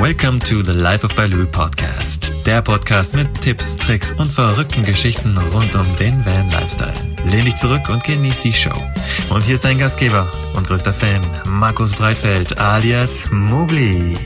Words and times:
Welcome 0.00 0.40
to 0.48 0.62
the 0.62 0.72
Life 0.72 1.04
of 1.04 1.14
Baloo 1.14 1.44
Podcast. 1.44 2.46
Der 2.46 2.62
Podcast 2.62 3.14
mit 3.14 3.34
Tipps, 3.42 3.76
Tricks 3.76 4.12
und 4.12 4.28
verrückten 4.28 4.82
Geschichten 4.82 5.36
rund 5.36 5.74
um 5.76 5.84
den 5.98 6.24
Van 6.24 6.48
Lifestyle. 6.48 6.94
Lehn 7.26 7.44
dich 7.44 7.56
zurück 7.56 7.86
und 7.90 8.02
genieß 8.02 8.40
die 8.40 8.50
Show. 8.54 8.72
Und 9.28 9.44
hier 9.44 9.56
ist 9.56 9.64
dein 9.66 9.78
Gastgeber 9.78 10.26
und 10.56 10.66
größter 10.66 10.94
Fan, 10.94 11.20
Markus 11.50 11.94
Breitfeld 11.94 12.58
alias 12.58 13.30
Mugli. 13.30 14.16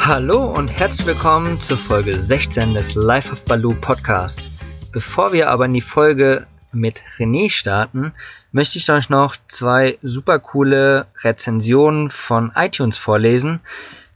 Hallo 0.00 0.52
und 0.52 0.68
herzlich 0.68 1.06
willkommen 1.06 1.58
zur 1.58 1.78
Folge 1.78 2.14
16 2.14 2.74
des 2.74 2.94
Life 2.94 3.32
of 3.32 3.42
Baloo 3.46 3.74
Podcast. 3.80 4.62
Bevor 4.92 5.32
wir 5.32 5.48
aber 5.48 5.64
in 5.64 5.72
die 5.72 5.80
Folge 5.80 6.46
mit 6.72 7.00
René 7.18 7.48
starten, 7.48 8.12
möchte 8.52 8.76
ich 8.76 8.90
euch 8.90 9.08
noch 9.08 9.36
zwei 9.48 9.96
super 10.02 10.40
coole 10.40 11.06
Rezensionen 11.22 12.10
von 12.10 12.52
iTunes 12.54 12.98
vorlesen, 12.98 13.60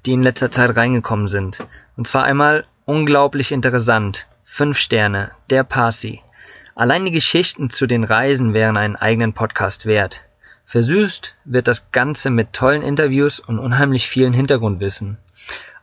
die 0.06 0.12
in 0.12 0.22
letzter 0.22 0.50
Zeit 0.50 0.76
reingekommen 0.76 1.28
sind. 1.28 1.64
Und 1.96 2.06
zwar 2.06 2.24
einmal 2.24 2.64
unglaublich 2.84 3.52
interessant. 3.52 4.26
Fünf 4.44 4.78
Sterne, 4.78 5.30
der 5.48 5.64
Parsi. 5.64 6.20
Allein 6.74 7.04
die 7.04 7.10
Geschichten 7.10 7.70
zu 7.70 7.86
den 7.86 8.04
Reisen 8.04 8.54
wären 8.54 8.76
einen 8.76 8.96
eigenen 8.96 9.32
Podcast 9.32 9.86
wert. 9.86 10.22
Versüßt 10.64 11.34
wird 11.44 11.68
das 11.68 11.90
Ganze 11.92 12.30
mit 12.30 12.52
tollen 12.52 12.82
Interviews 12.82 13.40
und 13.40 13.58
unheimlich 13.58 14.08
vielen 14.08 14.32
Hintergrundwissen. 14.32 15.18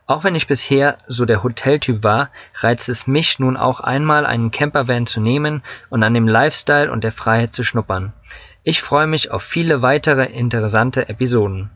Auch 0.06 0.24
wenn 0.24 0.34
ich 0.34 0.46
bisher 0.46 0.96
so 1.06 1.26
der 1.26 1.42
Hoteltyp 1.42 2.02
war, 2.02 2.30
reizt 2.54 2.88
es 2.88 3.06
mich 3.06 3.38
nun 3.38 3.58
auch 3.58 3.80
einmal 3.80 4.24
einen 4.24 4.50
Campervan 4.50 5.06
zu 5.06 5.20
nehmen 5.20 5.62
und 5.90 6.02
an 6.02 6.14
dem 6.14 6.26
Lifestyle 6.26 6.90
und 6.90 7.04
der 7.04 7.12
Freiheit 7.12 7.52
zu 7.52 7.62
schnuppern. 7.62 8.14
Ich 8.62 8.80
freue 8.80 9.06
mich 9.06 9.30
auf 9.30 9.42
viele 9.42 9.82
weitere 9.82 10.24
interessante 10.24 11.10
Episoden. 11.10 11.70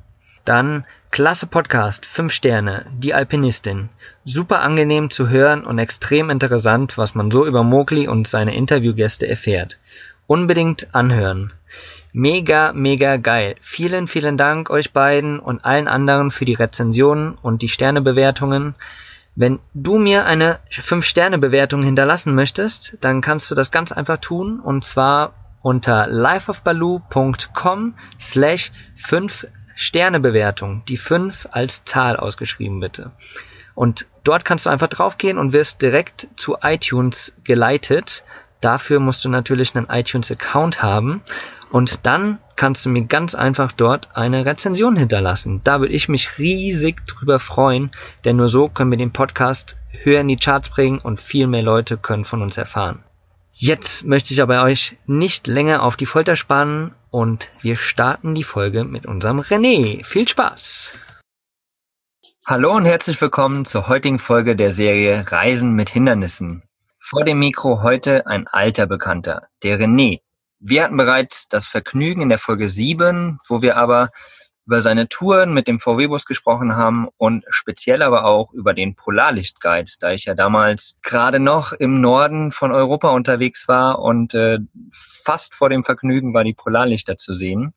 Dann 0.47 0.86
klasse 1.12 1.46
Podcast, 1.46 2.06
5 2.06 2.32
Sterne, 2.32 2.86
die 2.96 3.12
Alpinistin. 3.12 3.91
Super 4.24 4.62
angenehm 4.62 5.10
zu 5.10 5.28
hören 5.28 5.62
und 5.62 5.78
extrem 5.78 6.30
interessant, 6.30 6.96
was 6.96 7.14
man 7.14 7.30
so 7.30 7.44
über 7.44 7.62
Mowgli 7.62 8.08
und 8.08 8.27
seine 8.27 8.56
Interviewgäste 8.56 9.28
erfährt. 9.28 9.78
Unbedingt 10.27 10.94
anhören. 10.94 11.52
Mega, 12.14 12.72
mega 12.72 13.19
geil. 13.19 13.56
Vielen, 13.60 14.06
vielen 14.06 14.38
Dank 14.38 14.70
euch 14.70 14.94
beiden 14.94 15.38
und 15.38 15.66
allen 15.66 15.86
anderen 15.86 16.30
für 16.30 16.46
die 16.46 16.54
Rezensionen 16.54 17.34
und 17.42 17.60
die 17.60 17.69
Sternebewertungen. 17.69 18.74
Wenn 19.34 19.58
du 19.74 19.98
mir 19.98 20.24
eine 20.24 20.60
5-Sterne-Bewertung 20.70 21.82
hinterlassen 21.82 22.34
möchtest, 22.34 22.97
dann 23.02 23.20
kannst 23.20 23.50
du 23.50 23.54
das 23.54 23.70
ganz 23.70 23.92
einfach 23.92 24.16
tun 24.16 24.60
und 24.60 24.82
zwar 24.82 25.34
unter 25.60 26.06
lifeofbaloo.com 26.06 27.94
slash 28.19 28.72
5 28.97 29.47
Sternebewertung, 29.83 30.84
die 30.86 30.97
5 30.97 31.48
als 31.50 31.84
Zahl 31.84 32.16
ausgeschrieben 32.16 32.80
bitte. 32.80 33.11
Und 33.75 34.06
dort 34.25 34.44
kannst 34.44 34.66
du 34.66 34.70
einfach 34.70 34.88
draufgehen 34.88 35.38
und 35.38 35.52
wirst 35.52 35.83
direkt 35.83 36.28
zu 36.36 36.56
iTunes 36.62 37.34
geleitet. 37.44 38.22
Dafür 38.60 39.00
musst 39.00 39.25
du 39.25 39.28
natürlich 39.28 39.75
einen 39.75 39.88
iTunes-Account 39.88 40.83
haben. 40.83 41.22
Und 41.70 42.06
dann 42.06 42.38
kannst 42.55 42.84
du 42.84 42.91
mir 42.91 43.05
ganz 43.06 43.34
einfach 43.34 43.72
dort 43.72 44.10
eine 44.14 44.44
Rezension 44.44 44.94
hinterlassen. 44.94 45.62
Da 45.64 45.80
würde 45.80 45.94
ich 45.94 46.08
mich 46.08 46.38
riesig 46.38 47.05
drüber 47.06 47.41
freuen, 47.41 47.91
denn 48.25 48.36
nur 48.36 48.48
so 48.48 48.69
können 48.69 48.91
wir 48.91 48.98
den 48.98 49.12
Podcast 49.12 49.77
höher 50.03 50.20
in 50.20 50.28
die 50.28 50.36
Charts 50.36 50.69
bringen 50.69 50.98
und 50.98 51.20
viel 51.20 51.47
mehr 51.47 51.62
Leute 51.62 51.97
können 51.97 52.25
von 52.25 52.42
uns 52.42 52.56
erfahren. 52.56 53.03
Jetzt 53.55 54.05
möchte 54.06 54.33
ich 54.33 54.41
aber 54.41 54.62
euch 54.62 54.97
nicht 55.06 55.47
länger 55.47 55.83
auf 55.83 55.97
die 55.97 56.06
Folter 56.06 56.36
spannen 56.36 56.95
und 57.11 57.50
wir 57.61 57.77
starten 57.77 58.34
die 58.34 58.44
Folge 58.44 58.83
mit 58.83 59.05
unserem 59.05 59.41
René. 59.41 60.03
Viel 60.05 60.27
Spaß! 60.27 60.94
Hallo 62.47 62.75
und 62.75 62.86
herzlich 62.86 63.20
willkommen 63.20 63.67
zur 63.67 63.89
heutigen 63.89 64.19
Folge 64.19 64.56
der 64.56 64.72
Serie 64.72 65.31
Reisen 65.31 65.75
mit 65.75 65.91
Hindernissen. 65.91 66.62
Vor 66.99 67.25
dem 67.25 67.41
Mikro 67.41 67.82
heute 67.82 68.26
ein 68.26 68.49
alter 68.49 68.87
Bekannter, 68.87 69.49
der 69.62 69.78
René. 69.78 70.22
Wir 70.59 70.84
hatten 70.84 70.97
bereits 70.97 71.47
das 71.49 71.66
Vergnügen 71.66 72.22
in 72.22 72.31
der 72.31 72.38
Folge 72.38 72.71
7, 72.71 73.38
wo 73.47 73.60
wir 73.60 73.76
aber 73.76 74.10
über 74.67 74.81
seine 74.81 75.09
Touren 75.09 75.53
mit 75.53 75.67
dem 75.67 75.81
VW-Bus 75.81 76.25
gesprochen 76.25 76.77
haben 76.77 77.09
und 77.17 77.45
speziell 77.50 78.03
aber 78.03 78.25
auch 78.25 78.53
über 78.53 78.75
den 78.75 78.95
Polarlichtguide, 78.95 79.91
da 80.00 80.12
ich 80.12 80.25
ja 80.27 80.34
damals 80.34 80.99
gerade 81.03 81.41
noch 81.41 81.73
im 81.73 82.00
Norden 82.00 82.53
von 82.53 82.71
Europa 82.71 83.11
unterwegs 83.11 83.67
war 83.67 83.99
und 83.99 84.34
äh, 84.34 84.59
fast 84.93 85.55
vor 85.55 85.69
dem 85.69 85.83
Vergnügen 85.83 86.33
war, 86.33 86.45
die 86.45 86.55
Polarlichter 86.55 87.17
zu 87.17 87.34
sehen. 87.34 87.75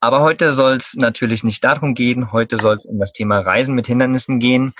Aber 0.00 0.20
heute 0.20 0.52
soll 0.52 0.74
es 0.74 0.94
natürlich 0.94 1.42
nicht 1.42 1.64
darum 1.64 1.94
gehen, 1.94 2.30
heute 2.30 2.58
soll 2.58 2.76
es 2.76 2.86
um 2.86 2.98
das 2.98 3.12
Thema 3.12 3.40
Reisen 3.40 3.74
mit 3.74 3.86
Hindernissen 3.86 4.38
gehen. 4.38 4.74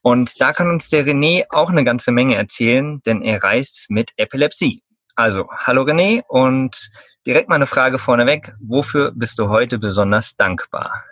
Und 0.00 0.40
da 0.40 0.52
kann 0.52 0.70
uns 0.70 0.88
der 0.88 1.04
René 1.04 1.44
auch 1.50 1.70
eine 1.70 1.84
ganze 1.84 2.10
Menge 2.12 2.36
erzählen, 2.36 3.00
denn 3.04 3.22
er 3.22 3.42
reist 3.42 3.86
mit 3.88 4.12
Epilepsie. 4.16 4.82
Also, 5.14 5.48
hallo 5.50 5.82
René 5.82 6.22
und 6.26 6.90
Direkt 7.26 7.48
mal 7.48 7.54
eine 7.54 7.66
Frage 7.66 7.98
vorneweg. 7.98 8.52
Wofür 8.60 9.12
bist 9.14 9.38
du 9.38 9.48
heute 9.48 9.78
besonders 9.78 10.36
dankbar? 10.36 11.04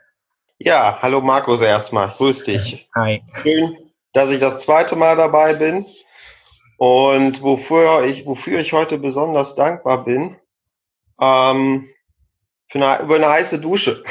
Ja, 0.58 0.98
hallo 1.00 1.20
Markus 1.20 1.60
erstmal. 1.60 2.08
Grüß 2.08 2.44
dich. 2.44 2.88
Hi. 2.96 3.22
Schön, 3.42 3.76
dass 4.12 4.30
ich 4.30 4.40
das 4.40 4.58
zweite 4.58 4.96
Mal 4.96 5.16
dabei 5.16 5.54
bin. 5.54 5.86
Und 6.78 7.42
wofür 7.42 8.04
ich, 8.04 8.26
wofür 8.26 8.58
ich 8.58 8.72
heute 8.72 8.98
besonders 8.98 9.54
dankbar 9.54 10.04
bin, 10.04 10.36
ähm, 11.20 11.88
für 12.68 12.78
eine, 12.78 13.04
über 13.04 13.16
eine 13.16 13.28
heiße 13.28 13.60
Dusche. 13.60 14.02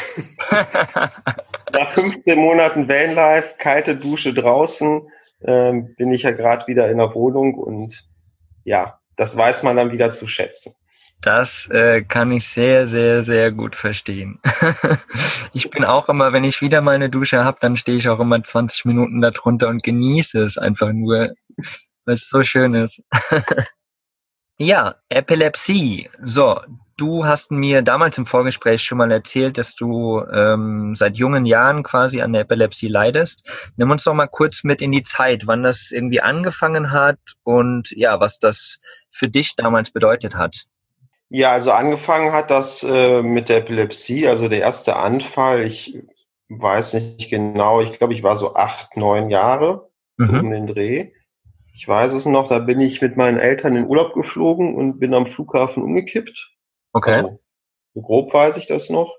Nach 0.51 1.89
15 1.89 2.39
Monaten 2.39 2.87
Vanlife, 2.87 3.55
kalte 3.57 3.95
Dusche 3.95 4.33
draußen, 4.33 5.09
ähm, 5.43 5.95
bin 5.95 6.11
ich 6.13 6.23
ja 6.23 6.31
gerade 6.31 6.67
wieder 6.67 6.89
in 6.89 6.97
der 6.97 7.13
Wohnung 7.13 7.55
und 7.55 8.07
ja, 8.63 8.99
das 9.17 9.35
weiß 9.35 9.63
man 9.63 9.75
dann 9.75 9.91
wieder 9.91 10.11
zu 10.11 10.27
schätzen. 10.27 10.73
Das 11.21 11.67
äh, 11.69 12.01
kann 12.01 12.31
ich 12.31 12.47
sehr, 12.47 12.85
sehr, 12.85 13.23
sehr 13.23 13.51
gut 13.51 13.75
verstehen. 13.75 14.39
ich 15.53 15.69
bin 15.69 15.83
auch 15.83 16.07
immer, 16.07 16.31
wenn 16.31 16.45
ich 16.45 16.61
wieder 16.61 16.79
mal 16.81 16.95
eine 16.95 17.09
Dusche 17.09 17.43
habe, 17.43 17.57
dann 17.59 17.75
stehe 17.75 17.97
ich 17.97 18.07
auch 18.07 18.21
immer 18.21 18.41
20 18.41 18.85
Minuten 18.85 19.19
darunter 19.19 19.67
und 19.67 19.83
genieße 19.83 20.41
es 20.41 20.57
einfach 20.57 20.93
nur, 20.93 21.33
weil 22.05 22.13
es 22.13 22.29
so 22.29 22.41
schön 22.43 22.73
ist. 22.73 23.03
ja, 24.57 24.95
Epilepsie. 25.09 26.09
So, 26.23 26.61
du 26.95 27.25
hast 27.25 27.51
mir 27.51 27.81
damals 27.81 28.17
im 28.17 28.25
Vorgespräch 28.25 28.81
schon 28.81 28.99
mal 28.99 29.11
erzählt, 29.11 29.57
dass 29.57 29.75
du 29.75 30.23
ähm, 30.31 30.95
seit 30.95 31.17
jungen 31.17 31.45
Jahren 31.45 31.83
quasi 31.83 32.21
an 32.21 32.31
der 32.31 32.43
Epilepsie 32.43 32.87
leidest. 32.87 33.71
Nimm 33.75 33.91
uns 33.91 34.05
doch 34.05 34.13
mal 34.13 34.27
kurz 34.27 34.63
mit 34.63 34.81
in 34.81 34.93
die 34.93 35.03
Zeit, 35.03 35.47
wann 35.47 35.63
das 35.63 35.91
irgendwie 35.91 36.21
angefangen 36.21 36.91
hat 36.91 37.19
und 37.43 37.91
ja, 37.91 38.21
was 38.21 38.39
das 38.39 38.79
für 39.09 39.27
dich 39.27 39.57
damals 39.57 39.91
bedeutet 39.91 40.35
hat. 40.35 40.65
Ja, 41.29 41.51
also 41.51 41.71
angefangen 41.71 42.33
hat 42.33 42.49
das 42.49 42.83
äh, 42.83 43.21
mit 43.21 43.49
der 43.49 43.57
Epilepsie, 43.57 44.27
also 44.27 44.49
der 44.49 44.61
erste 44.61 44.95
Anfall. 44.95 45.63
Ich 45.63 46.01
weiß 46.49 46.95
nicht 46.95 47.29
genau, 47.29 47.81
ich 47.81 47.97
glaube, 47.97 48.13
ich 48.13 48.23
war 48.23 48.35
so 48.35 48.55
acht, 48.55 48.97
neun 48.97 49.29
Jahre 49.29 49.89
mhm. 50.17 50.39
um 50.39 50.49
den 50.49 50.67
Dreh. 50.67 51.11
Ich 51.75 51.87
weiß 51.87 52.13
es 52.13 52.25
noch, 52.25 52.49
da 52.49 52.59
bin 52.59 52.81
ich 52.81 52.99
mit 53.01 53.15
meinen 53.15 53.37
Eltern 53.37 53.75
in 53.75 53.87
Urlaub 53.87 54.13
geflogen 54.13 54.75
und 54.75 54.99
bin 54.99 55.13
am 55.13 55.27
Flughafen 55.27 55.83
umgekippt. 55.83 56.51
Okay. 56.93 57.13
Also, 57.13 57.39
so 57.93 58.01
grob 58.01 58.33
weiß 58.33 58.57
ich 58.57 58.65
das 58.65 58.89
noch. 58.89 59.15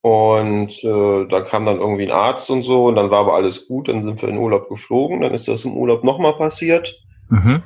Und 0.00 0.84
äh, 0.84 1.26
da 1.28 1.40
kam 1.42 1.64
dann 1.64 1.78
irgendwie 1.78 2.04
ein 2.04 2.10
Arzt 2.10 2.50
und 2.50 2.64
so, 2.64 2.86
und 2.86 2.96
dann 2.96 3.10
war 3.10 3.20
aber 3.20 3.34
alles 3.34 3.68
gut, 3.68 3.88
dann 3.88 4.04
sind 4.04 4.20
wir 4.20 4.28
in 4.28 4.36
Urlaub 4.36 4.68
geflogen, 4.68 5.22
dann 5.22 5.32
ist 5.32 5.48
das 5.48 5.64
im 5.64 5.76
Urlaub 5.76 6.04
nochmal 6.04 6.34
passiert. 6.34 7.00
Mhm 7.30 7.62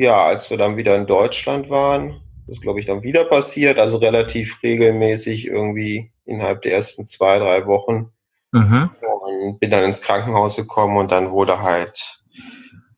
ja, 0.00 0.24
als 0.24 0.48
wir 0.48 0.56
dann 0.56 0.78
wieder 0.78 0.96
in 0.96 1.06
Deutschland 1.06 1.68
waren, 1.68 2.22
das 2.46 2.60
glaube 2.60 2.80
ich 2.80 2.86
dann 2.86 3.02
wieder 3.02 3.24
passiert, 3.24 3.78
also 3.78 3.98
relativ 3.98 4.62
regelmäßig 4.62 5.46
irgendwie 5.46 6.10
innerhalb 6.24 6.62
der 6.62 6.72
ersten 6.72 7.06
zwei, 7.06 7.38
drei 7.38 7.66
Wochen. 7.66 8.10
Mhm. 8.52 8.90
Und 9.00 9.60
bin 9.60 9.70
dann 9.70 9.84
ins 9.84 10.00
Krankenhaus 10.00 10.56
gekommen 10.56 10.96
und 10.96 11.12
dann 11.12 11.30
wurde 11.30 11.60
halt 11.60 12.22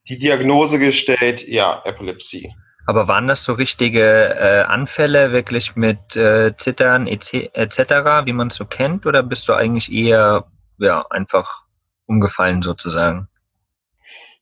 die 0.09 0.19
Diagnose 0.19 0.79
gestellt, 0.79 1.47
ja, 1.47 1.83
Epilepsie. 1.85 2.55
Aber 2.87 3.09
waren 3.09 3.27
das 3.27 3.45
so 3.45 3.53
richtige 3.53 4.35
äh, 4.35 4.63
Anfälle, 4.63 5.33
wirklich 5.33 5.75
mit 5.75 6.17
äh, 6.17 6.57
Zittern 6.57 7.07
etc., 7.07 8.25
wie 8.25 8.33
man 8.33 8.49
es 8.49 8.55
so 8.55 8.65
kennt, 8.65 9.07
oder 9.07 9.23
bist 9.23 9.49
du 9.49 9.53
eigentlich 9.53 9.93
eher 9.93 10.47
ja, 10.79 11.05
einfach 11.11 11.65
umgefallen 12.07 12.63
sozusagen? 12.63 13.29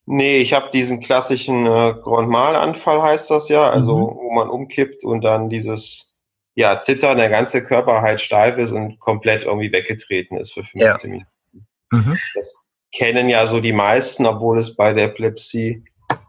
Nee, 0.07 0.39
ich 0.39 0.53
habe 0.53 0.71
diesen 0.73 1.01
klassischen 1.01 1.67
äh, 1.67 1.95
Grand 2.03 2.29
Mal-Anfall, 2.29 3.03
heißt 3.03 3.31
das 3.31 3.49
ja, 3.49 3.71
also 3.71 3.97
mhm. 3.97 4.17
wo 4.17 4.33
man 4.33 4.49
umkippt 4.49 5.05
und 5.05 5.23
dann 5.23 5.49
dieses 5.49 6.11
ja, 6.55 6.81
Zittern, 6.81 7.19
der 7.19 7.29
ganze 7.29 7.65
Körper 7.65 8.03
halt 8.03 8.21
steif 8.21 8.59
ist 8.59 8.73
und 8.73 8.99
komplett 8.99 9.45
irgendwie 9.45 9.73
weggetreten 9.73 10.37
ist 10.37 10.53
für 10.53 10.65
15 10.65 10.81
ja. 10.81 10.97
Minuten. 11.05 11.69
Mhm. 11.91 12.19
Das 12.35 12.67
kennen 12.93 13.29
ja 13.29 13.47
so 13.47 13.61
die 13.61 13.73
meisten, 13.73 14.27
obwohl 14.27 14.59
es 14.59 14.77
bei 14.77 14.93
der 14.93 15.07
Epilepsie 15.07 15.85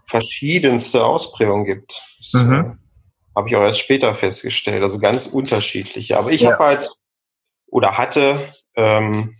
verschiedenste 0.06 1.04
Ausprägungen 1.04 1.66
gibt. 1.66 2.02
Das 2.20 2.34
mhm. 2.34 2.54
äh, 2.54 2.72
habe 3.36 3.50
ich 3.50 3.56
auch 3.56 3.62
erst 3.62 3.80
später 3.80 4.14
festgestellt, 4.14 4.84
also 4.84 5.00
ganz 5.00 5.26
unterschiedliche. 5.28 6.18
Aber 6.18 6.32
ich 6.32 6.42
ja. 6.42 6.52
habe 6.52 6.64
halt 6.64 6.92
oder 7.68 7.98
hatte 7.98 8.38
ähm, 8.76 9.36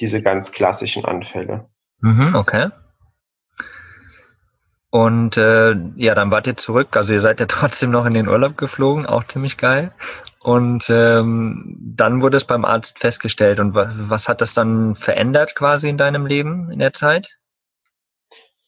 diese 0.00 0.22
ganz 0.22 0.52
klassischen 0.52 1.04
Anfälle. 1.04 1.68
Mhm, 2.00 2.34
okay. 2.36 2.68
Und 4.90 5.36
äh, 5.36 5.74
ja, 5.96 6.14
dann 6.14 6.30
wart 6.30 6.46
ihr 6.46 6.56
zurück. 6.56 6.96
Also 6.96 7.12
ihr 7.12 7.20
seid 7.20 7.40
ja 7.40 7.46
trotzdem 7.48 7.90
noch 7.90 8.06
in 8.06 8.14
den 8.14 8.28
Urlaub 8.28 8.56
geflogen, 8.56 9.06
auch 9.06 9.24
ziemlich 9.24 9.56
geil. 9.56 9.92
Und 10.40 10.88
ähm, 10.88 11.76
dann 11.78 12.22
wurde 12.22 12.36
es 12.36 12.44
beim 12.44 12.64
Arzt 12.64 12.98
festgestellt. 12.98 13.60
Und 13.60 13.74
was 13.74 14.28
hat 14.28 14.40
das 14.40 14.54
dann 14.54 14.94
verändert 14.94 15.54
quasi 15.54 15.88
in 15.88 15.98
deinem 15.98 16.26
Leben 16.26 16.70
in 16.70 16.78
der 16.78 16.92
Zeit? 16.92 17.38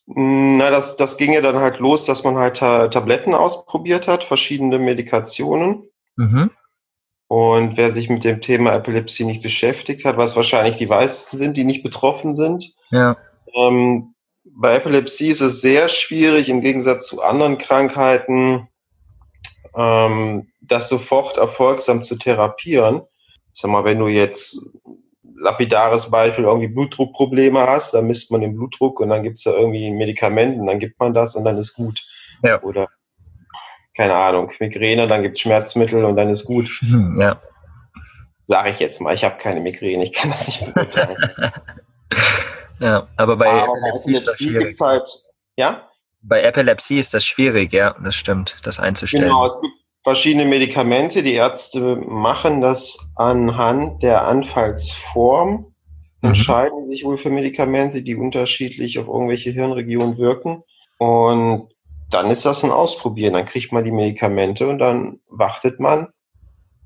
Na, 0.06 0.70
das, 0.70 0.96
das 0.96 1.16
ging 1.16 1.32
ja 1.32 1.40
dann 1.40 1.58
halt 1.58 1.78
los, 1.78 2.04
dass 2.04 2.24
man 2.24 2.36
halt 2.36 2.56
Tabletten 2.56 3.34
ausprobiert 3.34 4.08
hat, 4.08 4.24
verschiedene 4.24 4.78
Medikationen. 4.78 5.84
Mhm. 6.16 6.50
Und 7.28 7.76
wer 7.76 7.92
sich 7.92 8.10
mit 8.10 8.24
dem 8.24 8.40
Thema 8.40 8.74
Epilepsie 8.74 9.24
nicht 9.24 9.42
beschäftigt 9.42 10.04
hat, 10.04 10.16
was 10.16 10.34
wahrscheinlich 10.34 10.76
die 10.76 10.86
meisten 10.86 11.38
sind, 11.38 11.56
die 11.56 11.62
nicht 11.62 11.84
betroffen 11.84 12.34
sind, 12.34 12.74
ja. 12.90 13.16
ähm, 13.54 14.14
bei 14.56 14.76
Epilepsie 14.76 15.28
ist 15.28 15.40
es 15.40 15.60
sehr 15.60 15.88
schwierig, 15.88 16.48
im 16.48 16.60
Gegensatz 16.60 17.06
zu 17.06 17.22
anderen 17.22 17.58
Krankheiten, 17.58 18.68
ähm, 19.76 20.48
das 20.60 20.88
sofort 20.88 21.36
erfolgsam 21.36 22.02
zu 22.02 22.16
therapieren. 22.16 23.02
Sag 23.52 23.70
mal, 23.70 23.84
wenn 23.84 23.98
du 23.98 24.08
jetzt 24.08 24.58
lapidares 25.36 26.10
Beispiel 26.10 26.44
irgendwie 26.44 26.68
Blutdruckprobleme 26.68 27.60
hast, 27.60 27.94
dann 27.94 28.06
misst 28.06 28.30
man 28.30 28.42
den 28.42 28.54
Blutdruck 28.54 29.00
und 29.00 29.08
dann 29.08 29.22
gibt's 29.22 29.44
da 29.44 29.52
irgendwie 29.52 29.86
ein 29.86 29.96
Medikament 29.96 30.58
und 30.58 30.66
dann 30.66 30.78
gibt 30.78 30.98
man 31.00 31.14
das 31.14 31.34
und 31.34 31.44
dann 31.44 31.56
ist 31.56 31.74
gut. 31.74 32.04
Ja. 32.42 32.60
Oder 32.62 32.88
keine 33.96 34.14
Ahnung, 34.14 34.52
Migräne, 34.60 35.08
dann 35.08 35.22
gibt's 35.22 35.40
Schmerzmittel 35.40 36.04
und 36.04 36.16
dann 36.16 36.28
ist 36.28 36.44
gut. 36.44 36.68
Hm, 36.80 37.18
ja. 37.20 37.40
Sage 38.46 38.70
ich 38.70 38.78
jetzt 38.80 39.00
mal, 39.00 39.14
ich 39.14 39.24
habe 39.24 39.38
keine 39.38 39.60
Migräne, 39.60 40.04
ich 40.04 40.12
kann 40.12 40.30
das 40.30 40.46
nicht 40.46 40.74
beurteilen. 40.74 41.16
Ja, 42.80 43.08
aber 43.16 43.36
bei 43.36 43.50
aber 43.50 43.76
Epilepsie, 43.76 44.14
ist 44.14 44.26
das 44.26 44.38
schwierig. 44.38 44.80
Halt, 44.80 45.08
ja? 45.56 45.88
Bei 46.22 46.42
Epilepsie 46.42 46.98
ist 46.98 47.14
das 47.14 47.24
schwierig, 47.24 47.72
ja, 47.72 47.94
das 48.02 48.14
stimmt, 48.14 48.56
das 48.64 48.80
einzustellen. 48.80 49.24
Genau, 49.24 49.46
es 49.46 49.60
gibt 49.60 49.74
verschiedene 50.02 50.46
Medikamente. 50.46 51.22
Die 51.22 51.34
Ärzte 51.34 51.96
machen 51.96 52.60
das 52.60 52.98
anhand 53.16 54.02
der 54.02 54.26
Anfallsform, 54.26 55.50
mhm. 56.22 56.28
entscheiden 56.28 56.86
sich 56.86 57.04
wohl 57.04 57.18
für 57.18 57.30
Medikamente, 57.30 58.02
die 58.02 58.16
unterschiedlich 58.16 58.98
auf 58.98 59.08
irgendwelche 59.08 59.50
Hirnregionen 59.50 60.16
wirken. 60.18 60.62
Und 60.98 61.68
dann 62.10 62.30
ist 62.30 62.44
das 62.44 62.64
ein 62.64 62.70
Ausprobieren. 62.70 63.34
Dann 63.34 63.46
kriegt 63.46 63.72
man 63.72 63.84
die 63.84 63.92
Medikamente 63.92 64.68
und 64.68 64.78
dann 64.78 65.20
wartet 65.28 65.80
man, 65.80 66.08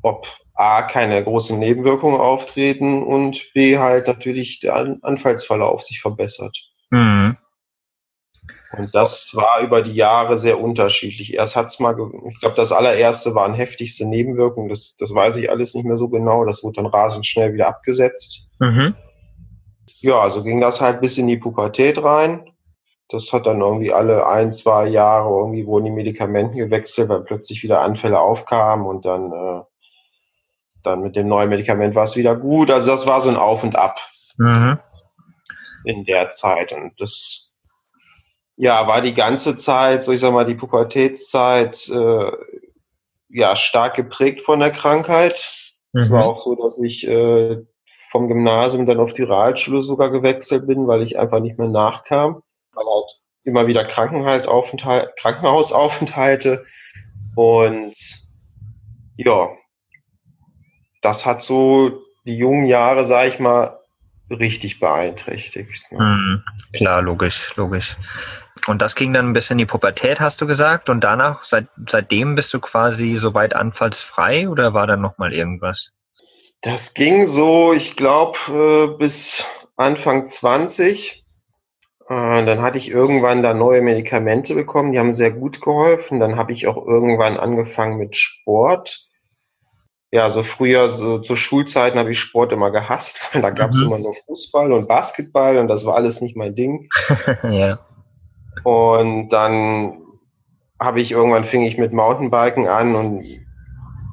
ob 0.02 0.28
A, 0.54 0.82
keine 0.82 1.22
großen 1.22 1.58
Nebenwirkungen 1.58 2.20
auftreten 2.20 3.02
und 3.02 3.52
B, 3.54 3.78
halt 3.78 4.06
natürlich 4.06 4.60
der 4.60 4.76
Anfallsverlauf 5.02 5.82
sich 5.82 6.00
verbessert. 6.00 6.56
Mhm. 6.90 7.36
Und 8.76 8.94
das 8.94 9.30
war 9.34 9.60
über 9.62 9.82
die 9.82 9.94
Jahre 9.94 10.36
sehr 10.36 10.60
unterschiedlich. 10.60 11.34
Erst 11.34 11.56
hat's 11.56 11.80
mal, 11.80 11.96
ich 12.28 12.40
glaube, 12.40 12.56
das 12.56 12.72
allererste 12.72 13.34
waren 13.34 13.54
heftigste 13.54 14.06
Nebenwirkungen. 14.06 14.68
Das, 14.68 14.96
das 14.98 15.14
weiß 15.14 15.36
ich 15.36 15.50
alles 15.50 15.74
nicht 15.74 15.86
mehr 15.86 15.96
so 15.96 16.08
genau. 16.08 16.44
Das 16.44 16.62
wurde 16.62 16.82
dann 16.82 16.86
rasend 16.86 17.26
schnell 17.26 17.52
wieder 17.52 17.68
abgesetzt. 17.68 18.48
Mhm. 18.58 18.94
Ja, 20.00 20.28
so 20.28 20.42
ging 20.42 20.60
das 20.60 20.80
halt 20.80 21.00
bis 21.00 21.18
in 21.18 21.26
die 21.26 21.36
Pubertät 21.36 22.02
rein. 22.02 22.50
Das 23.08 23.32
hat 23.32 23.46
dann 23.46 23.60
irgendwie 23.60 23.92
alle 23.92 24.26
ein, 24.26 24.52
zwei 24.52 24.86
Jahre 24.88 25.28
irgendwie 25.30 25.66
wurden 25.66 25.84
die 25.84 25.90
Medikamenten 25.90 26.56
gewechselt, 26.56 27.08
weil 27.08 27.20
plötzlich 27.20 27.62
wieder 27.62 27.82
Anfälle 27.82 28.18
aufkamen 28.18 28.86
und 28.86 29.04
dann 29.04 29.32
äh, 29.32 29.60
dann 30.84 31.00
mit 31.00 31.16
dem 31.16 31.28
neuen 31.28 31.48
Medikament 31.48 31.94
war 31.94 32.04
es 32.04 32.16
wieder 32.16 32.36
gut. 32.36 32.70
Also 32.70 32.90
das 32.90 33.06
war 33.06 33.20
so 33.20 33.28
ein 33.28 33.36
Auf 33.36 33.62
und 33.62 33.76
Ab 33.76 34.00
mhm. 34.36 34.78
in 35.84 36.04
der 36.04 36.30
Zeit. 36.30 36.72
Und 36.72 36.92
das 37.00 37.52
ja 38.56 38.86
war 38.86 39.00
die 39.00 39.14
ganze 39.14 39.56
Zeit, 39.56 40.04
so 40.04 40.12
ich 40.12 40.20
sag 40.20 40.32
mal, 40.32 40.46
die 40.46 40.54
Pubertätszeit 40.54 41.88
äh, 41.88 42.30
ja 43.28 43.56
stark 43.56 43.94
geprägt 43.94 44.42
von 44.42 44.60
der 44.60 44.70
Krankheit. 44.70 45.72
Mhm. 45.92 46.00
Es 46.00 46.10
war 46.10 46.26
auch 46.26 46.38
so, 46.38 46.54
dass 46.54 46.80
ich 46.80 47.06
äh, 47.06 47.62
vom 48.10 48.28
Gymnasium 48.28 48.86
dann 48.86 49.00
auf 49.00 49.12
die 49.12 49.24
Realschule 49.24 49.82
sogar 49.82 50.10
gewechselt 50.10 50.66
bin, 50.66 50.86
weil 50.86 51.02
ich 51.02 51.18
einfach 51.18 51.40
nicht 51.40 51.58
mehr 51.58 51.68
nachkam, 51.68 52.42
weil 52.72 52.84
halt 52.84 53.20
immer 53.42 53.66
wieder 53.66 53.84
Krankenhausaufenthalte, 53.84 55.12
Krankenhausaufenthalte 55.18 56.64
und 57.34 57.94
ja, 59.16 59.48
das 61.04 61.26
hat 61.26 61.42
so 61.42 62.02
die 62.24 62.36
jungen 62.36 62.66
Jahre, 62.66 63.04
sage 63.04 63.28
ich 63.28 63.38
mal, 63.38 63.78
richtig 64.30 64.80
beeinträchtigt. 64.80 65.82
Ne? 65.90 65.98
Mhm, 65.98 66.44
klar, 66.72 67.02
logisch, 67.02 67.54
logisch. 67.56 67.96
Und 68.66 68.80
das 68.80 68.94
ging 68.94 69.12
dann 69.12 69.34
bis 69.34 69.50
in 69.50 69.58
die 69.58 69.66
Pubertät, 69.66 70.20
hast 70.20 70.40
du 70.40 70.46
gesagt, 70.46 70.88
und 70.88 71.04
danach, 71.04 71.44
seit, 71.44 71.66
seitdem 71.86 72.34
bist 72.34 72.54
du 72.54 72.60
quasi 72.60 73.16
soweit 73.16 73.54
anfallsfrei 73.54 74.48
oder 74.48 74.72
war 74.72 74.86
da 74.86 74.96
nochmal 74.96 75.34
irgendwas? 75.34 75.92
Das 76.62 76.94
ging 76.94 77.26
so, 77.26 77.74
ich 77.74 77.94
glaube, 77.96 78.38
äh, 78.48 78.96
bis 78.96 79.44
Anfang 79.76 80.26
20. 80.26 81.24
Äh, 82.08 82.44
dann 82.46 82.62
hatte 82.62 82.78
ich 82.78 82.88
irgendwann 82.88 83.42
da 83.42 83.52
neue 83.52 83.82
Medikamente 83.82 84.54
bekommen, 84.54 84.92
die 84.92 84.98
haben 84.98 85.12
sehr 85.12 85.30
gut 85.30 85.60
geholfen. 85.60 86.20
Dann 86.20 86.36
habe 86.36 86.52
ich 86.52 86.66
auch 86.66 86.78
irgendwann 86.86 87.36
angefangen 87.36 87.98
mit 87.98 88.16
Sport 88.16 89.04
ja, 90.14 90.30
so 90.30 90.44
früher, 90.44 90.92
so 90.92 91.18
zu 91.18 91.34
Schulzeiten 91.34 91.98
habe 91.98 92.12
ich 92.12 92.20
Sport 92.20 92.52
immer 92.52 92.70
gehasst, 92.70 93.20
weil 93.32 93.42
da 93.42 93.50
gab 93.50 93.70
es 93.70 93.78
mhm. 93.78 93.86
immer 93.86 93.98
nur 93.98 94.14
Fußball 94.14 94.72
und 94.72 94.86
Basketball 94.86 95.58
und 95.58 95.66
das 95.66 95.84
war 95.84 95.96
alles 95.96 96.20
nicht 96.20 96.36
mein 96.36 96.54
Ding. 96.54 96.88
ja. 97.42 97.80
Und 98.62 99.30
dann 99.30 99.98
habe 100.78 101.00
ich 101.00 101.10
irgendwann 101.10 101.44
fing 101.44 101.64
ich 101.64 101.78
mit 101.78 101.92
Mountainbiken 101.92 102.68
an 102.68 102.94
und 102.94 103.24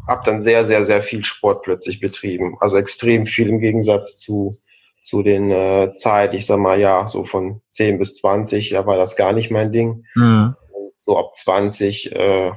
habe 0.07 0.23
dann 0.25 0.41
sehr, 0.41 0.65
sehr, 0.65 0.83
sehr 0.83 1.03
viel 1.03 1.23
Sport 1.23 1.61
plötzlich 1.61 1.99
betrieben. 1.99 2.57
Also 2.61 2.77
extrem 2.77 3.27
viel 3.27 3.49
im 3.49 3.59
Gegensatz 3.59 4.17
zu, 4.17 4.57
zu 5.03 5.21
den 5.21 5.51
äh, 5.51 5.93
Zeit, 5.93 6.33
ich 6.33 6.47
sag 6.47 6.57
mal, 6.57 6.79
ja, 6.79 7.05
so 7.05 7.25
von 7.25 7.61
10 7.69 7.99
bis 7.99 8.15
20, 8.15 8.71
da 8.71 8.87
war 8.87 8.97
das 8.97 9.15
gar 9.15 9.33
nicht 9.33 9.51
mein 9.51 9.71
Ding. 9.71 10.03
Mhm. 10.15 10.55
so 10.97 11.19
ab 11.19 11.35
20 11.35 12.11
äh, 12.11 12.53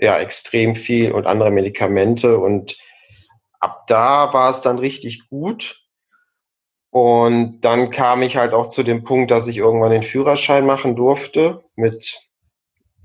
ja 0.00 0.18
extrem 0.18 0.74
viel 0.74 1.12
und 1.12 1.26
andere 1.26 1.50
Medikamente 1.50 2.38
und 2.38 2.76
ab 3.60 3.86
da 3.86 4.32
war 4.32 4.50
es 4.50 4.62
dann 4.62 4.78
richtig 4.78 5.28
gut. 5.28 5.76
Und 6.92 7.60
dann 7.60 7.90
kam 7.90 8.22
ich 8.22 8.36
halt 8.36 8.52
auch 8.52 8.68
zu 8.68 8.82
dem 8.82 9.04
Punkt, 9.04 9.30
dass 9.30 9.46
ich 9.46 9.58
irgendwann 9.58 9.92
den 9.92 10.02
Führerschein 10.02 10.66
machen 10.66 10.96
durfte 10.96 11.62
mit, 11.76 12.18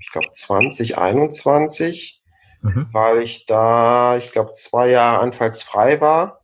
ich 0.00 0.10
glaube, 0.10 0.28
2021, 0.32 2.20
mhm. 2.62 2.88
weil 2.90 3.22
ich 3.22 3.46
da, 3.46 4.16
ich 4.16 4.32
glaube, 4.32 4.54
zwei 4.54 4.88
Jahre 4.88 5.20
anfallsfrei 5.20 6.00
war. 6.00 6.40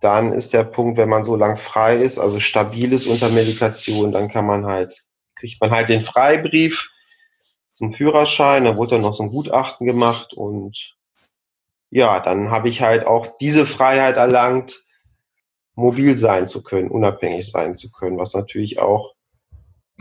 Dann 0.00 0.32
ist 0.32 0.52
der 0.52 0.64
Punkt, 0.64 0.98
wenn 0.98 1.08
man 1.08 1.24
so 1.24 1.36
lang 1.36 1.56
frei 1.56 1.96
ist, 1.96 2.18
also 2.18 2.40
stabil 2.40 2.92
ist 2.92 3.06
unter 3.06 3.30
Medikation, 3.30 4.12
dann 4.12 4.28
kann 4.28 4.46
man 4.46 4.66
halt, 4.66 4.98
kriegt 5.36 5.60
man 5.60 5.70
halt 5.70 5.88
den 5.88 6.02
Freibrief 6.02 6.89
zum 7.80 7.92
Führerschein, 7.92 8.66
da 8.66 8.76
wurde 8.76 8.96
dann 8.96 9.00
noch 9.00 9.14
so 9.14 9.22
ein 9.22 9.30
Gutachten 9.30 9.86
gemacht 9.86 10.34
und 10.34 10.94
ja, 11.88 12.20
dann 12.20 12.50
habe 12.50 12.68
ich 12.68 12.82
halt 12.82 13.06
auch 13.06 13.38
diese 13.38 13.64
Freiheit 13.64 14.18
erlangt, 14.18 14.84
mobil 15.76 16.18
sein 16.18 16.46
zu 16.46 16.62
können, 16.62 16.90
unabhängig 16.90 17.50
sein 17.50 17.78
zu 17.78 17.90
können, 17.90 18.18
was 18.18 18.34
natürlich 18.34 18.80
auch, 18.80 19.14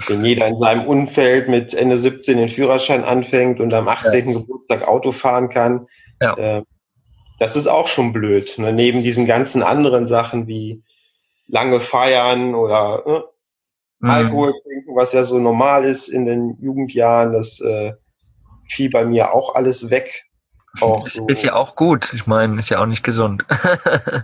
wenn 0.07 0.25
jeder 0.25 0.45
in 0.47 0.57
seinem 0.57 0.87
Umfeld 0.87 1.47
mit 1.47 1.73
Ende 1.73 1.97
17 1.97 2.37
den 2.37 2.49
Führerschein 2.49 3.05
anfängt 3.05 3.61
und 3.61 3.73
am 3.73 3.87
18. 3.87 4.27
Ja. 4.27 4.39
Geburtstag 4.39 4.85
Auto 4.85 5.13
fahren 5.13 5.47
kann, 5.47 5.87
ja. 6.19 6.35
äh, 6.37 6.63
das 7.39 7.55
ist 7.55 7.67
auch 7.67 7.87
schon 7.87 8.11
blöd. 8.11 8.57
Ne? 8.57 8.73
Neben 8.73 9.03
diesen 9.03 9.25
ganzen 9.25 9.63
anderen 9.63 10.05
Sachen 10.05 10.47
wie 10.47 10.83
lange 11.47 11.79
feiern 11.79 12.55
oder 12.55 13.03
äh, 13.05 13.21
mhm. 13.99 14.09
Alkohol 14.09 14.53
trinken, 14.53 14.95
was 14.95 15.13
ja 15.13 15.23
so 15.23 15.39
normal 15.39 15.85
ist 15.85 16.07
in 16.07 16.25
den 16.25 16.57
Jugendjahren, 16.61 17.33
das 17.33 17.59
äh, 17.61 17.93
fiel 18.69 18.89
bei 18.89 19.05
mir 19.05 19.33
auch 19.33 19.55
alles 19.55 19.89
weg. 19.89 20.25
Auch 20.81 21.03
das 21.03 21.13
so. 21.13 21.27
ist 21.27 21.43
ja 21.43 21.55
auch 21.55 21.75
gut. 21.75 22.13
Ich 22.13 22.27
meine, 22.27 22.59
ist 22.59 22.69
ja 22.69 22.79
auch 22.79 22.85
nicht 22.85 23.03
gesund. 23.03 23.45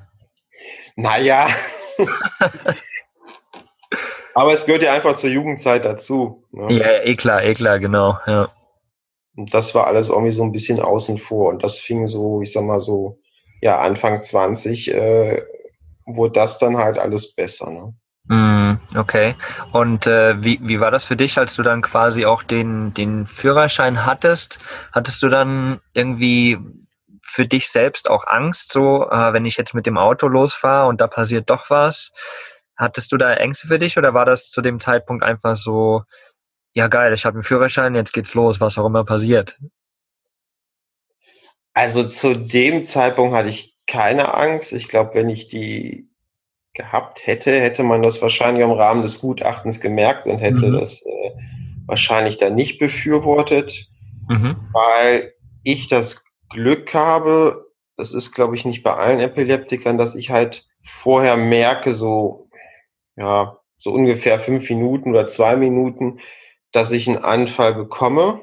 naja. 0.95 1.47
Aber 4.35 4.53
es 4.53 4.65
gehört 4.65 4.83
ja 4.83 4.93
einfach 4.93 5.15
zur 5.15 5.29
Jugendzeit 5.29 5.85
dazu. 5.85 6.43
Ne? 6.51 6.73
Ja, 6.73 7.03
eh 7.03 7.15
klar, 7.15 7.43
eh 7.43 7.53
klar, 7.53 7.79
genau, 7.79 8.17
ja. 8.27 8.51
Und 9.35 9.53
das 9.53 9.73
war 9.75 9.87
alles 9.87 10.09
irgendwie 10.09 10.31
so 10.31 10.43
ein 10.43 10.51
bisschen 10.51 10.79
außen 10.79 11.17
vor. 11.17 11.49
Und 11.49 11.63
das 11.63 11.79
fing 11.79 12.07
so, 12.07 12.41
ich 12.41 12.51
sag 12.51 12.63
mal 12.63 12.79
so, 12.79 13.19
ja, 13.61 13.79
Anfang 13.79 14.21
20 14.21 14.93
äh, 14.93 15.41
wurde 16.05 16.33
das 16.33 16.59
dann 16.59 16.77
halt 16.77 16.97
alles 16.97 17.33
besser. 17.33 17.69
Ne? 17.69 17.95
Mm, 18.27 18.73
okay. 18.95 19.35
Und 19.71 20.07
äh, 20.07 20.43
wie, 20.43 20.59
wie 20.63 20.79
war 20.79 20.89
das 20.89 21.05
für 21.05 21.15
dich, 21.15 21.37
als 21.37 21.55
du 21.55 21.63
dann 21.63 21.81
quasi 21.81 22.25
auch 22.25 22.43
den, 22.43 22.93
den 22.93 23.27
Führerschein 23.27 24.05
hattest? 24.05 24.59
Hattest 24.91 25.21
du 25.21 25.27
dann 25.27 25.79
irgendwie 25.93 26.57
für 27.21 27.45
dich 27.45 27.69
selbst 27.69 28.09
auch 28.09 28.25
Angst, 28.27 28.71
so 28.71 29.09
äh, 29.09 29.33
wenn 29.33 29.45
ich 29.45 29.57
jetzt 29.57 29.73
mit 29.73 29.85
dem 29.85 29.97
Auto 29.97 30.27
losfahre 30.27 30.87
und 30.87 31.01
da 31.01 31.07
passiert 31.07 31.49
doch 31.49 31.69
was? 31.69 32.11
Hattest 32.77 33.11
du 33.11 33.17
da 33.17 33.33
Ängste 33.33 33.67
für 33.67 33.79
dich 33.79 33.97
oder 33.97 34.13
war 34.13 34.25
das 34.25 34.49
zu 34.49 34.61
dem 34.61 34.79
Zeitpunkt 34.79 35.23
einfach 35.23 35.55
so, 35.55 36.03
ja 36.73 36.87
geil, 36.87 37.13
ich 37.13 37.25
habe 37.25 37.35
einen 37.35 37.43
Führerschein, 37.43 37.95
jetzt 37.95 38.13
geht's 38.13 38.33
los, 38.33 38.59
was 38.59 38.77
auch 38.77 38.85
immer 38.85 39.05
passiert? 39.05 39.57
Also 41.73 42.07
zu 42.07 42.33
dem 42.33 42.85
Zeitpunkt 42.85 43.35
hatte 43.35 43.49
ich 43.49 43.75
keine 43.85 44.33
Angst. 44.33 44.73
Ich 44.73 44.87
glaube, 44.87 45.13
wenn 45.13 45.29
ich 45.29 45.47
die 45.47 46.09
gehabt 46.75 47.25
hätte, 47.25 47.59
hätte 47.59 47.83
man 47.83 48.03
das 48.03 48.21
wahrscheinlich 48.21 48.63
im 48.63 48.71
Rahmen 48.71 49.01
des 49.01 49.21
Gutachtens 49.21 49.79
gemerkt 49.79 50.27
und 50.27 50.39
hätte 50.39 50.67
mhm. 50.67 50.79
das 50.79 51.01
äh, 51.05 51.31
wahrscheinlich 51.87 52.37
dann 52.37 52.55
nicht 52.55 52.77
befürwortet, 52.79 53.87
mhm. 54.29 54.57
weil 54.73 55.33
ich 55.63 55.87
das 55.87 56.23
Glück 56.49 56.93
habe, 56.93 57.65
das 57.97 58.13
ist, 58.13 58.33
glaube 58.33 58.55
ich, 58.55 58.65
nicht 58.65 58.83
bei 58.83 58.93
allen 58.93 59.19
Epileptikern, 59.19 59.97
dass 59.97 60.15
ich 60.15 60.29
halt 60.29 60.67
vorher 60.83 61.37
merke, 61.37 61.93
so, 61.93 62.49
ja, 63.15 63.57
so 63.77 63.91
ungefähr 63.91 64.37
fünf 64.37 64.69
Minuten 64.69 65.11
oder 65.11 65.27
zwei 65.27 65.55
Minuten, 65.55 66.19
dass 66.71 66.91
ich 66.91 67.07
einen 67.07 67.23
Anfall 67.23 67.73
bekomme. 67.73 68.41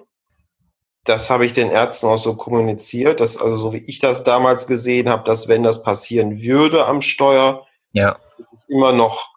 Das 1.05 1.31
habe 1.31 1.45
ich 1.45 1.53
den 1.53 1.71
Ärzten 1.71 2.07
auch 2.07 2.19
so 2.19 2.37
kommuniziert, 2.37 3.21
dass, 3.21 3.37
also 3.37 3.57
so 3.57 3.73
wie 3.73 3.85
ich 3.87 3.99
das 3.99 4.25
damals 4.25 4.67
gesehen 4.67 5.09
habe, 5.09 5.25
dass 5.25 5.49
wenn 5.49 5.63
das 5.63 5.83
passieren 5.83 6.41
würde 6.41 6.87
am 6.87 7.03
Steuer, 7.03 7.67
ja. 7.93 8.19
immer 8.69 8.93
noch 8.93 9.33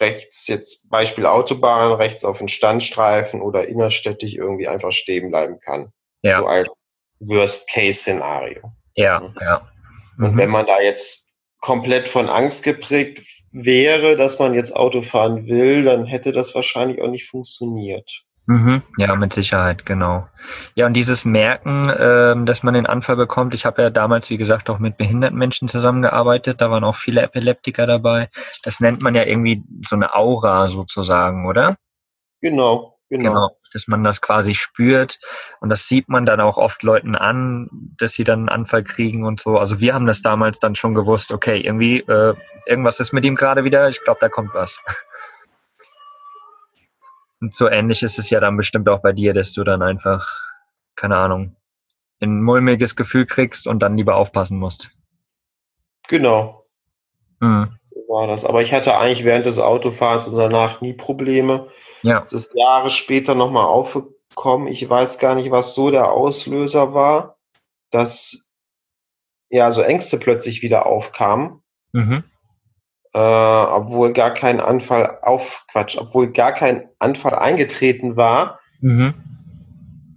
rechts, 0.00 0.46
jetzt 0.46 0.90
Beispiel 0.90 1.26
Autobahn, 1.26 1.92
rechts 1.92 2.24
auf 2.24 2.38
den 2.38 2.48
Standstreifen 2.48 3.40
oder 3.40 3.66
innerstädtisch 3.66 4.34
irgendwie 4.34 4.68
einfach 4.68 4.92
stehen 4.92 5.30
bleiben 5.30 5.58
kann. 5.60 5.92
Ja. 6.22 6.38
So 6.38 6.46
als 6.46 6.74
Worst-Case-Szenario. 7.20 8.72
Ja, 8.94 9.32
ja. 9.40 9.68
Und 10.18 10.34
mhm. 10.34 10.38
wenn 10.38 10.50
man 10.50 10.66
da 10.66 10.80
jetzt 10.80 11.32
komplett 11.60 12.08
von 12.08 12.28
Angst 12.28 12.62
geprägt 12.62 13.26
wäre, 13.52 14.16
dass 14.16 14.38
man 14.38 14.54
jetzt 14.54 14.74
Auto 14.76 15.02
fahren 15.02 15.46
will, 15.46 15.84
dann 15.84 16.04
hätte 16.04 16.32
das 16.32 16.54
wahrscheinlich 16.54 17.00
auch 17.00 17.08
nicht 17.08 17.28
funktioniert. 17.28 18.25
Mhm, 18.48 18.82
ja, 18.96 19.16
mit 19.16 19.32
Sicherheit, 19.32 19.84
genau. 19.86 20.28
Ja, 20.74 20.86
und 20.86 20.92
dieses 20.92 21.24
Merken, 21.24 21.92
ähm, 21.98 22.46
dass 22.46 22.62
man 22.62 22.74
den 22.74 22.86
Anfall 22.86 23.16
bekommt, 23.16 23.54
ich 23.54 23.66
habe 23.66 23.82
ja 23.82 23.90
damals, 23.90 24.30
wie 24.30 24.36
gesagt, 24.36 24.70
auch 24.70 24.78
mit 24.78 24.96
behinderten 24.96 25.36
Menschen 25.36 25.66
zusammengearbeitet, 25.66 26.60
da 26.60 26.70
waren 26.70 26.84
auch 26.84 26.94
viele 26.94 27.22
Epileptiker 27.22 27.88
dabei. 27.88 28.30
Das 28.62 28.78
nennt 28.78 29.02
man 29.02 29.16
ja 29.16 29.24
irgendwie 29.24 29.64
so 29.84 29.96
eine 29.96 30.14
Aura 30.14 30.68
sozusagen, 30.68 31.46
oder? 31.48 31.74
Genau, 32.42 32.98
genau. 33.10 33.30
Genau, 33.30 33.50
dass 33.72 33.88
man 33.88 34.04
das 34.04 34.20
quasi 34.22 34.54
spürt 34.54 35.18
und 35.60 35.70
das 35.70 35.88
sieht 35.88 36.08
man 36.08 36.26
dann 36.26 36.40
auch 36.40 36.58
oft 36.58 36.82
Leuten 36.84 37.16
an, 37.16 37.68
dass 37.98 38.12
sie 38.12 38.24
dann 38.24 38.40
einen 38.40 38.48
Anfall 38.50 38.84
kriegen 38.84 39.24
und 39.24 39.40
so. 39.40 39.58
Also 39.58 39.80
wir 39.80 39.94
haben 39.94 40.06
das 40.06 40.22
damals 40.22 40.58
dann 40.60 40.74
schon 40.76 40.94
gewusst, 40.94 41.32
okay, 41.32 41.60
irgendwie, 41.60 42.00
äh, 42.00 42.34
irgendwas 42.66 43.00
ist 43.00 43.12
mit 43.12 43.24
ihm 43.24 43.36
gerade 43.36 43.64
wieder, 43.64 43.88
ich 43.88 44.02
glaube, 44.04 44.20
da 44.20 44.28
kommt 44.28 44.54
was. 44.54 44.80
Und 47.46 47.54
so 47.54 47.68
ähnlich 47.68 48.02
ist 48.02 48.18
es 48.18 48.28
ja 48.28 48.40
dann 48.40 48.56
bestimmt 48.56 48.88
auch 48.88 49.02
bei 49.02 49.12
dir, 49.12 49.32
dass 49.32 49.52
du 49.52 49.62
dann 49.62 49.80
einfach, 49.80 50.28
keine 50.96 51.16
Ahnung, 51.16 51.54
ein 52.20 52.42
mulmiges 52.42 52.96
Gefühl 52.96 53.24
kriegst 53.24 53.68
und 53.68 53.78
dann 53.84 53.96
lieber 53.96 54.16
aufpassen 54.16 54.58
musst. 54.58 54.98
Genau. 56.08 56.66
Mhm. 57.38 57.78
So 57.90 58.00
war 58.08 58.26
das. 58.26 58.44
Aber 58.44 58.62
ich 58.62 58.72
hatte 58.72 58.98
eigentlich 58.98 59.24
während 59.24 59.46
des 59.46 59.60
Autofahrens 59.60 60.26
und 60.26 60.36
danach 60.36 60.80
nie 60.80 60.94
Probleme. 60.94 61.68
Ja. 62.02 62.24
Es 62.24 62.32
ist 62.32 62.50
Jahre 62.52 62.90
später 62.90 63.36
nochmal 63.36 63.66
aufgekommen. 63.66 64.66
Ich 64.66 64.90
weiß 64.90 65.20
gar 65.20 65.36
nicht, 65.36 65.52
was 65.52 65.76
so 65.76 65.92
der 65.92 66.10
Auslöser 66.10 66.94
war, 66.94 67.38
dass 67.92 68.50
ja 69.50 69.70
so 69.70 69.82
Ängste 69.82 70.18
plötzlich 70.18 70.62
wieder 70.62 70.84
aufkamen. 70.86 71.62
Mhm 71.92 72.24
äh, 73.16 73.18
obwohl 73.18 74.12
gar 74.12 74.34
kein 74.34 74.60
Anfall 74.60 75.20
auf 75.22 75.64
Quatsch, 75.72 75.96
obwohl 75.96 76.32
gar 76.32 76.52
kein 76.52 76.90
Anfall 76.98 77.34
eingetreten 77.34 78.14
war. 78.14 78.60
Mhm. 78.80 79.14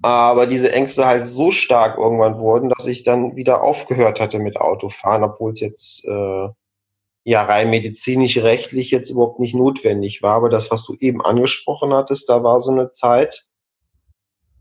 Aber 0.01 0.48
diese 0.48 0.74
Ängste 0.74 1.06
halt 1.06 1.25
so 1.25 1.50
stark 1.50 1.98
irgendwann 1.98 2.39
wurden, 2.39 2.68
dass 2.68 2.86
ich 2.88 3.03
dann 3.03 3.38
wieder 3.38 3.63
aufgehört 3.63 4.20
hatte 4.20 4.39
mit 4.39 4.58
Autofahren, 4.58 5.24
obwohl 5.24 5.53
es 5.53 5.62
jetzt 5.62 6.06
äh, 6.06 6.50
ja 7.24 7.44
rein 7.44 7.70
medizinisch 7.70 8.38
rechtlich 8.38 8.91
jetzt 8.91 9.10
überhaupt 9.10 9.39
nicht 9.39 9.56
notwendig 9.56 10.22
war. 10.22 10.36
Aber 10.36 10.50
das, 10.50 10.70
was 10.70 10.86
du 10.86 10.94
eben 11.00 11.22
angesprochen 11.22 11.94
hattest, 11.94 12.27
da 12.27 12.44
war 12.44 12.60
so 12.60 12.72
eine 12.72 12.89
Zeit, 12.89 13.46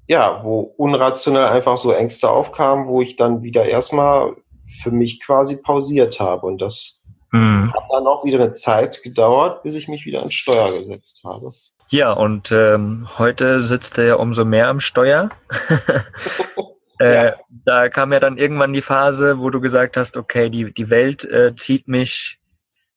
ja, 0.07 0.45
wo 0.45 0.61
unrationell 0.61 1.47
einfach 1.47 1.77
so 1.77 1.91
Ängste 1.91 2.31
aufkamen, 2.31 2.87
wo 2.87 3.03
ich 3.03 3.17
dann 3.17 3.43
wieder 3.43 3.65
erstmal 3.65 4.37
für 4.81 4.93
mich 4.93 5.21
quasi 5.21 5.61
pausiert 5.61 6.21
habe. 6.21 6.47
Und 6.47 6.63
das 6.63 6.98
Mhm. 7.31 7.73
Hat 7.75 7.85
dann 7.91 8.07
auch 8.07 8.25
wieder 8.25 8.39
eine 8.39 8.53
Zeit 8.55 9.03
gedauert, 9.03 9.63
bis 9.63 9.75
ich 9.75 9.89
mich 9.89 10.05
wieder 10.07 10.21
ans 10.21 10.35
Steuer 10.35 10.73
gesetzt 10.73 11.23
habe. 11.25 11.53
Ja, 11.91 12.13
und 12.13 12.53
ähm, 12.53 13.07
heute 13.19 13.63
sitzt 13.63 13.99
er 13.99 14.05
ja 14.05 14.15
umso 14.17 14.45
mehr 14.45 14.69
am 14.69 14.81
Steuer. 14.81 15.31
äh, 17.01 17.27
ja. 17.27 17.37
Da 17.49 17.89
kam 17.89 18.13
ja 18.13 18.21
dann 18.21 18.37
irgendwann 18.37 18.73
die 18.73 18.83
Phase, 18.83 19.39
wo 19.39 19.49
du 19.51 19.61
gesagt 19.61 19.97
hast, 19.97 20.17
okay, 20.17 20.51
die, 20.51 20.73
die 20.73 20.91
Welt 20.91 21.25
äh, 21.25 21.55
zieht 21.57 21.89
mich, 21.89 22.39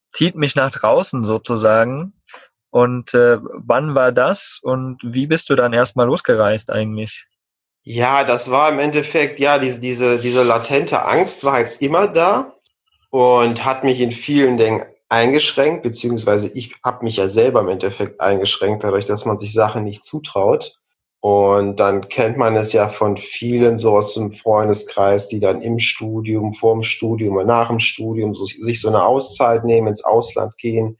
zieht 0.09 0.35
mich 0.35 0.55
nach 0.55 0.71
draußen 0.71 1.25
sozusagen. 1.25 2.13
Und 2.69 3.13
äh, 3.13 3.37
wann 3.41 3.95
war 3.95 4.11
das 4.11 4.59
und 4.61 4.99
wie 5.03 5.27
bist 5.27 5.49
du 5.49 5.55
dann 5.55 5.73
erstmal 5.73 6.07
losgereist 6.07 6.69
eigentlich? 6.69 7.27
Ja, 7.83 8.23
das 8.23 8.51
war 8.51 8.71
im 8.71 8.79
Endeffekt, 8.79 9.39
ja, 9.39 9.57
diese, 9.57 9.79
diese, 9.79 10.19
diese 10.19 10.43
latente 10.43 11.03
Angst 11.03 11.43
war 11.43 11.53
halt 11.53 11.81
immer 11.81 12.07
da 12.07 12.53
und 13.11 13.63
hat 13.65 13.83
mich 13.83 13.99
in 13.99 14.11
vielen 14.11 14.57
Dingen 14.57 14.85
eingeschränkt, 15.09 15.83
beziehungsweise 15.83 16.47
ich 16.47 16.73
habe 16.83 17.03
mich 17.03 17.17
ja 17.17 17.27
selber 17.27 17.59
im 17.59 17.67
Endeffekt 17.67 18.21
eingeschränkt, 18.21 18.83
dadurch, 18.83 19.05
dass 19.05 19.25
man 19.25 19.37
sich 19.37 19.53
Sachen 19.53 19.83
nicht 19.83 20.03
zutraut. 20.03 20.77
Und 21.19 21.79
dann 21.79 22.07
kennt 22.07 22.37
man 22.37 22.55
es 22.55 22.73
ja 22.73 22.89
von 22.89 23.17
vielen 23.17 23.77
so 23.77 23.95
aus 23.95 24.15
dem 24.15 24.31
Freundeskreis, 24.31 25.27
die 25.27 25.39
dann 25.39 25.61
im 25.61 25.77
Studium, 25.77 26.53
vorm 26.53 26.81
Studium 26.81 27.35
und 27.35 27.45
nach 27.45 27.67
dem 27.67 27.79
Studium 27.79 28.33
so, 28.33 28.45
sich 28.45 28.81
so 28.81 28.87
eine 28.87 29.03
Auszeit 29.03 29.63
nehmen, 29.65 29.87
ins 29.87 30.03
Ausland 30.03 30.57
gehen. 30.57 30.97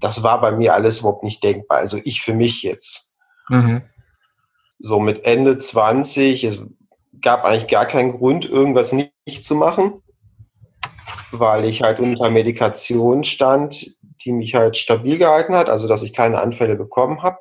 Das 0.00 0.22
war 0.22 0.40
bei 0.40 0.52
mir 0.52 0.72
alles 0.72 1.00
überhaupt 1.00 1.24
nicht 1.24 1.42
denkbar. 1.42 1.78
Also 1.78 1.98
ich 2.04 2.22
für 2.22 2.32
mich 2.32 2.62
jetzt. 2.62 3.14
Mhm. 3.48 3.82
So 4.78 5.00
mit 5.00 5.26
Ende 5.26 5.58
20, 5.58 6.44
es 6.44 6.62
gab 7.20 7.44
eigentlich 7.44 7.66
gar 7.66 7.84
keinen 7.84 8.12
Grund, 8.12 8.46
irgendwas 8.46 8.92
nicht, 8.92 9.12
nicht 9.26 9.44
zu 9.44 9.56
machen 9.56 10.02
weil 11.32 11.64
ich 11.64 11.82
halt 11.82 12.00
unter 12.00 12.30
Medikation 12.30 13.24
stand, 13.24 13.96
die 14.24 14.32
mich 14.32 14.54
halt 14.54 14.76
stabil 14.76 15.18
gehalten 15.18 15.54
hat, 15.54 15.68
also 15.68 15.88
dass 15.88 16.02
ich 16.02 16.12
keine 16.12 16.40
Anfälle 16.40 16.76
bekommen 16.76 17.22
habe. 17.22 17.38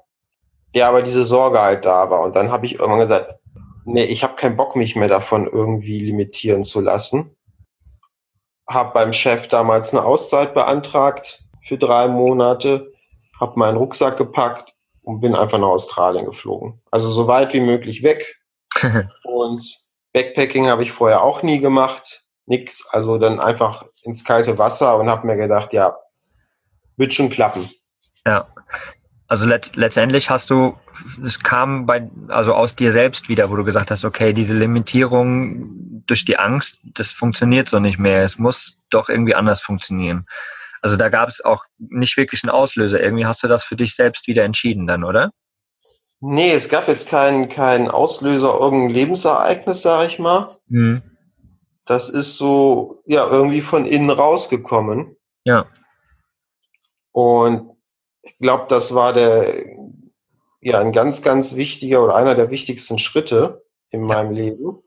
Ja, 0.76 0.90
aber 0.90 1.02
diese 1.02 1.24
Sorge 1.24 1.62
halt 1.62 1.86
da 1.86 2.10
war. 2.10 2.22
Und 2.22 2.36
dann 2.36 2.52
habe 2.52 2.66
ich 2.66 2.76
irgendwann 2.76 3.00
gesagt, 3.00 3.36
nee, 3.86 4.04
ich 4.04 4.24
habe 4.24 4.36
keinen 4.36 4.58
Bock, 4.58 4.76
mich 4.76 4.96
mehr 4.96 5.08
davon 5.08 5.48
irgendwie 5.48 6.00
limitieren 6.00 6.64
zu 6.64 6.82
lassen. 6.82 7.36
Hab 8.68 8.94
beim 8.94 9.14
Chef 9.14 9.48
damals 9.48 9.94
eine 9.94 10.04
Auszeit 10.04 10.54
beantragt 10.54 11.44
für 11.66 11.78
drei 11.78 12.08
Monate, 12.08 12.92
habe 13.40 13.58
meinen 13.58 13.78
Rucksack 13.78 14.18
gepackt 14.18 14.74
und 15.04 15.22
bin 15.22 15.36
einfach 15.36 15.58
nach 15.58 15.68
Australien 15.68 16.26
geflogen. 16.26 16.82
Also 16.92 17.08
so 17.08 17.28
weit 17.28 17.54
wie 17.54 17.62
möglich 17.62 18.04
weg. 18.04 18.36
und 19.24 19.64
Backpacking 20.14 20.68
habe 20.68 20.84
ich 20.84 20.92
vorher 20.92 21.24
auch 21.24 21.44
nie 21.44 21.60
gemacht 21.60 22.27
nix. 22.48 22.88
Also 22.92 23.18
dann 23.18 23.40
einfach 23.40 23.86
ins 24.04 24.24
kalte 24.24 24.58
Wasser 24.58 24.98
und 24.98 25.10
habe 25.10 25.28
mir 25.28 25.38
gedacht, 25.38 25.74
ja, 25.74 25.96
wird 26.96 27.14
schon 27.14 27.30
klappen. 27.30 27.70
Ja. 28.26 28.48
Also 29.30 29.46
let 29.46 29.76
letztendlich 29.76 30.30
hast 30.30 30.50
du, 30.50 30.78
es 31.26 31.44
kam 31.44 31.86
bei, 31.86 32.10
also 32.30 32.54
aus 32.54 32.76
dir 32.76 32.94
selbst 32.94 33.28
wieder, 33.28 33.50
wo 33.50 33.58
du 33.58 33.66
gesagt 33.66 33.92
hast, 33.92 34.06
okay, 34.06 34.32
diese 34.32 34.56
Limitierung 34.56 36.04
durch 36.08 36.24
die 36.24 36.40
Angst, 36.40 36.80
das 36.84 37.12
funktioniert 37.12 37.68
so 37.68 37.80
nicht 37.80 38.00
mehr. 38.00 38.24
Es 38.24 38.38
muss 38.38 38.78
doch 38.90 39.10
irgendwie 39.10 39.36
anders 39.36 39.60
funktionieren. 39.60 40.26
Also 40.82 40.96
da 40.96 41.10
gab 41.10 41.28
es 41.28 41.44
auch 41.44 41.66
nicht 41.78 42.16
wirklich 42.16 42.44
einen 42.44 42.52
Auslöser. 42.52 43.02
Irgendwie 43.02 43.26
hast 43.26 43.44
du 43.44 43.50
das 43.50 43.66
für 43.66 43.76
dich 43.76 43.96
selbst 43.96 44.28
wieder 44.28 44.46
entschieden 44.46 44.88
dann, 44.88 45.04
oder? 45.04 45.32
Nee, 46.22 46.54
es 46.54 46.70
gab 46.70 46.88
jetzt 46.88 47.10
keinen 47.10 47.50
keinen 47.50 47.90
Auslöser, 47.90 48.58
irgendein 48.58 48.96
Lebensereignis, 48.96 49.82
sag 49.82 50.08
ich 50.08 50.20
mal. 50.20 50.58
Mhm 50.68 51.02
das 51.88 52.10
ist 52.10 52.38
so, 52.38 53.02
ja, 53.06 53.26
irgendwie 53.26 53.62
von 53.62 53.86
innen 53.86 54.10
rausgekommen. 54.10 55.16
Ja. 55.46 55.66
Und 57.14 57.72
ich 58.22 58.36
glaube, 58.38 58.66
das 58.68 58.94
war 58.94 59.14
der, 59.14 59.48
ja, 60.62 60.80
ein 60.80 60.92
ganz, 60.92 61.22
ganz 61.22 61.56
wichtiger 61.56 62.04
oder 62.04 62.16
einer 62.16 62.36
der 62.36 62.52
wichtigsten 62.52 63.00
Schritte 63.00 63.64
in 63.90 64.02
meinem 64.02 64.32
Leben. 64.32 64.84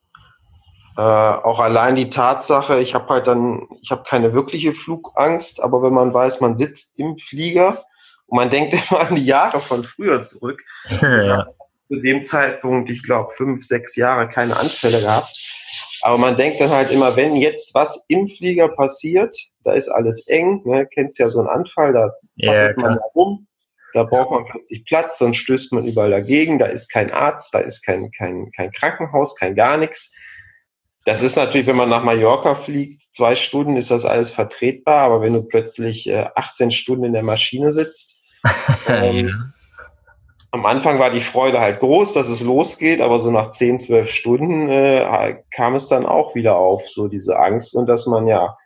Äh, 0.96 1.00
auch 1.00 1.58
allein 1.58 1.96
die 1.96 2.10
Tatsache, 2.10 2.78
ich 2.80 2.94
habe 2.94 3.08
halt 3.08 3.26
dann, 3.26 3.66
ich 3.80 3.90
habe 3.90 4.02
keine 4.02 4.34
wirkliche 4.34 4.74
Flugangst, 4.74 5.62
aber 5.62 5.82
wenn 5.82 5.94
man 5.94 6.12
weiß, 6.12 6.42
man 6.42 6.56
sitzt 6.56 6.98
im 6.98 7.16
Flieger 7.16 7.82
und 8.26 8.36
man 8.36 8.50
denkt 8.50 8.74
immer 8.74 9.08
an 9.08 9.16
die 9.16 9.24
Jahre 9.24 9.60
von 9.60 9.84
früher 9.84 10.20
zurück. 10.20 10.62
ja. 11.00 11.46
zu 11.88 12.00
dem 12.00 12.22
Zeitpunkt, 12.22 12.90
ich 12.90 13.02
glaube, 13.02 13.30
fünf, 13.30 13.64
sechs 13.64 13.96
Jahre 13.96 14.28
keine 14.28 14.58
Anfälle 14.58 15.00
gehabt 15.00 15.59
Aber 16.02 16.18
man 16.18 16.36
denkt 16.36 16.60
dann 16.60 16.70
halt 16.70 16.90
immer, 16.90 17.16
wenn 17.16 17.36
jetzt 17.36 17.74
was 17.74 18.04
im 18.08 18.28
Flieger 18.28 18.68
passiert, 18.68 19.36
da 19.64 19.72
ist 19.72 19.88
alles 19.88 20.26
eng, 20.26 20.62
ne, 20.64 20.86
kennst 20.86 21.18
ja 21.18 21.28
so 21.28 21.40
einen 21.40 21.48
Anfall, 21.48 21.92
da 21.92 22.12
ja, 22.36 22.72
man 22.76 22.94
ja 22.94 23.00
rum, 23.14 23.46
da 23.92 24.04
braucht 24.04 24.30
man 24.30 24.44
plötzlich 24.44 24.84
Platz, 24.84 25.18
sonst 25.18 25.38
stößt 25.38 25.72
man 25.72 25.86
überall 25.86 26.10
dagegen, 26.10 26.58
da 26.58 26.66
ist 26.66 26.88
kein 26.88 27.10
Arzt, 27.10 27.54
da 27.54 27.58
ist 27.58 27.82
kein, 27.82 28.10
kein, 28.12 28.50
kein 28.52 28.70
Krankenhaus, 28.72 29.36
kein 29.36 29.54
gar 29.54 29.76
nichts. 29.76 30.14
Das 31.04 31.22
ist 31.22 31.36
natürlich, 31.36 31.66
wenn 31.66 31.76
man 31.76 31.88
nach 31.88 32.04
Mallorca 32.04 32.54
fliegt, 32.54 33.02
zwei 33.12 33.34
Stunden 33.34 33.76
ist 33.76 33.90
das 33.90 34.04
alles 34.04 34.30
vertretbar, 34.30 35.02
aber 35.02 35.22
wenn 35.22 35.32
du 35.32 35.42
plötzlich 35.42 36.08
äh, 36.08 36.26
18 36.34 36.70
Stunden 36.70 37.04
in 37.04 37.12
der 37.12 37.22
Maschine 37.22 37.72
sitzt, 37.72 38.22
ähm, 38.88 39.52
am 40.52 40.66
Anfang 40.66 40.98
war 40.98 41.10
die 41.10 41.20
Freude 41.20 41.60
halt 41.60 41.80
groß, 41.80 42.12
dass 42.12 42.28
es 42.28 42.40
losgeht, 42.40 43.00
aber 43.00 43.18
so 43.18 43.30
nach 43.30 43.50
10, 43.50 43.78
12 43.78 44.10
Stunden 44.10 44.68
äh, 44.68 45.36
kam 45.52 45.74
es 45.74 45.88
dann 45.88 46.06
auch 46.06 46.34
wieder 46.34 46.56
auf, 46.56 46.88
so 46.88 47.08
diese 47.08 47.38
Angst 47.38 47.74
und 47.76 47.86
dass 47.86 48.06
man 48.06 48.26
ja 48.26 48.56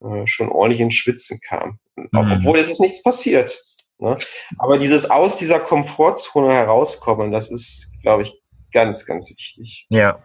äh, 0.00 0.26
schon 0.26 0.48
ordentlich 0.48 0.80
ins 0.80 0.94
Schwitzen 0.94 1.40
kam. 1.46 1.78
Mhm. 1.96 2.08
Obwohl 2.12 2.58
es 2.58 2.70
ist 2.70 2.80
nichts 2.80 3.02
passiert. 3.02 3.62
Ne? 3.98 4.16
Aber 4.58 4.78
dieses 4.78 5.10
aus 5.10 5.36
dieser 5.36 5.60
Komfortzone 5.60 6.52
herauskommen, 6.52 7.32
das 7.32 7.50
ist, 7.50 7.90
glaube 8.02 8.22
ich, 8.22 8.40
ganz, 8.72 9.04
ganz 9.06 9.30
wichtig. 9.30 9.86
Ja. 9.90 10.18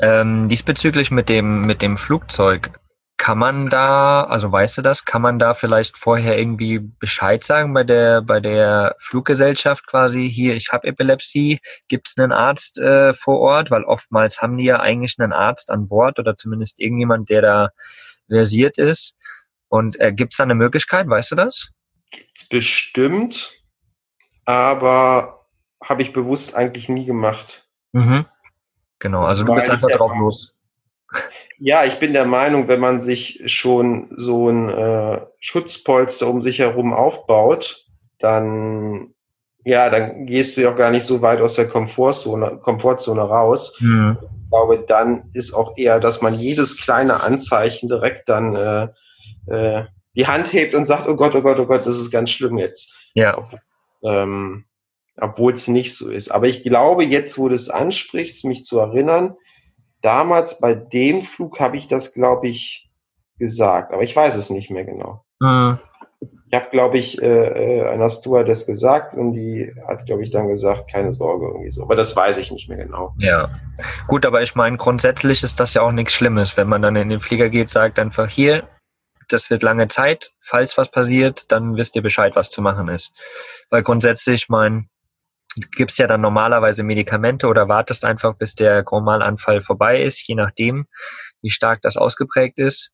Ähm, 0.00 0.48
diesbezüglich 0.48 1.10
mit 1.10 1.28
dem, 1.28 1.62
mit 1.62 1.82
dem 1.82 1.96
Flugzeug, 1.96 2.70
kann 3.24 3.38
man 3.38 3.70
da, 3.70 4.24
also 4.24 4.52
weißt 4.52 4.76
du 4.76 4.82
das, 4.82 5.06
kann 5.06 5.22
man 5.22 5.38
da 5.38 5.54
vielleicht 5.54 5.96
vorher 5.96 6.38
irgendwie 6.38 6.78
Bescheid 6.78 7.42
sagen 7.42 7.72
bei 7.72 7.82
der, 7.82 8.20
bei 8.20 8.38
der 8.38 8.96
Fluggesellschaft 8.98 9.86
quasi, 9.86 10.28
hier, 10.28 10.54
ich 10.56 10.72
habe 10.72 10.86
Epilepsie, 10.86 11.58
gibt 11.88 12.06
es 12.08 12.18
einen 12.18 12.32
Arzt 12.32 12.78
äh, 12.78 13.14
vor 13.14 13.40
Ort? 13.40 13.70
Weil 13.70 13.84
oftmals 13.84 14.42
haben 14.42 14.58
die 14.58 14.64
ja 14.64 14.80
eigentlich 14.80 15.18
einen 15.18 15.32
Arzt 15.32 15.70
an 15.70 15.88
Bord 15.88 16.18
oder 16.18 16.36
zumindest 16.36 16.80
irgendjemand, 16.80 17.30
der 17.30 17.40
da 17.40 17.68
versiert 18.28 18.76
ist. 18.76 19.14
Und 19.68 19.98
äh, 20.00 20.12
gibt 20.12 20.34
es 20.34 20.36
da 20.36 20.42
eine 20.42 20.54
Möglichkeit, 20.54 21.08
weißt 21.08 21.30
du 21.30 21.36
das? 21.36 21.70
Gibt's 22.10 22.46
bestimmt, 22.46 23.52
aber 24.44 25.46
habe 25.82 26.02
ich 26.02 26.12
bewusst 26.12 26.54
eigentlich 26.54 26.90
nie 26.90 27.06
gemacht. 27.06 27.66
Mhm. 27.92 28.26
Genau, 28.98 29.24
also 29.24 29.44
du 29.44 29.54
bist 29.54 29.70
einfach 29.70 29.90
drauf 29.92 30.12
los. 30.14 30.53
Ja, 31.58 31.84
ich 31.84 31.98
bin 31.98 32.12
der 32.12 32.24
Meinung, 32.24 32.68
wenn 32.68 32.80
man 32.80 33.00
sich 33.00 33.42
schon 33.46 34.08
so 34.16 34.48
ein 34.48 34.68
äh, 34.68 35.20
Schutzpolster 35.40 36.28
um 36.28 36.42
sich 36.42 36.58
herum 36.58 36.92
aufbaut, 36.92 37.84
dann 38.18 39.14
ja, 39.64 39.88
dann 39.88 40.26
gehst 40.26 40.56
du 40.56 40.62
ja 40.62 40.72
auch 40.72 40.76
gar 40.76 40.90
nicht 40.90 41.04
so 41.04 41.22
weit 41.22 41.40
aus 41.40 41.54
der 41.54 41.68
Komfortzone, 41.68 42.58
Komfortzone 42.62 43.22
raus. 43.22 43.78
Mhm. 43.80 44.18
Ich 44.20 44.50
glaube, 44.50 44.84
dann 44.86 45.30
ist 45.32 45.54
auch 45.54 45.76
eher, 45.78 46.00
dass 46.00 46.20
man 46.20 46.34
jedes 46.34 46.76
kleine 46.76 47.22
Anzeichen 47.22 47.88
direkt 47.88 48.28
dann 48.28 48.54
äh, 48.54 48.88
äh, 49.46 49.84
die 50.14 50.26
Hand 50.26 50.52
hebt 50.52 50.74
und 50.74 50.84
sagt, 50.84 51.08
oh 51.08 51.16
Gott, 51.16 51.34
oh 51.34 51.40
Gott, 51.40 51.58
oh 51.58 51.66
Gott, 51.66 51.86
das 51.86 51.98
ist 51.98 52.10
ganz 52.10 52.30
schlimm 52.30 52.58
jetzt. 52.58 52.94
Ja. 53.14 53.38
Ob, 53.38 53.58
ähm, 54.02 54.64
obwohl 55.16 55.54
es 55.54 55.66
nicht 55.66 55.96
so 55.96 56.10
ist. 56.10 56.30
Aber 56.30 56.46
ich 56.46 56.62
glaube, 56.62 57.04
jetzt, 57.04 57.38
wo 57.38 57.48
du 57.48 57.54
es 57.54 57.70
ansprichst, 57.70 58.44
mich 58.44 58.64
zu 58.64 58.78
erinnern, 58.78 59.34
damals 60.04 60.58
bei 60.58 60.74
dem 60.74 61.22
Flug 61.22 61.58
habe 61.60 61.76
ich 61.76 61.88
das, 61.88 62.12
glaube 62.12 62.48
ich, 62.48 62.90
gesagt, 63.38 63.92
aber 63.92 64.02
ich 64.02 64.14
weiß 64.14 64.34
es 64.36 64.50
nicht 64.50 64.70
mehr 64.70 64.84
genau. 64.84 65.24
Mhm. 65.40 65.78
Ich 66.46 66.54
habe, 66.54 66.70
glaube 66.70 66.98
ich, 66.98 67.20
äh, 67.20 67.80
äh, 67.80 67.88
einer 67.88 68.08
Stewardess 68.08 68.66
gesagt 68.66 69.14
und 69.14 69.32
die 69.32 69.74
hat, 69.86 70.06
glaube 70.06 70.22
ich, 70.22 70.30
dann 70.30 70.48
gesagt, 70.48 70.90
keine 70.90 71.12
Sorge, 71.12 71.46
irgendwie 71.46 71.70
so. 71.70 71.82
Aber 71.82 71.96
das 71.96 72.14
weiß 72.14 72.38
ich 72.38 72.50
nicht 72.50 72.68
mehr 72.68 72.78
genau. 72.78 73.14
Ja, 73.18 73.50
gut, 74.06 74.24
aber 74.24 74.40
ich 74.42 74.54
meine, 74.54 74.76
grundsätzlich 74.76 75.42
ist 75.42 75.58
das 75.60 75.74
ja 75.74 75.82
auch 75.82 75.92
nichts 75.92 76.12
Schlimmes, 76.12 76.56
wenn 76.56 76.68
man 76.68 76.82
dann 76.82 76.96
in 76.96 77.08
den 77.08 77.20
Flieger 77.20 77.50
geht, 77.50 77.70
sagt 77.70 77.98
einfach 77.98 78.28
hier, 78.28 78.68
das 79.28 79.50
wird 79.50 79.62
lange 79.62 79.88
Zeit, 79.88 80.32
falls 80.40 80.78
was 80.78 80.90
passiert, 80.90 81.50
dann 81.50 81.76
wisst 81.76 81.96
ihr 81.96 82.02
Bescheid, 82.02 82.36
was 82.36 82.50
zu 82.50 82.62
machen 82.62 82.88
ist. 82.88 83.12
Weil 83.70 83.82
grundsätzlich, 83.82 84.48
mein, 84.48 84.88
gibst 85.76 85.98
ja 85.98 86.06
dann 86.06 86.20
normalerweise 86.20 86.82
Medikamente 86.82 87.46
oder 87.46 87.68
wartest 87.68 88.04
einfach, 88.04 88.34
bis 88.36 88.54
der 88.54 88.82
Chromalanfall 88.84 89.62
vorbei 89.62 90.02
ist, 90.02 90.26
je 90.26 90.34
nachdem, 90.34 90.86
wie 91.42 91.50
stark 91.50 91.82
das 91.82 91.96
ausgeprägt 91.96 92.58
ist 92.58 92.90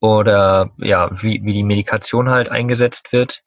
oder 0.00 0.70
ja, 0.78 1.10
wie, 1.22 1.40
wie 1.42 1.52
die 1.52 1.62
Medikation 1.62 2.30
halt 2.30 2.50
eingesetzt 2.50 3.12
wird. 3.12 3.42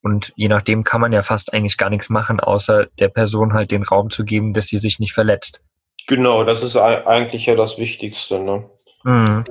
Und 0.00 0.32
je 0.36 0.48
nachdem 0.48 0.84
kann 0.84 1.00
man 1.00 1.12
ja 1.12 1.22
fast 1.22 1.52
eigentlich 1.52 1.76
gar 1.76 1.90
nichts 1.90 2.08
machen, 2.08 2.38
außer 2.38 2.86
der 2.98 3.08
Person 3.08 3.52
halt 3.52 3.72
den 3.72 3.82
Raum 3.82 4.10
zu 4.10 4.24
geben, 4.24 4.54
dass 4.54 4.66
sie 4.66 4.78
sich 4.78 5.00
nicht 5.00 5.12
verletzt. 5.12 5.60
Genau, 6.06 6.44
das 6.44 6.62
ist 6.62 6.76
eigentlich 6.76 7.46
ja 7.46 7.56
das 7.56 7.78
Wichtigste. 7.78 8.38
Ne? 8.38 8.70
Mhm. 9.02 9.44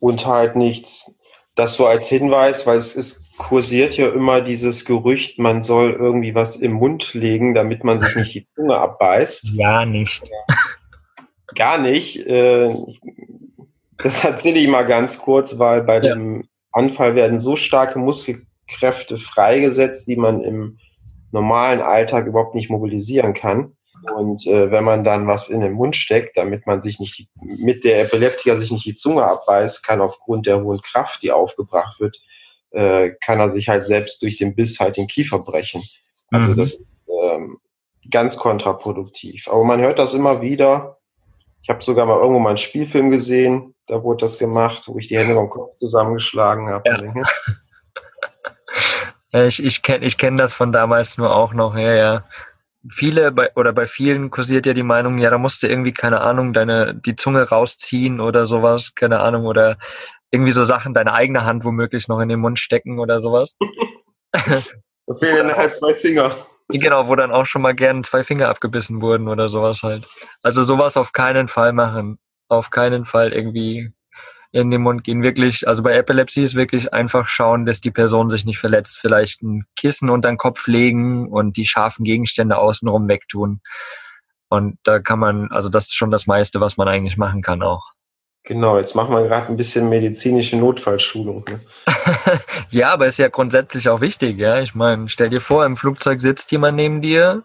Und 0.00 0.26
halt 0.26 0.56
nichts, 0.56 1.18
das 1.54 1.74
so 1.74 1.86
als 1.86 2.08
Hinweis, 2.08 2.66
weil 2.66 2.78
es 2.78 2.96
ist 2.96 3.23
kursiert 3.36 3.96
ja 3.96 4.08
immer 4.08 4.40
dieses 4.40 4.84
Gerücht, 4.84 5.38
man 5.38 5.62
soll 5.62 5.92
irgendwie 5.92 6.34
was 6.34 6.56
im 6.56 6.72
Mund 6.72 7.14
legen, 7.14 7.54
damit 7.54 7.84
man 7.84 8.00
sich 8.00 8.16
nicht 8.16 8.34
die 8.34 8.46
Zunge 8.54 8.76
abbeißt. 8.76 9.50
Ja, 9.54 9.84
nicht. 9.84 10.30
Gar 11.54 11.78
nicht. 11.78 12.18
Äh, 12.26 12.74
das 13.98 14.24
erzähle 14.24 14.58
ich 14.58 14.68
mal 14.68 14.86
ganz 14.86 15.18
kurz, 15.18 15.58
weil 15.58 15.82
bei 15.82 15.96
ja. 15.96 16.14
dem 16.14 16.48
Anfall 16.72 17.14
werden 17.14 17.38
so 17.38 17.56
starke 17.56 17.98
Muskelkräfte 17.98 19.18
freigesetzt, 19.18 20.08
die 20.08 20.16
man 20.16 20.42
im 20.42 20.78
normalen 21.32 21.80
Alltag 21.80 22.26
überhaupt 22.26 22.54
nicht 22.54 22.70
mobilisieren 22.70 23.34
kann. 23.34 23.76
Und 24.16 24.46
äh, 24.46 24.70
wenn 24.70 24.84
man 24.84 25.02
dann 25.02 25.26
was 25.26 25.48
in 25.48 25.60
den 25.60 25.72
Mund 25.72 25.96
steckt, 25.96 26.36
damit 26.36 26.66
man 26.66 26.82
sich 26.82 27.00
nicht 27.00 27.28
mit 27.40 27.84
der 27.84 28.02
Epileptiker 28.02 28.56
sich 28.56 28.70
nicht 28.70 28.84
die 28.84 28.94
Zunge 28.94 29.24
abbeißt, 29.24 29.84
kann 29.84 30.00
aufgrund 30.00 30.46
der 30.46 30.62
hohen 30.62 30.82
Kraft, 30.82 31.22
die 31.22 31.32
aufgebracht 31.32 32.00
wird, 32.00 32.20
äh, 32.74 33.14
kann 33.24 33.40
er 33.40 33.48
sich 33.48 33.68
halt 33.68 33.86
selbst 33.86 34.20
durch 34.22 34.38
den 34.38 34.54
Biss 34.54 34.80
halt 34.80 34.96
den 34.96 35.06
Kiefer 35.06 35.38
brechen. 35.38 35.82
Also 36.30 36.48
mhm. 36.48 36.56
das 36.56 36.74
ist 36.74 36.82
ähm, 37.08 37.58
ganz 38.10 38.36
kontraproduktiv. 38.36 39.48
Aber 39.48 39.64
man 39.64 39.80
hört 39.80 39.98
das 39.98 40.14
immer 40.14 40.42
wieder. 40.42 40.98
Ich 41.62 41.70
habe 41.70 41.82
sogar 41.82 42.06
mal 42.06 42.18
irgendwo 42.18 42.40
mal 42.40 42.50
einen 42.50 42.58
Spielfilm 42.58 43.10
gesehen, 43.10 43.74
da 43.86 44.02
wurde 44.02 44.22
das 44.22 44.38
gemacht, 44.38 44.84
wo 44.86 44.98
ich 44.98 45.08
die 45.08 45.18
Hände 45.18 45.34
beim 45.34 45.50
Kopf 45.50 45.74
zusammengeschlagen 45.74 46.68
habe. 46.68 47.24
Ja. 49.30 49.46
ich 49.46 49.62
ich 49.62 49.82
kenne 49.82 50.04
ich 50.04 50.18
kenn 50.18 50.36
das 50.36 50.54
von 50.54 50.72
damals 50.72 51.18
nur 51.18 51.34
auch 51.34 51.54
noch, 51.54 51.76
ja, 51.76 51.94
ja. 51.94 52.24
Viele 52.86 53.32
bei, 53.32 53.50
oder 53.56 53.72
bei 53.72 53.86
vielen 53.86 54.30
kursiert 54.30 54.66
ja 54.66 54.74
die 54.74 54.82
Meinung, 54.82 55.16
ja, 55.16 55.30
da 55.30 55.38
musst 55.38 55.62
du 55.62 55.68
irgendwie, 55.68 55.92
keine 55.92 56.20
Ahnung, 56.20 56.52
deine, 56.52 56.94
die 56.94 57.16
Zunge 57.16 57.48
rausziehen 57.48 58.20
oder 58.20 58.46
sowas, 58.46 58.94
keine 58.94 59.20
Ahnung, 59.20 59.46
oder 59.46 59.78
irgendwie 60.34 60.52
so 60.52 60.64
Sachen, 60.64 60.92
deine 60.92 61.12
eigene 61.12 61.44
Hand 61.44 61.64
womöglich 61.64 62.08
noch 62.08 62.20
in 62.20 62.28
den 62.28 62.40
Mund 62.40 62.58
stecken 62.58 62.98
oder 62.98 63.20
sowas. 63.20 63.56
da 64.32 65.14
fehlen 65.18 65.54
halt 65.54 65.72
zwei 65.72 65.94
Finger. 65.94 66.36
Genau, 66.68 67.08
wo 67.08 67.14
dann 67.14 67.30
auch 67.30 67.46
schon 67.46 67.62
mal 67.62 67.74
gern 67.74 68.02
zwei 68.02 68.24
Finger 68.24 68.48
abgebissen 68.48 69.00
wurden 69.00 69.28
oder 69.28 69.48
sowas 69.48 69.82
halt. 69.82 70.06
Also 70.42 70.64
sowas 70.64 70.96
auf 70.96 71.12
keinen 71.12 71.46
Fall 71.46 71.72
machen. 71.72 72.18
Auf 72.48 72.70
keinen 72.70 73.04
Fall 73.04 73.32
irgendwie 73.32 73.92
in 74.50 74.70
den 74.70 74.82
Mund 74.82 75.04
gehen. 75.04 75.22
Wirklich, 75.22 75.68
also 75.68 75.82
bei 75.82 75.94
Epilepsie 75.94 76.42
ist 76.42 76.54
wirklich 76.54 76.92
einfach 76.92 77.28
schauen, 77.28 77.66
dass 77.66 77.80
die 77.80 77.90
Person 77.90 78.28
sich 78.28 78.44
nicht 78.44 78.58
verletzt. 78.58 78.98
Vielleicht 78.98 79.42
ein 79.42 79.66
Kissen 79.76 80.10
unter 80.10 80.28
den 80.28 80.38
Kopf 80.38 80.66
legen 80.66 81.28
und 81.28 81.56
die 81.56 81.66
scharfen 81.66 82.04
Gegenstände 82.04 82.56
außenrum 82.56 83.08
wegtun. 83.08 83.60
Und 84.48 84.78
da 84.84 85.00
kann 85.00 85.18
man, 85.18 85.50
also 85.50 85.68
das 85.68 85.86
ist 85.86 85.96
schon 85.96 86.10
das 86.10 86.26
meiste, 86.26 86.60
was 86.60 86.76
man 86.76 86.88
eigentlich 86.88 87.16
machen 87.16 87.42
kann 87.42 87.62
auch. 87.62 87.93
Genau, 88.46 88.76
jetzt 88.76 88.94
machen 88.94 89.14
wir 89.14 89.22
gerade 89.26 89.46
ein 89.46 89.56
bisschen 89.56 89.88
medizinische 89.88 90.56
Notfallschulung. 90.56 91.46
Ne? 91.48 91.60
ja, 92.70 92.92
aber 92.92 93.06
ist 93.06 93.18
ja 93.18 93.28
grundsätzlich 93.28 93.88
auch 93.88 94.02
wichtig, 94.02 94.38
ja. 94.38 94.60
Ich 94.60 94.74
meine, 94.74 95.08
stell 95.08 95.30
dir 95.30 95.40
vor, 95.40 95.64
im 95.64 95.78
Flugzeug 95.78 96.20
sitzt 96.20 96.52
jemand 96.52 96.76
neben 96.76 97.00
dir, 97.00 97.42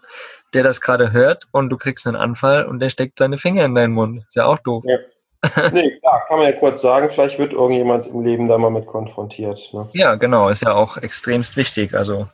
der 0.52 0.62
das 0.62 0.82
gerade 0.82 1.10
hört 1.10 1.48
und 1.52 1.70
du 1.70 1.78
kriegst 1.78 2.06
einen 2.06 2.16
Anfall 2.16 2.66
und 2.66 2.80
der 2.80 2.90
steckt 2.90 3.18
seine 3.18 3.38
Finger 3.38 3.64
in 3.64 3.74
deinen 3.74 3.94
Mund. 3.94 4.24
Ist 4.28 4.36
ja 4.36 4.44
auch 4.44 4.58
doof. 4.58 4.84
Ja. 4.86 4.98
nee, 5.72 5.98
klar, 6.00 6.22
kann 6.28 6.36
man 6.36 6.46
ja 6.46 6.52
kurz 6.52 6.82
sagen, 6.82 7.08
vielleicht 7.08 7.38
wird 7.38 7.54
irgendjemand 7.54 8.06
im 8.06 8.22
Leben 8.22 8.46
da 8.46 8.58
mal 8.58 8.70
mit 8.70 8.86
konfrontiert. 8.86 9.70
Ne? 9.72 9.88
Ja, 9.94 10.16
genau, 10.16 10.50
ist 10.50 10.60
ja 10.60 10.74
auch 10.74 10.98
extremst 10.98 11.56
wichtig. 11.56 11.94
Also 11.94 12.28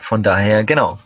von 0.00 0.24
daher, 0.24 0.64
genau. 0.64 0.98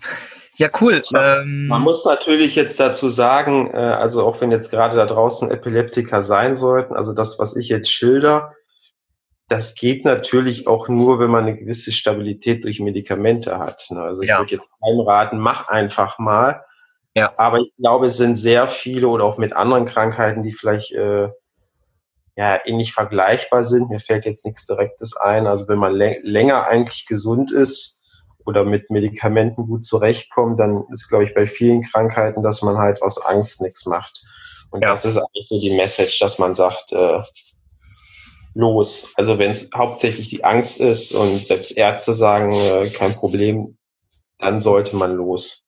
Ja, 0.57 0.69
cool. 0.81 1.03
Ähm, 1.15 1.69
Man 1.69 1.83
muss 1.83 2.05
natürlich 2.05 2.55
jetzt 2.55 2.79
dazu 2.79 3.09
sagen, 3.09 3.71
äh, 3.73 3.77
also 3.77 4.25
auch 4.25 4.41
wenn 4.41 4.51
jetzt 4.51 4.71
gerade 4.71 4.97
da 4.97 5.07
draußen 5.07 5.51
Epileptiker 5.51 6.23
sein 6.23 6.57
sollten, 6.57 6.95
also 6.95 7.15
das, 7.15 7.38
was 7.38 7.57
ich 7.57 7.69
jetzt 7.69 7.91
schilder, 7.91 8.53
das 9.49 9.75
geht 9.75 10.05
natürlich 10.05 10.67
auch 10.67 10.88
nur, 10.88 11.19
wenn 11.19 11.31
man 11.31 11.45
eine 11.45 11.57
gewisse 11.57 11.93
Stabilität 11.93 12.65
durch 12.65 12.81
Medikamente 12.81 13.59
hat. 13.59 13.87
Ne? 13.91 14.01
Also 14.01 14.23
ich 14.23 14.29
ja. 14.29 14.38
würde 14.38 14.53
jetzt 14.53 14.73
einraten, 14.81 15.38
mach 15.38 15.69
einfach 15.69 16.19
mal. 16.19 16.65
Ja. 17.15 17.35
Aber 17.37 17.59
ich 17.59 17.73
glaube, 17.77 18.07
es 18.07 18.17
sind 18.17 18.37
sehr 18.37 18.69
viele 18.69 19.09
oder 19.09 19.25
auch 19.25 19.38
mit 19.38 19.53
anderen 19.53 19.87
Krankheiten, 19.87 20.43
die 20.43 20.53
vielleicht 20.53 20.93
äh, 20.93 21.29
ja 22.37 22.61
ähnlich 22.65 22.95
vergleichbar 22.95 23.65
sind. 23.65 23.91
Mir 23.91 24.01
fällt 24.01 24.25
jetzt 24.25 24.47
nichts 24.47 24.65
Direktes 24.65 25.17
ein. 25.17 25.47
Also 25.47 25.69
wenn 25.69 25.79
man 25.79 25.95
länger 25.95 26.67
eigentlich 26.67 27.07
gesund 27.07 27.53
ist, 27.53 28.02
oder 28.47 28.65
mit 28.65 28.91
Medikamenten 28.91 29.67
gut 29.67 29.85
zurechtkommt, 29.85 30.59
dann 30.59 30.85
ist, 30.91 31.09
glaube 31.09 31.25
ich, 31.25 31.35
bei 31.35 31.47
vielen 31.47 31.83
Krankheiten, 31.83 32.43
dass 32.43 32.63
man 32.63 32.79
halt 32.79 33.03
aus 33.03 33.25
Angst 33.25 33.61
nichts 33.61 33.87
macht. 33.87 34.23
Und 34.71 34.83
ja. 34.83 34.91
das 34.91 35.05
ist 35.05 35.17
eigentlich 35.17 35.49
so 35.49 35.61
die 35.61 35.75
Message, 35.75 36.19
dass 36.19 36.39
man 36.39 36.55
sagt, 36.55 36.93
äh, 36.93 37.21
los. 38.55 39.13
Also 39.17 39.39
wenn 39.39 39.51
es 39.51 39.71
hauptsächlich 39.75 40.29
die 40.29 40.45
Angst 40.45 40.81
ist 40.81 41.13
und 41.13 41.47
selbst 41.47 41.77
Ärzte 41.77 42.15
sagen, 42.15 42.53
äh, 42.53 42.91
kein 42.91 43.15
Problem, 43.15 43.77
dann 44.39 44.61
sollte 44.61 44.97
man 44.97 45.15
los. 45.15 45.63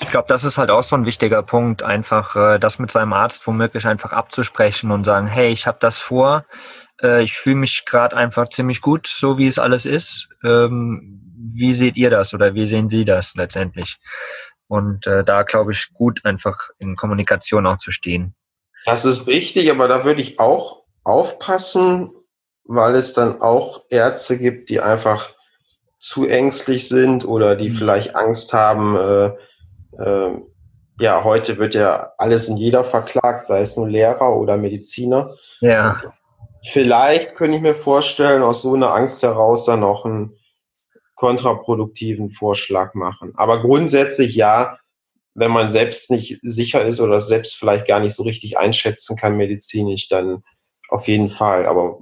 Ich 0.00 0.10
glaube, 0.10 0.26
das 0.28 0.44
ist 0.44 0.58
halt 0.58 0.70
auch 0.70 0.82
so 0.82 0.96
ein 0.96 1.04
wichtiger 1.04 1.42
Punkt, 1.42 1.82
einfach 1.82 2.34
äh, 2.36 2.58
das 2.58 2.78
mit 2.78 2.90
seinem 2.90 3.12
Arzt 3.12 3.46
womöglich 3.46 3.86
einfach 3.86 4.12
abzusprechen 4.12 4.90
und 4.90 5.04
sagen, 5.04 5.26
hey, 5.26 5.50
ich 5.50 5.66
habe 5.66 5.78
das 5.80 5.98
vor, 5.98 6.46
äh, 7.02 7.22
ich 7.22 7.34
fühle 7.36 7.56
mich 7.56 7.84
gerade 7.84 8.16
einfach 8.16 8.48
ziemlich 8.48 8.80
gut, 8.80 9.06
so 9.06 9.36
wie 9.36 9.46
es 9.46 9.58
alles 9.58 9.84
ist. 9.84 10.28
Ähm, 10.42 11.19
wie 11.40 11.72
seht 11.72 11.96
ihr 11.96 12.10
das 12.10 12.34
oder 12.34 12.54
wie 12.54 12.66
sehen 12.66 12.88
Sie 12.88 13.04
das 13.04 13.34
letztendlich? 13.34 13.98
Und 14.68 15.06
äh, 15.06 15.24
da 15.24 15.42
glaube 15.42 15.72
ich 15.72 15.92
gut, 15.92 16.24
einfach 16.24 16.70
in 16.78 16.96
Kommunikation 16.96 17.66
auch 17.66 17.78
zu 17.78 17.90
stehen. 17.90 18.34
Das 18.86 19.04
ist 19.04 19.26
richtig, 19.26 19.70
aber 19.70 19.88
da 19.88 20.04
würde 20.04 20.22
ich 20.22 20.38
auch 20.38 20.84
aufpassen, 21.04 22.10
weil 22.64 22.94
es 22.94 23.12
dann 23.12 23.40
auch 23.40 23.84
Ärzte 23.90 24.38
gibt, 24.38 24.70
die 24.70 24.80
einfach 24.80 25.30
zu 25.98 26.26
ängstlich 26.26 26.88
sind 26.88 27.26
oder 27.26 27.56
die 27.56 27.70
mhm. 27.70 27.74
vielleicht 27.74 28.14
Angst 28.14 28.52
haben, 28.52 28.96
äh, 28.96 29.32
äh, 30.02 30.40
ja, 30.98 31.24
heute 31.24 31.58
wird 31.58 31.74
ja 31.74 32.12
alles 32.18 32.48
in 32.48 32.56
jeder 32.56 32.84
verklagt, 32.84 33.46
sei 33.46 33.62
es 33.62 33.76
nur 33.76 33.88
Lehrer 33.88 34.36
oder 34.36 34.56
Mediziner. 34.56 35.30
Ja. 35.60 36.00
Vielleicht 36.62 37.36
könnte 37.36 37.56
ich 37.56 37.62
mir 37.62 37.74
vorstellen, 37.74 38.42
aus 38.42 38.62
so 38.62 38.74
einer 38.74 38.92
Angst 38.92 39.22
heraus 39.22 39.64
dann 39.64 39.82
auch 39.82 40.04
einen 40.04 40.36
kontraproduktiven 41.20 42.30
Vorschlag 42.30 42.94
machen. 42.94 43.34
Aber 43.36 43.60
grundsätzlich 43.60 44.34
ja, 44.34 44.78
wenn 45.34 45.50
man 45.50 45.70
selbst 45.70 46.10
nicht 46.10 46.38
sicher 46.40 46.82
ist 46.82 46.98
oder 46.98 47.20
selbst 47.20 47.56
vielleicht 47.56 47.86
gar 47.86 48.00
nicht 48.00 48.14
so 48.14 48.22
richtig 48.22 48.56
einschätzen 48.56 49.18
kann 49.18 49.36
medizinisch, 49.36 50.08
dann 50.08 50.42
auf 50.88 51.08
jeden 51.08 51.28
Fall. 51.28 51.66
Aber 51.66 51.98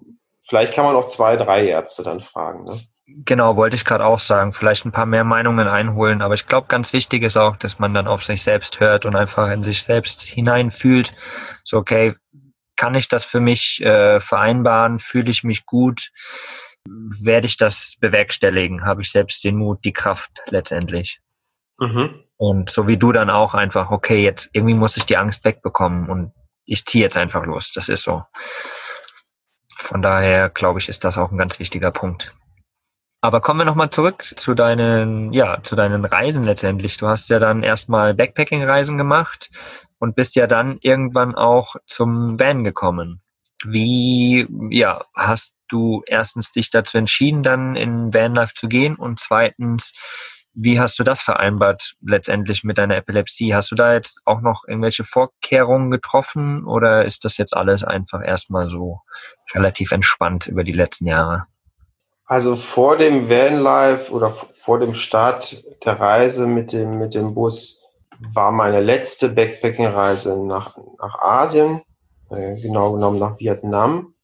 vielleicht 0.46 0.72
kann 0.72 0.84
man 0.84 0.94
auch 0.94 1.08
zwei, 1.08 1.36
drei 1.36 1.66
Ärzte 1.66 2.04
dann 2.04 2.20
fragen. 2.20 2.62
Ne? 2.62 2.80
Genau, 3.08 3.56
wollte 3.56 3.74
ich 3.74 3.84
gerade 3.84 4.04
auch 4.04 4.20
sagen. 4.20 4.52
Vielleicht 4.52 4.84
ein 4.84 4.92
paar 4.92 5.06
mehr 5.06 5.24
Meinungen 5.24 5.66
einholen. 5.66 6.22
Aber 6.22 6.34
ich 6.34 6.46
glaube, 6.46 6.68
ganz 6.68 6.92
wichtig 6.92 7.24
ist 7.24 7.36
auch, 7.36 7.56
dass 7.56 7.80
man 7.80 7.94
dann 7.94 8.06
auf 8.06 8.22
sich 8.22 8.44
selbst 8.44 8.78
hört 8.78 9.04
und 9.04 9.16
einfach 9.16 9.50
in 9.50 9.64
sich 9.64 9.82
selbst 9.82 10.22
hineinfühlt. 10.22 11.12
So, 11.64 11.78
okay, 11.78 12.14
kann 12.76 12.94
ich 12.94 13.08
das 13.08 13.24
für 13.24 13.40
mich 13.40 13.82
äh, 13.82 14.20
vereinbaren? 14.20 15.00
Fühle 15.00 15.32
ich 15.32 15.42
mich 15.42 15.66
gut? 15.66 16.12
Werde 17.20 17.46
ich 17.46 17.56
das 17.56 17.96
bewerkstelligen? 18.00 18.84
Habe 18.84 19.02
ich 19.02 19.10
selbst 19.10 19.44
den 19.44 19.56
Mut, 19.56 19.84
die 19.84 19.92
Kraft 19.92 20.42
letztendlich? 20.50 21.20
Mhm. 21.78 22.24
Und 22.36 22.70
so 22.70 22.86
wie 22.86 22.96
du 22.96 23.12
dann 23.12 23.30
auch 23.30 23.54
einfach, 23.54 23.90
okay, 23.90 24.22
jetzt 24.22 24.50
irgendwie 24.52 24.74
muss 24.74 24.96
ich 24.96 25.06
die 25.06 25.16
Angst 25.16 25.44
wegbekommen 25.44 26.08
und 26.08 26.32
ich 26.64 26.84
ziehe 26.84 27.02
jetzt 27.02 27.16
einfach 27.16 27.44
los. 27.44 27.72
Das 27.72 27.88
ist 27.88 28.02
so. 28.02 28.22
Von 29.74 30.02
daher 30.02 30.50
glaube 30.50 30.78
ich, 30.78 30.88
ist 30.88 31.04
das 31.04 31.18
auch 31.18 31.30
ein 31.30 31.38
ganz 31.38 31.58
wichtiger 31.58 31.90
Punkt. 31.90 32.34
Aber 33.20 33.40
kommen 33.40 33.60
wir 33.60 33.64
nochmal 33.64 33.90
zurück 33.90 34.22
zu 34.22 34.54
deinen, 34.54 35.32
ja, 35.32 35.60
zu 35.62 35.74
deinen 35.74 36.04
Reisen 36.04 36.44
letztendlich. 36.44 36.98
Du 36.98 37.08
hast 37.08 37.28
ja 37.30 37.40
dann 37.40 37.64
erstmal 37.64 38.14
Backpacking-Reisen 38.14 38.96
gemacht 38.96 39.50
und 39.98 40.14
bist 40.14 40.36
ja 40.36 40.46
dann 40.46 40.78
irgendwann 40.80 41.34
auch 41.34 41.74
zum 41.86 42.38
Van 42.38 42.62
gekommen. 42.62 43.20
Wie, 43.64 44.46
ja, 44.70 45.04
hast 45.14 45.52
du 45.68 46.02
erstens 46.06 46.52
dich 46.52 46.70
dazu 46.70 46.98
entschieden, 46.98 47.42
dann 47.42 47.76
in 47.76 48.12
Vanlife 48.12 48.54
zu 48.54 48.68
gehen 48.68 48.96
und 48.96 49.18
zweitens, 49.20 49.92
wie 50.54 50.80
hast 50.80 50.98
du 50.98 51.04
das 51.04 51.22
vereinbart 51.22 51.94
letztendlich 52.00 52.64
mit 52.64 52.78
deiner 52.78 52.96
Epilepsie? 52.96 53.54
Hast 53.54 53.70
du 53.70 53.76
da 53.76 53.94
jetzt 53.94 54.20
auch 54.24 54.40
noch 54.40 54.64
irgendwelche 54.66 55.04
Vorkehrungen 55.04 55.90
getroffen 55.90 56.64
oder 56.64 57.04
ist 57.04 57.24
das 57.24 57.36
jetzt 57.36 57.56
alles 57.56 57.84
einfach 57.84 58.24
erstmal 58.24 58.68
so 58.68 59.00
relativ 59.54 59.92
entspannt 59.92 60.48
über 60.48 60.64
die 60.64 60.72
letzten 60.72 61.06
Jahre? 61.06 61.46
Also 62.24 62.56
vor 62.56 62.96
dem 62.96 63.30
Vanlife 63.30 64.12
oder 64.12 64.30
vor 64.30 64.80
dem 64.80 64.94
Start 64.94 65.64
der 65.84 65.98
Reise 65.98 66.46
mit 66.46 66.72
dem, 66.72 66.98
mit 66.98 67.14
dem 67.14 67.34
Bus 67.34 67.84
war 68.34 68.52
meine 68.52 68.80
letzte 68.80 69.28
Backpacking-Reise 69.28 70.44
nach, 70.44 70.76
nach 70.98 71.18
Asien, 71.20 71.82
äh, 72.30 72.60
genau 72.60 72.92
genommen 72.92 73.18
nach 73.18 73.38
Vietnam. 73.38 74.14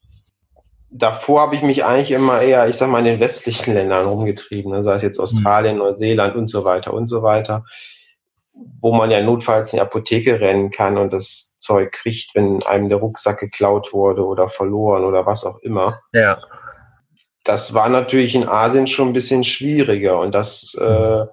Davor 0.97 1.43
habe 1.43 1.57
ich 1.57 1.63
mich 1.63 1.85
eigentlich 1.85 2.13
immer 2.13 2.41
eher, 2.41 2.69
ich 2.69 2.77
sag 2.77 2.89
mal, 2.89 3.01
in 3.01 3.05
den 3.05 3.21
westlichen 3.21 3.75
Ländern 3.75 4.07
rumgetrieben, 4.07 4.71
ne? 4.73 4.83
sei 4.83 4.95
es 4.95 5.03
jetzt 5.03 5.19
Australien, 5.19 5.79
Neuseeland 5.79 6.37
und 6.37 6.49
so 6.49 6.65
weiter 6.65 6.95
und 6.95 7.07
so 7.07 7.23
weiter, 7.23 7.65
wo 8.53 8.95
man 8.95 9.11
ja 9.11 9.21
notfalls 9.21 9.73
in 9.73 9.79
die 9.79 9.83
Apotheke 9.83 10.41
rennen 10.41 10.71
kann 10.71 10.97
und 10.97 11.13
das 11.13 11.57
Zeug 11.59 11.93
kriegt, 11.93 12.35
wenn 12.35 12.63
einem 12.63 12.89
der 12.89 12.99
Rucksack 12.99 13.41
geklaut 13.41 13.93
wurde 13.93 14.25
oder 14.25 14.49
verloren 14.49 15.05
oder 15.05 15.27
was 15.27 15.45
auch 15.45 15.59
immer. 15.59 16.01
Ja 16.13 16.39
das 17.45 17.75
war 17.75 17.91
natürlich 17.91 18.35
in 18.35 18.49
Asien 18.49 18.87
schon 18.87 19.09
ein 19.09 19.13
bisschen 19.13 19.45
schwieriger 19.45 20.19
und 20.19 20.35
das 20.35 20.75
äh, 20.75 21.27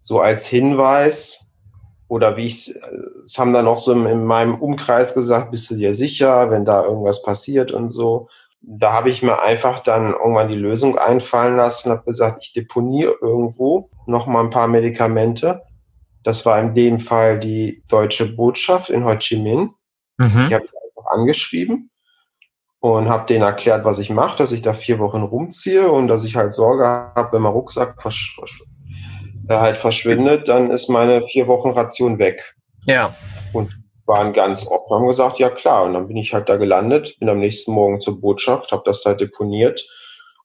so 0.00 0.20
als 0.20 0.46
Hinweis 0.46 1.50
oder 2.08 2.36
wie 2.36 2.46
ich 2.46 2.74
es 3.24 3.38
haben 3.38 3.52
dann 3.52 3.68
auch 3.68 3.78
so 3.78 3.92
in 3.92 4.24
meinem 4.24 4.54
Umkreis 4.54 5.14
gesagt, 5.14 5.50
bist 5.50 5.70
du 5.70 5.76
dir 5.76 5.94
sicher, 5.94 6.50
wenn 6.50 6.64
da 6.64 6.84
irgendwas 6.84 7.22
passiert 7.22 7.70
und 7.70 7.90
so. 7.90 8.28
Da 8.62 8.92
habe 8.92 9.10
ich 9.10 9.22
mir 9.22 9.42
einfach 9.42 9.80
dann 9.80 10.12
irgendwann 10.12 10.48
die 10.48 10.54
Lösung 10.54 10.96
einfallen 10.96 11.56
lassen 11.56 11.90
und 11.90 11.96
habe 11.96 12.06
gesagt, 12.06 12.38
ich 12.42 12.52
deponiere 12.52 13.16
irgendwo 13.20 13.90
noch 14.06 14.26
mal 14.26 14.42
ein 14.42 14.50
paar 14.50 14.68
Medikamente. 14.68 15.62
Das 16.22 16.46
war 16.46 16.60
in 16.60 16.72
dem 16.72 17.00
Fall 17.00 17.40
die 17.40 17.82
deutsche 17.88 18.26
Botschaft 18.26 18.90
in 18.90 19.04
Ho 19.04 19.16
Chi 19.16 19.36
Minh. 19.36 19.74
Mhm. 20.18 20.48
Die 20.48 20.54
habe 20.54 20.64
ich 20.64 20.72
einfach 20.72 21.10
angeschrieben 21.10 21.90
und 22.78 23.08
habe 23.08 23.26
denen 23.26 23.42
erklärt, 23.42 23.84
was 23.84 23.98
ich 23.98 24.10
mache, 24.10 24.38
dass 24.38 24.52
ich 24.52 24.62
da 24.62 24.74
vier 24.74 24.98
Wochen 24.98 25.22
rumziehe 25.22 25.90
und 25.90 26.08
dass 26.08 26.24
ich 26.24 26.36
halt 26.36 26.52
Sorge 26.52 26.84
habe, 26.84 27.32
wenn 27.32 27.42
mein 27.42 27.52
Rucksack 27.52 28.00
versch 28.00 28.36
äh, 29.48 29.54
halt 29.56 29.76
verschwindet, 29.76 30.48
dann 30.48 30.70
ist 30.70 30.88
meine 30.88 31.26
vier 31.26 31.48
Wochen 31.48 31.70
Ration 31.70 32.18
weg. 32.18 32.54
Ja. 32.84 33.14
Und 33.52 33.81
waren 34.06 34.32
ganz 34.32 34.66
offen, 34.66 34.96
haben 34.96 35.06
gesagt, 35.06 35.38
ja 35.38 35.50
klar. 35.50 35.84
Und 35.84 35.94
dann 35.94 36.08
bin 36.08 36.16
ich 36.16 36.32
halt 36.32 36.48
da 36.48 36.56
gelandet, 36.56 37.18
bin 37.18 37.28
am 37.28 37.38
nächsten 37.38 37.72
Morgen 37.72 38.00
zur 38.00 38.20
Botschaft, 38.20 38.72
habe 38.72 38.82
das 38.84 39.02
da 39.02 39.14
deponiert 39.14 39.86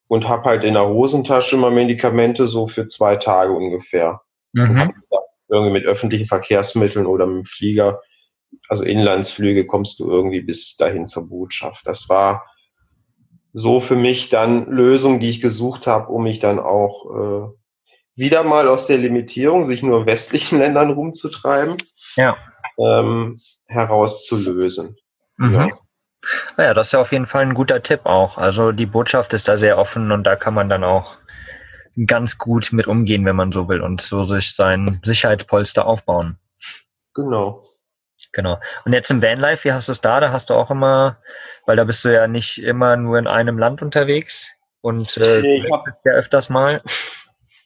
und 0.08 0.28
habe 0.28 0.50
halt 0.50 0.64
in 0.64 0.74
der 0.74 0.88
Hosentasche 0.88 1.56
immer 1.56 1.72
Medikamente 1.72 2.48
so 2.48 2.68
für 2.68 2.88
zwei 2.88 3.16
Tage 3.16 3.54
ungefähr. 3.54 4.22
Mhm. 4.54 4.94
irgendwie 5.50 5.74
mit 5.74 5.86
öffentlichen 5.86 6.26
Verkehrsmitteln 6.26 7.06
oder 7.06 7.26
mit 7.28 7.38
dem 7.38 7.46
Flieger 7.46 8.00
also 8.68 8.84
Inlandsflüge 8.84 9.66
kommst 9.66 10.00
du 10.00 10.10
irgendwie 10.10 10.42
bis 10.42 10.76
dahin 10.78 11.08
zur 11.08 11.30
Botschaft. 11.30 11.86
Das 11.88 12.10
war 12.10 12.46
so 13.54 13.80
für 13.80 13.96
mich 13.96 14.30
dann 14.30 14.68
Lösung, 14.68 15.20
die 15.20 15.30
ich 15.30 15.42
gesucht 15.42 15.88
habe, 15.88 16.12
um 16.12 16.24
mich 16.24 16.40
dann 16.40 16.60
auch 16.60 17.06
äh, 17.06 17.48
wieder 18.16 18.44
mal 18.44 18.68
aus 18.68 18.88
der 18.88 18.98
Limitierung, 18.98 19.64
sich 19.64 19.84
nur 19.84 20.02
in 20.02 20.06
westlichen 20.06 20.60
Ländern 20.60 20.92
rumzutreiben, 20.92 21.78
ja. 22.16 22.38
Ähm, 22.78 23.40
herauszulösen. 23.68 24.96
Mhm. 25.38 25.54
Ja. 25.54 25.70
Naja, 26.58 26.74
das 26.74 26.88
ist 26.88 26.94
ja 26.94 27.00
auf 27.00 27.12
jeden 27.12 27.26
Fall 27.26 27.44
ein 27.44 27.54
guter 27.54 27.82
Tipp 27.82 28.06
auch. 28.06 28.38
Also 28.38 28.72
die 28.72 28.86
Botschaft 28.86 29.34
ist 29.34 29.48
da 29.48 29.56
sehr 29.56 29.78
offen 29.78 30.12
und 30.12 30.24
da 30.24 30.36
kann 30.36 30.54
man 30.54 30.70
dann 30.70 30.84
auch 30.84 31.18
ganz 32.06 32.38
gut 32.38 32.70
mit 32.74 32.88
umgehen, 32.88 33.26
wenn 33.26 33.36
man 33.36 33.52
so 33.52 33.68
will 33.70 33.82
und 33.82 34.02
so 34.02 34.24
sich 34.24 34.54
sein 34.54 35.00
Sicherheitspolster 35.04 35.86
aufbauen. 35.86 36.38
Genau. 37.14 37.64
Genau. 38.34 38.60
Und 38.86 38.94
jetzt 38.94 39.10
im 39.10 39.22
Vanlife, 39.22 39.64
wie 39.64 39.72
hast 39.72 39.88
du 39.88 39.92
es 39.92 40.02
da? 40.02 40.20
Da 40.20 40.32
hast 40.32 40.50
du 40.50 40.54
auch 40.54 40.70
immer, 40.70 41.18
weil 41.66 41.76
da 41.76 41.84
bist 41.84 42.04
du 42.04 42.14
ja 42.14 42.28
nicht 42.28 42.62
immer 42.62 42.98
nur 42.98 43.18
in 43.18 43.28
einem 43.28 43.58
Land 43.58 43.82
unterwegs 43.82 44.48
und 44.82 45.18
äh, 45.18 45.42
ich 45.42 45.72
hab, 45.72 45.86
ja 46.04 46.14
öfters 46.14 46.50
mal. 46.50 46.82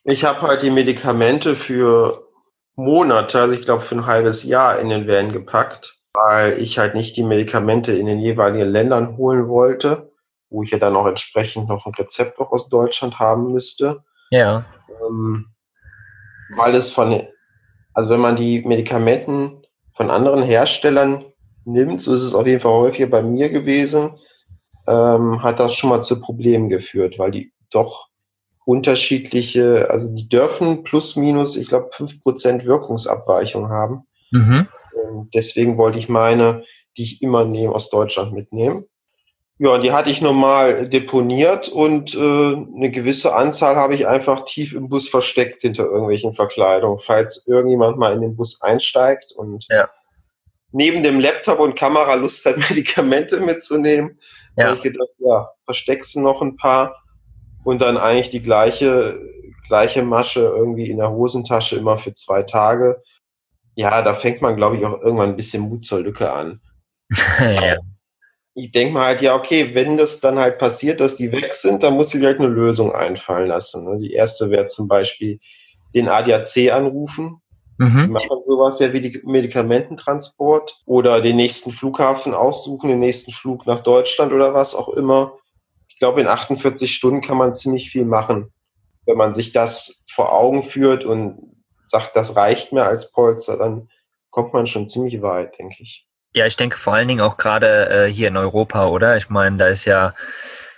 Ich 0.04 0.24
habe 0.24 0.42
halt 0.42 0.62
die 0.62 0.72
Medikamente 0.72 1.56
für 1.56 2.28
Monate, 2.76 3.40
also 3.40 3.54
ich 3.54 3.66
glaube 3.66 3.84
für 3.84 3.96
ein 3.96 4.06
halbes 4.06 4.44
Jahr 4.44 4.80
in 4.80 4.90
den 4.90 5.08
Van 5.08 5.32
gepackt, 5.32 6.00
weil 6.14 6.60
ich 6.60 6.78
halt 6.78 6.96
nicht 6.96 7.16
die 7.16 7.24
Medikamente 7.24 7.94
in 7.94 8.06
den 8.06 8.20
jeweiligen 8.20 8.70
Ländern 8.70 9.18
holen 9.18 9.48
wollte, 9.48 10.12
wo 10.50 10.64
ich 10.64 10.72
ja 10.72 10.80
dann 10.80 10.96
auch 10.96 11.06
entsprechend 11.06 11.70
noch 11.70 11.86
ein 11.86 11.94
Rezept 11.94 12.40
noch 12.40 12.52
aus 12.52 12.70
Deutschland 12.70 13.20
haben 13.20 13.52
müsste. 13.52 14.04
Ja. 14.30 14.66
Ähm, 15.06 15.48
weil 16.56 16.76
es 16.76 16.92
von, 16.92 17.28
also 17.94 18.10
wenn 18.10 18.20
man 18.20 18.36
die 18.36 18.62
Medikamenten 18.62 19.64
von 19.94 20.10
anderen 20.10 20.44
Herstellern 20.44 21.26
nimmt, 21.66 22.02
so 22.02 22.14
ist 22.14 22.24
es 22.24 22.34
auf 22.34 22.48
jeden 22.48 22.60
Fall 22.60 22.74
häufiger 22.74 23.08
bei 23.08 23.22
mir 23.22 23.50
gewesen, 23.50 24.18
ähm, 24.88 25.44
hat 25.44 25.60
das 25.60 25.76
schon 25.76 25.90
mal 25.90 26.02
zu 26.02 26.20
Problemen 26.20 26.70
geführt, 26.70 27.20
weil 27.20 27.32
die 27.32 27.54
doch 27.70 28.11
unterschiedliche, 28.66 29.90
also 29.90 30.14
die 30.14 30.30
dürfen 30.30 30.84
plus 30.84 31.16
minus, 31.16 31.56
ich 31.56 31.68
glaube, 31.68 31.90
fünf 31.92 32.22
Prozent 32.22 32.66
Wirkungsabweichung 32.66 33.70
haben. 33.70 34.04
Mhm. 34.34 34.68
deswegen 35.34 35.78
wollte 35.78 36.00
ich 36.00 36.08
meine, 36.08 36.64
die 36.98 37.04
ich 37.04 37.22
immer 37.22 37.44
nehme, 37.44 37.76
aus 37.76 37.90
Deutschland 37.90 38.32
mitnehmen. 38.32 38.86
Ja, 39.60 39.78
die 39.78 39.92
hatte 39.92 40.10
ich 40.10 40.22
normal 40.22 40.90
deponiert 40.90 41.70
und 41.70 42.16
äh, 42.16 42.18
eine 42.18 42.90
gewisse 42.90 43.36
Anzahl 43.36 43.76
habe 43.76 43.94
ich 43.94 44.08
einfach 44.08 44.46
tief 44.46 44.74
im 44.74 44.90
Bus 44.90 45.08
versteckt 45.08 45.62
hinter 45.62 45.84
irgendwelchen 45.84 46.34
Verkleidungen, 46.34 46.98
falls 46.98 47.46
irgendjemand 47.46 47.98
mal 47.98 48.14
in 48.14 48.22
den 48.22 48.36
Bus 48.36 48.60
einsteigt 48.62 49.32
und 49.34 49.68
ja. 49.70 49.88
neben 50.72 51.04
dem 51.04 51.20
Laptop 51.20 51.60
und 51.60 51.76
Kamera 51.76 52.16
Lust 52.16 52.44
hat, 52.46 52.58
Medikamente 52.70 53.40
mitzunehmen. 53.40 54.18
Ja. 54.58 54.66
habe 54.66 54.78
ich 54.78 54.82
gedacht, 54.82 55.10
ja, 55.20 55.50
versteckst 55.66 56.16
du 56.16 56.22
noch 56.22 56.42
ein 56.42 56.56
paar 56.56 57.01
und 57.64 57.82
dann 57.82 57.98
eigentlich 57.98 58.30
die 58.30 58.42
gleiche, 58.42 59.20
gleiche 59.68 60.04
Masche 60.04 60.42
irgendwie 60.42 60.90
in 60.90 60.98
der 60.98 61.12
Hosentasche 61.12 61.78
immer 61.78 61.98
für 61.98 62.14
zwei 62.14 62.44
Tage. 62.44 63.02
Ja, 63.76 64.02
da 64.02 64.14
fängt 64.14 64.42
man, 64.42 64.56
glaube 64.56 64.78
ich, 64.78 64.86
auch 64.86 65.02
irgendwann 65.02 65.30
ein 65.30 65.36
bisschen 65.36 65.64
Mut 65.64 65.86
zur 65.86 66.02
Lücke 66.02 66.32
an. 66.32 66.62
ja. 67.40 67.78
Ich 68.54 68.72
denke 68.72 68.94
mal 68.94 69.06
halt, 69.06 69.22
ja, 69.22 69.34
okay, 69.34 69.74
wenn 69.76 69.98
das 69.98 70.20
dann 70.20 70.38
halt 70.38 70.58
passiert, 70.58 71.00
dass 71.00 71.16
die 71.16 71.32
weg 71.32 71.54
sind, 71.54 71.84
dann 71.84 71.94
muss 71.94 72.14
ich 72.14 72.24
halt 72.24 72.40
eine 72.40 72.50
Lösung 72.50 72.94
einfallen 72.94 73.48
lassen. 73.48 73.86
Ne? 73.86 74.00
Die 74.00 74.12
erste 74.12 74.50
wäre 74.50 74.68
zum 74.68 74.90
Beispiel 74.90 75.40
den 75.94 76.10
ADAC 76.10 76.72
anrufen, 76.72 77.42
Mhm. 77.82 78.04
Die 78.04 78.12
machen 78.12 78.44
sowas 78.44 78.78
ja 78.80 78.94
wie 78.94 79.02
die 79.02 79.22
Medikamententransport 79.26 80.82
oder 80.86 81.20
den 81.20 81.36
nächsten 81.36 81.72
Flughafen 81.72 82.36
aussuchen, 82.36 82.90
den 82.90 83.00
nächsten 83.00 83.32
Flug 83.32 83.66
nach 83.66 83.80
Deutschland 83.80 84.34
oder 84.34 84.54
was 84.54 84.76
auch 84.76 84.90
immer. 84.90 85.34
Ich 86.02 86.04
glaube, 86.04 86.22
in 86.22 86.28
48 86.28 86.92
Stunden 86.92 87.22
kann 87.22 87.38
man 87.38 87.54
ziemlich 87.54 87.92
viel 87.92 88.06
machen, 88.06 88.52
wenn 89.06 89.18
man 89.18 89.36
sich 89.36 89.52
das 89.52 90.04
vor 90.10 90.34
Augen 90.34 90.64
führt 90.64 91.06
und 91.06 91.52
sagt, 91.86 92.16
das 92.16 92.36
reicht 92.36 92.72
mir 92.72 92.86
als 92.86 93.12
Polster, 93.12 93.56
dann 93.56 93.88
kommt 94.32 94.52
man 94.52 94.66
schon 94.66 94.88
ziemlich 94.88 95.22
weit, 95.22 95.60
denke 95.60 95.76
ich. 95.78 96.08
Ja, 96.34 96.48
ich 96.48 96.56
denke 96.56 96.78
vor 96.78 96.94
allen 96.94 97.08
Dingen 97.08 97.22
auch 97.22 97.38
gerade 97.38 97.90
äh, 97.90 98.12
hier 98.12 98.30
in 98.30 98.36
Europa, 98.36 98.88
oder? 98.88 99.16
Ich 99.16 99.30
meine, 99.30 99.58
da 99.58 99.68
ist 99.68 99.86
ja, 99.86 100.16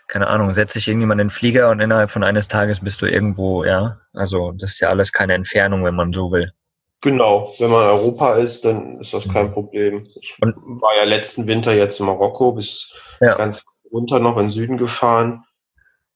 keine 0.09 0.27
Ahnung, 0.27 0.51
setzt 0.51 0.73
sich 0.73 0.89
irgendjemand 0.89 1.21
in 1.21 1.27
den 1.29 1.33
Flieger 1.33 1.69
und 1.69 1.79
innerhalb 1.79 2.11
von 2.11 2.25
eines 2.25 2.49
Tages 2.49 2.81
bist 2.81 3.01
du 3.01 3.05
irgendwo, 3.05 3.63
ja. 3.63 4.01
Also 4.11 4.51
das 4.51 4.71
ist 4.71 4.81
ja 4.81 4.89
alles 4.89 5.13
keine 5.13 5.35
Entfernung, 5.35 5.85
wenn 5.85 5.95
man 5.95 6.11
so 6.11 6.33
will. 6.33 6.51
Genau, 6.99 7.49
wenn 7.59 7.71
man 7.71 7.83
in 7.83 7.91
Europa 7.91 8.35
ist, 8.35 8.65
dann 8.65 8.99
ist 8.99 9.13
das 9.13 9.23
kein 9.29 9.53
Problem. 9.53 10.05
Ich 10.19 10.35
war 10.41 10.97
ja 10.97 11.05
letzten 11.05 11.47
Winter 11.47 11.73
jetzt 11.73 12.01
in 12.01 12.07
Marokko 12.07 12.51
bis 12.51 12.93
ja. 13.21 13.35
ganz 13.35 13.63
runter 13.93 14.19
noch 14.19 14.37
in 14.37 14.45
den 14.45 14.49
Süden 14.49 14.77
gefahren. 14.77 15.45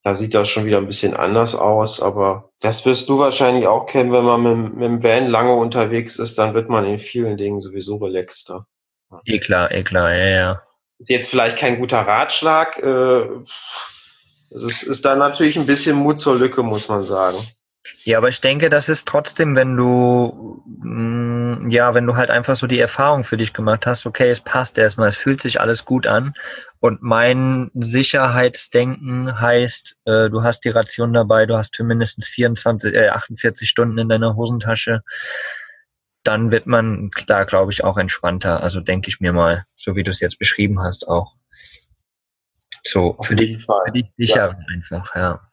Da 0.03 0.15
sieht 0.15 0.33
das 0.33 0.49
schon 0.49 0.65
wieder 0.65 0.77
ein 0.77 0.87
bisschen 0.87 1.13
anders 1.13 1.53
aus, 1.53 2.01
aber 2.01 2.49
das 2.61 2.85
wirst 2.85 3.09
du 3.09 3.19
wahrscheinlich 3.19 3.67
auch 3.67 3.85
kennen, 3.85 4.11
wenn 4.11 4.23
man 4.23 4.43
mit, 4.43 4.73
mit 4.75 4.83
dem 4.85 5.03
Van 5.03 5.27
lange 5.27 5.53
unterwegs 5.53 6.17
ist, 6.17 6.37
dann 6.37 6.53
wird 6.53 6.69
man 6.69 6.85
in 6.85 6.99
vielen 6.99 7.37
Dingen 7.37 7.61
sowieso 7.61 7.97
relaxter. 7.97 8.65
Eh 9.25 9.39
klar, 9.39 9.71
eh 9.71 9.83
klar, 9.83 10.13
ja, 10.13 10.27
ja. 10.27 10.63
Ist 10.99 11.09
jetzt 11.09 11.29
vielleicht 11.29 11.57
kein 11.57 11.79
guter 11.79 11.99
Ratschlag. 11.99 12.77
Äh, 12.79 13.27
es 14.49 14.63
ist, 14.63 14.83
ist 14.83 15.05
da 15.05 15.15
natürlich 15.15 15.57
ein 15.57 15.65
bisschen 15.65 15.97
Mut 15.97 16.19
zur 16.19 16.35
Lücke, 16.35 16.63
muss 16.63 16.87
man 16.87 17.03
sagen. 17.03 17.37
Ja, 18.03 18.17
aber 18.17 18.29
ich 18.29 18.41
denke, 18.41 18.69
das 18.69 18.89
ist 18.89 19.07
trotzdem, 19.07 19.55
wenn 19.55 19.75
du, 19.75 20.63
mm, 21.47 21.69
ja, 21.69 21.93
wenn 21.93 22.05
du 22.05 22.15
halt 22.15 22.29
einfach 22.29 22.55
so 22.55 22.67
die 22.67 22.79
Erfahrung 22.79 23.23
für 23.23 23.37
dich 23.37 23.53
gemacht 23.53 23.85
hast, 23.85 24.05
okay, 24.05 24.29
es 24.29 24.41
passt 24.41 24.77
erstmal, 24.77 25.09
es 25.09 25.17
fühlt 25.17 25.41
sich 25.41 25.59
alles 25.59 25.85
gut 25.85 26.07
an. 26.07 26.33
Und 26.79 27.01
mein 27.01 27.71
Sicherheitsdenken 27.73 29.39
heißt, 29.39 29.97
äh, 30.05 30.29
du 30.29 30.43
hast 30.43 30.61
die 30.61 30.69
Ration 30.69 31.13
dabei, 31.13 31.45
du 31.45 31.57
hast 31.57 31.75
für 31.75 31.83
mindestens 31.83 32.27
24, 32.27 32.93
äh, 32.93 33.09
48 33.09 33.67
Stunden 33.67 33.97
in 33.97 34.09
deiner 34.09 34.35
Hosentasche. 34.35 35.03
Dann 36.23 36.51
wird 36.51 36.67
man 36.67 37.09
da, 37.27 37.43
glaube 37.45 37.71
ich, 37.71 37.83
auch 37.83 37.97
entspannter. 37.97 38.61
Also 38.61 38.81
denke 38.81 39.09
ich 39.09 39.19
mir 39.19 39.33
mal, 39.33 39.65
so 39.75 39.95
wie 39.95 40.03
du 40.03 40.11
es 40.11 40.19
jetzt 40.19 40.39
beschrieben 40.39 40.79
hast, 40.81 41.07
auch. 41.07 41.35
So, 42.85 43.17
für 43.21 43.35
dich, 43.35 43.65
für 43.65 43.91
dich 43.91 44.07
sicher 44.17 44.49
ja. 44.49 44.73
einfach, 44.73 45.15
ja. 45.15 45.51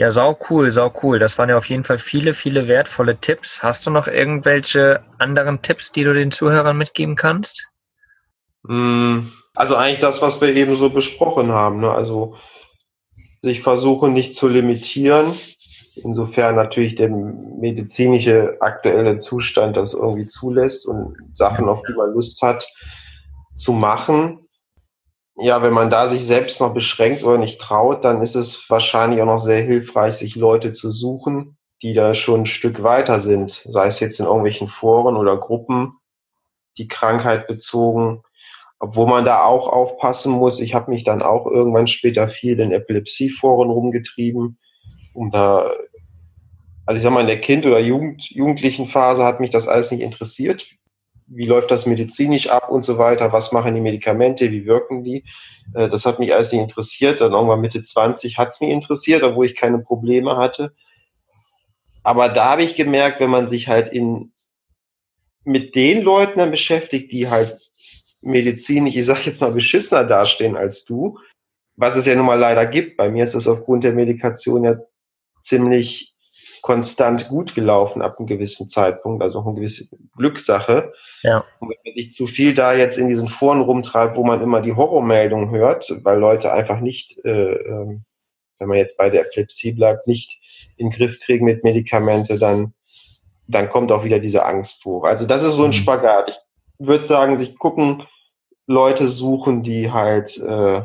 Ja, 0.00 0.10
sau 0.10 0.34
cool, 0.48 0.70
sau 0.70 0.90
cool. 1.02 1.18
Das 1.18 1.36
waren 1.36 1.50
ja 1.50 1.58
auf 1.58 1.66
jeden 1.66 1.84
Fall 1.84 1.98
viele, 1.98 2.32
viele 2.32 2.68
wertvolle 2.68 3.18
Tipps. 3.18 3.62
Hast 3.62 3.86
du 3.86 3.90
noch 3.90 4.06
irgendwelche 4.06 5.04
anderen 5.18 5.60
Tipps, 5.60 5.92
die 5.92 6.04
du 6.04 6.14
den 6.14 6.30
Zuhörern 6.30 6.78
mitgeben 6.78 7.16
kannst? 7.16 7.68
Hm, 8.66 9.30
also 9.54 9.76
eigentlich 9.76 10.00
das, 10.00 10.22
was 10.22 10.40
wir 10.40 10.56
eben 10.56 10.74
so 10.74 10.88
besprochen 10.88 11.52
haben. 11.52 11.80
Ne? 11.80 11.90
Also 11.90 12.36
sich 13.42 13.60
versuchen 13.60 14.14
nicht 14.14 14.34
zu 14.34 14.48
limitieren, 14.48 15.34
insofern 15.96 16.56
natürlich 16.56 16.96
der 16.96 17.10
medizinische 17.10 18.56
aktuelle 18.60 19.18
Zustand 19.18 19.76
das 19.76 19.92
irgendwie 19.92 20.26
zulässt 20.26 20.88
und 20.88 21.14
Sachen, 21.34 21.68
auf 21.68 21.82
die 21.82 21.92
man 21.92 22.14
Lust 22.14 22.40
hat, 22.40 22.66
zu 23.54 23.74
machen 23.74 24.38
ja, 25.40 25.62
wenn 25.62 25.72
man 25.72 25.90
da 25.90 26.06
sich 26.06 26.24
selbst 26.24 26.60
noch 26.60 26.74
beschränkt 26.74 27.24
oder 27.24 27.38
nicht 27.38 27.60
traut, 27.60 28.04
dann 28.04 28.22
ist 28.22 28.36
es 28.36 28.68
wahrscheinlich 28.68 29.20
auch 29.22 29.26
noch 29.26 29.38
sehr 29.38 29.62
hilfreich, 29.62 30.14
sich 30.14 30.36
Leute 30.36 30.72
zu 30.72 30.90
suchen, 30.90 31.56
die 31.82 31.94
da 31.94 32.14
schon 32.14 32.42
ein 32.42 32.46
Stück 32.46 32.82
weiter 32.82 33.18
sind, 33.18 33.52
sei 33.52 33.86
es 33.86 34.00
jetzt 34.00 34.20
in 34.20 34.26
irgendwelchen 34.26 34.68
Foren 34.68 35.16
oder 35.16 35.38
Gruppen, 35.38 35.94
die 36.78 36.88
Krankheit 36.88 37.46
bezogen, 37.46 38.22
obwohl 38.78 39.06
man 39.06 39.24
da 39.24 39.44
auch 39.44 39.68
aufpassen 39.68 40.32
muss. 40.32 40.60
Ich 40.60 40.74
habe 40.74 40.90
mich 40.90 41.04
dann 41.04 41.22
auch 41.22 41.46
irgendwann 41.46 41.86
später 41.86 42.28
viel 42.28 42.60
in 42.60 42.72
Epilepsieforen 42.72 43.70
rumgetrieben, 43.70 44.58
um 45.14 45.30
da, 45.30 45.70
also 46.86 46.96
ich 46.96 47.02
sag 47.02 47.12
mal, 47.12 47.22
in 47.22 47.26
der 47.26 47.40
Kind- 47.40 47.66
oder 47.66 47.80
Jugend, 47.80 48.30
jugendlichen 48.30 48.86
Phase 48.86 49.24
hat 49.24 49.40
mich 49.40 49.50
das 49.50 49.68
alles 49.68 49.90
nicht 49.90 50.02
interessiert 50.02 50.79
wie 51.32 51.46
läuft 51.46 51.70
das 51.70 51.86
medizinisch 51.86 52.48
ab 52.48 52.70
und 52.70 52.84
so 52.84 52.98
weiter, 52.98 53.32
was 53.32 53.52
machen 53.52 53.74
die 53.74 53.80
Medikamente, 53.80 54.50
wie 54.50 54.66
wirken 54.66 55.04
die. 55.04 55.24
Äh, 55.74 55.88
das 55.88 56.04
hat 56.04 56.18
mich 56.18 56.34
alles 56.34 56.52
nicht 56.52 56.60
interessiert. 56.60 57.20
Dann 57.20 57.32
irgendwann 57.32 57.60
Mitte 57.60 57.82
20 57.82 58.36
hat 58.36 58.48
es 58.48 58.60
mich 58.60 58.70
interessiert, 58.70 59.22
obwohl 59.22 59.46
ich 59.46 59.54
keine 59.54 59.78
Probleme 59.78 60.36
hatte. 60.36 60.74
Aber 62.02 62.28
da 62.28 62.50
habe 62.50 62.64
ich 62.64 62.74
gemerkt, 62.74 63.20
wenn 63.20 63.30
man 63.30 63.46
sich 63.46 63.68
halt 63.68 63.92
in 63.92 64.32
mit 65.44 65.74
den 65.74 66.02
Leuten 66.02 66.38
dann 66.38 66.50
beschäftigt, 66.50 67.12
die 67.12 67.30
halt 67.30 67.58
medizinisch, 68.20 68.94
ich 68.94 69.06
sag 69.06 69.24
jetzt 69.24 69.40
mal, 69.40 69.52
beschissener 69.52 70.04
dastehen 70.04 70.54
als 70.56 70.84
du, 70.84 71.18
was 71.76 71.96
es 71.96 72.04
ja 72.04 72.14
nun 72.14 72.26
mal 72.26 72.38
leider 72.38 72.66
gibt. 72.66 72.96
Bei 72.96 73.08
mir 73.08 73.24
ist 73.24 73.34
es 73.34 73.48
aufgrund 73.48 73.84
der 73.84 73.92
Medikation 73.92 74.64
ja 74.64 74.76
ziemlich 75.40 76.09
konstant 76.62 77.28
gut 77.28 77.54
gelaufen 77.54 78.02
ab 78.02 78.18
einem 78.18 78.26
gewissen 78.26 78.68
Zeitpunkt, 78.68 79.22
also 79.22 79.40
auch 79.40 79.46
eine 79.46 79.56
gewisse 79.56 79.88
Glückssache. 80.16 80.92
Ja. 81.22 81.44
Und 81.58 81.70
wenn 81.70 81.76
man 81.84 81.94
sich 81.94 82.12
zu 82.12 82.26
viel 82.26 82.54
da 82.54 82.74
jetzt 82.74 82.98
in 82.98 83.08
diesen 83.08 83.28
Foren 83.28 83.60
rumtreibt, 83.60 84.16
wo 84.16 84.24
man 84.24 84.42
immer 84.42 84.60
die 84.60 84.74
Horrormeldungen 84.74 85.50
hört, 85.50 85.92
weil 86.02 86.18
Leute 86.18 86.52
einfach 86.52 86.80
nicht, 86.80 87.18
äh, 87.24 87.52
äh, 87.52 87.98
wenn 88.58 88.68
man 88.68 88.78
jetzt 88.78 88.98
bei 88.98 89.10
der 89.10 89.22
Epilepsie 89.22 89.72
bleibt, 89.72 90.06
nicht 90.06 90.40
in 90.76 90.90
den 90.90 90.96
Griff 90.96 91.20
kriegen 91.20 91.44
mit 91.44 91.64
Medikamente, 91.64 92.38
dann, 92.38 92.74
dann 93.46 93.68
kommt 93.70 93.92
auch 93.92 94.04
wieder 94.04 94.18
diese 94.18 94.44
Angst 94.44 94.84
hoch. 94.84 95.04
Also 95.04 95.26
das 95.26 95.42
ist 95.42 95.54
so 95.54 95.64
ein 95.64 95.68
mhm. 95.68 95.74
Spagat. 95.74 96.30
Ich 96.78 96.86
würde 96.86 97.04
sagen, 97.04 97.36
sich 97.36 97.58
gucken, 97.58 98.04
Leute 98.66 99.06
suchen, 99.06 99.62
die 99.62 99.90
halt 99.90 100.38
äh, 100.38 100.82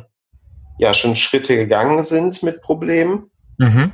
ja 0.77 0.93
schon 0.93 1.15
Schritte 1.15 1.55
gegangen 1.55 2.03
sind 2.03 2.43
mit 2.43 2.61
Problemen. 2.61 3.29
Mhm 3.57 3.93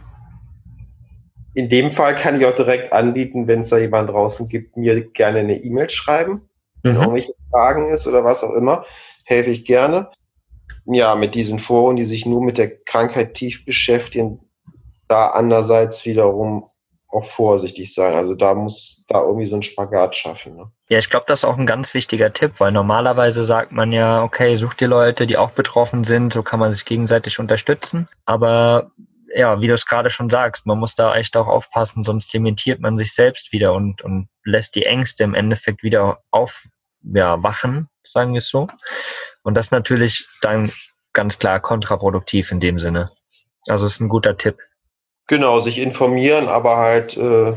in 1.53 1.69
dem 1.69 1.91
Fall 1.91 2.15
kann 2.15 2.39
ich 2.39 2.45
auch 2.45 2.55
direkt 2.55 2.93
anbieten, 2.93 3.47
wenn 3.47 3.61
es 3.61 3.69
da 3.69 3.77
jemand 3.77 4.09
draußen 4.09 4.47
gibt, 4.47 4.77
mir 4.77 5.01
gerne 5.01 5.39
eine 5.39 5.57
E-Mail 5.57 5.89
schreiben, 5.89 6.49
wenn 6.83 6.93
mhm. 6.93 7.01
irgendwelche 7.01 7.33
Fragen 7.51 7.91
ist 7.91 8.07
oder 8.07 8.23
was 8.23 8.43
auch 8.43 8.53
immer, 8.53 8.85
helfe 9.25 9.49
ich 9.49 9.65
gerne. 9.65 10.09
Ja, 10.85 11.15
mit 11.15 11.35
diesen 11.35 11.59
Foren, 11.59 11.95
die 11.95 12.05
sich 12.05 12.25
nur 12.25 12.41
mit 12.43 12.57
der 12.57 12.75
Krankheit 12.83 13.35
tief 13.35 13.65
beschäftigen, 13.65 14.39
da 15.07 15.27
andererseits 15.27 16.05
wiederum 16.05 16.65
auch 17.09 17.25
vorsichtig 17.25 17.93
sein. 17.93 18.13
Also 18.13 18.35
da 18.35 18.53
muss 18.53 19.05
da 19.07 19.21
irgendwie 19.21 19.45
so 19.45 19.57
ein 19.57 19.63
Spagat 19.63 20.15
schaffen. 20.15 20.55
Ne? 20.55 20.71
Ja, 20.87 20.97
ich 20.97 21.09
glaube, 21.09 21.25
das 21.27 21.39
ist 21.39 21.45
auch 21.45 21.57
ein 21.57 21.65
ganz 21.65 21.93
wichtiger 21.93 22.31
Tipp, 22.31 22.53
weil 22.59 22.71
normalerweise 22.71 23.43
sagt 23.43 23.73
man 23.73 23.91
ja, 23.91 24.23
okay, 24.23 24.55
such 24.55 24.73
dir 24.75 24.87
Leute, 24.87 25.27
die 25.27 25.37
auch 25.37 25.51
betroffen 25.51 26.05
sind, 26.05 26.31
so 26.31 26.41
kann 26.41 26.59
man 26.59 26.71
sich 26.71 26.85
gegenseitig 26.85 27.39
unterstützen. 27.39 28.07
Aber 28.25 28.91
ja, 29.35 29.61
wie 29.61 29.67
du 29.67 29.73
es 29.73 29.85
gerade 29.85 30.09
schon 30.09 30.29
sagst, 30.29 30.65
man 30.65 30.79
muss 30.79 30.95
da 30.95 31.15
echt 31.15 31.35
auch 31.37 31.47
aufpassen, 31.47 32.03
sonst 32.03 32.33
limitiert 32.33 32.79
man 32.79 32.97
sich 32.97 33.13
selbst 33.13 33.51
wieder 33.51 33.73
und, 33.73 34.01
und 34.01 34.29
lässt 34.43 34.75
die 34.75 34.85
Ängste 34.85 35.23
im 35.23 35.33
Endeffekt 35.33 35.83
wieder 35.83 36.23
aufwachen, 36.31 36.63
ja, 37.03 37.39
sagen 38.03 38.33
wir 38.33 38.39
es 38.39 38.49
so. 38.49 38.67
Und 39.43 39.55
das 39.55 39.71
natürlich 39.71 40.27
dann 40.41 40.71
ganz 41.13 41.39
klar 41.39 41.59
kontraproduktiv 41.59 42.51
in 42.51 42.59
dem 42.59 42.79
Sinne. 42.79 43.11
Also 43.67 43.85
ist 43.85 43.99
ein 43.99 44.09
guter 44.09 44.37
Tipp. 44.37 44.57
Genau, 45.27 45.61
sich 45.61 45.77
informieren, 45.77 46.47
aber 46.47 46.77
halt 46.77 47.15
äh, 47.17 47.53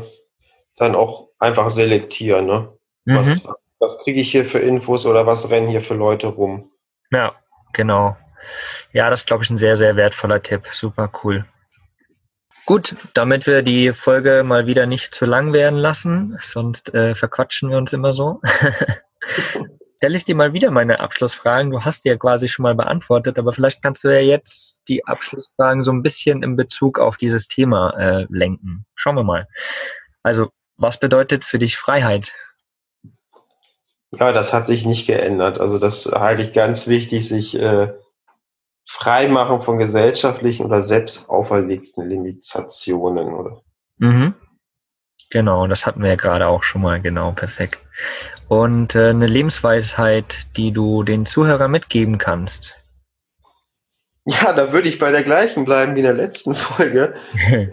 dann 0.77 0.95
auch 0.95 1.29
einfach 1.39 1.69
selektieren. 1.69 2.45
Ne? 2.45 2.77
Mhm. 3.05 3.15
Was, 3.15 3.45
was, 3.45 3.63
was 3.79 4.03
kriege 4.03 4.21
ich 4.21 4.31
hier 4.31 4.45
für 4.45 4.59
Infos 4.59 5.05
oder 5.05 5.25
was 5.25 5.49
rennen 5.49 5.67
hier 5.67 5.81
für 5.81 5.95
Leute 5.95 6.27
rum? 6.27 6.71
Ja, 7.11 7.35
genau. 7.73 8.15
Ja, 8.93 9.09
das 9.09 9.21
ist, 9.21 9.27
glaube 9.27 9.43
ich, 9.43 9.49
ein 9.49 9.57
sehr, 9.57 9.75
sehr 9.77 9.95
wertvoller 9.95 10.41
Tipp. 10.41 10.67
Super 10.71 11.11
cool. 11.23 11.45
Gut, 12.65 12.95
damit 13.13 13.45
wir 13.45 13.61
die 13.61 13.93
Folge 13.93 14.43
mal 14.43 14.65
wieder 14.65 14.87
nicht 14.87 15.13
zu 15.13 15.25
lang 15.25 15.53
werden 15.53 15.77
lassen, 15.77 16.35
sonst 16.41 16.93
äh, 16.95 17.13
verquatschen 17.13 17.69
wir 17.69 17.77
uns 17.77 17.93
immer 17.93 18.11
so. 18.11 18.41
Stelle 19.97 20.17
ich 20.17 20.25
dir 20.25 20.35
mal 20.35 20.51
wieder 20.53 20.71
meine 20.71 20.99
Abschlussfragen. 20.99 21.71
Du 21.71 21.81
hast 21.85 22.05
die 22.05 22.09
ja 22.09 22.17
quasi 22.17 22.47
schon 22.47 22.63
mal 22.63 22.73
beantwortet, 22.73 23.37
aber 23.37 23.53
vielleicht 23.53 23.83
kannst 23.83 24.03
du 24.03 24.07
ja 24.09 24.19
jetzt 24.19 24.81
die 24.87 25.05
Abschlussfragen 25.05 25.83
so 25.83 25.91
ein 25.91 26.01
bisschen 26.01 26.41
in 26.41 26.55
Bezug 26.55 26.99
auf 26.99 27.17
dieses 27.17 27.47
Thema 27.47 27.91
äh, 27.97 28.25
lenken. 28.29 28.85
Schauen 28.95 29.15
wir 29.15 29.23
mal. 29.23 29.47
Also, 30.23 30.49
was 30.75 30.99
bedeutet 30.99 31.45
für 31.45 31.59
dich 31.59 31.77
Freiheit? 31.77 32.33
Ja, 34.11 34.31
das 34.31 34.53
hat 34.53 34.65
sich 34.65 34.85
nicht 34.85 35.05
geändert. 35.05 35.59
Also 35.59 35.77
das 35.77 36.05
halte 36.05 36.41
ich 36.41 36.53
ganz 36.53 36.87
wichtig, 36.87 37.27
sich 37.27 37.55
äh, 37.55 37.93
frei 38.87 39.27
machen 39.27 39.61
von 39.61 39.77
gesellschaftlichen 39.77 40.65
oder 40.65 40.81
selbst 40.81 41.29
auferlegten 41.29 42.07
Limitationen, 42.07 43.33
oder? 43.33 43.61
Mhm. 43.97 44.35
Genau, 45.31 45.67
das 45.67 45.85
hatten 45.85 46.01
wir 46.01 46.09
ja 46.09 46.15
gerade 46.15 46.47
auch 46.47 46.63
schon 46.63 46.81
mal, 46.81 47.01
genau, 47.01 47.31
perfekt. 47.31 47.79
Und 48.47 48.95
äh, 48.95 49.09
eine 49.09 49.27
Lebensweisheit, 49.27 50.55
die 50.55 50.71
du 50.71 51.03
den 51.03 51.25
Zuhörern 51.25 51.71
mitgeben 51.71 52.17
kannst. 52.17 52.79
Ja, 54.25 54.53
da 54.53 54.71
würde 54.71 54.87
ich 54.89 54.99
bei 54.99 55.11
der 55.11 55.23
gleichen 55.23 55.65
bleiben 55.65 55.95
wie 55.95 55.99
in 55.99 56.05
der 56.05 56.13
letzten 56.13 56.55
Folge. 56.55 57.15
äh, 57.51 57.69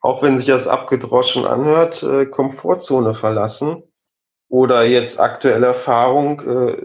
auch 0.00 0.22
wenn 0.22 0.36
sich 0.36 0.46
das 0.46 0.66
abgedroschen 0.66 1.46
anhört, 1.46 2.02
äh, 2.02 2.26
Komfortzone 2.26 3.14
verlassen. 3.14 3.82
Oder 4.48 4.84
jetzt 4.84 5.18
aktuelle 5.18 5.68
Erfahrung, 5.68 6.40
äh, 6.40 6.76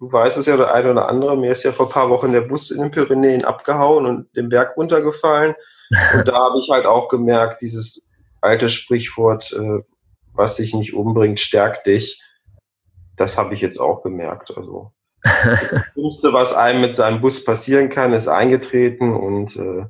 du 0.00 0.10
weißt 0.10 0.38
es 0.38 0.46
ja, 0.46 0.56
der 0.56 0.74
eine 0.74 0.90
oder 0.90 1.08
andere, 1.08 1.36
mir 1.36 1.52
ist 1.52 1.62
ja 1.62 1.72
vor 1.72 1.86
ein 1.86 1.92
paar 1.92 2.08
Wochen 2.08 2.32
der 2.32 2.40
Bus 2.40 2.70
in 2.70 2.80
den 2.80 2.90
Pyrenäen 2.90 3.44
abgehauen 3.44 4.06
und 4.06 4.34
den 4.34 4.48
Berg 4.48 4.76
runtergefallen. 4.76 5.54
Und 6.14 6.26
da 6.26 6.34
habe 6.34 6.58
ich 6.58 6.70
halt 6.70 6.86
auch 6.86 7.08
gemerkt, 7.08 7.60
dieses 7.60 8.08
alte 8.40 8.70
Sprichwort, 8.70 9.52
äh, 9.52 9.82
was 10.32 10.56
sich 10.56 10.74
nicht 10.74 10.94
umbringt, 10.94 11.38
stärkt 11.38 11.86
dich. 11.86 12.20
Das 13.16 13.36
habe 13.36 13.52
ich 13.52 13.60
jetzt 13.60 13.78
auch 13.78 14.02
gemerkt. 14.02 14.56
Also 14.56 14.92
das 15.22 15.84
Schlimmste, 15.92 16.32
was 16.32 16.54
einem 16.54 16.80
mit 16.80 16.94
seinem 16.94 17.20
Bus 17.20 17.44
passieren 17.44 17.90
kann, 17.90 18.14
ist 18.14 18.28
eingetreten 18.28 19.14
und 19.14 19.54
äh, 19.56 19.84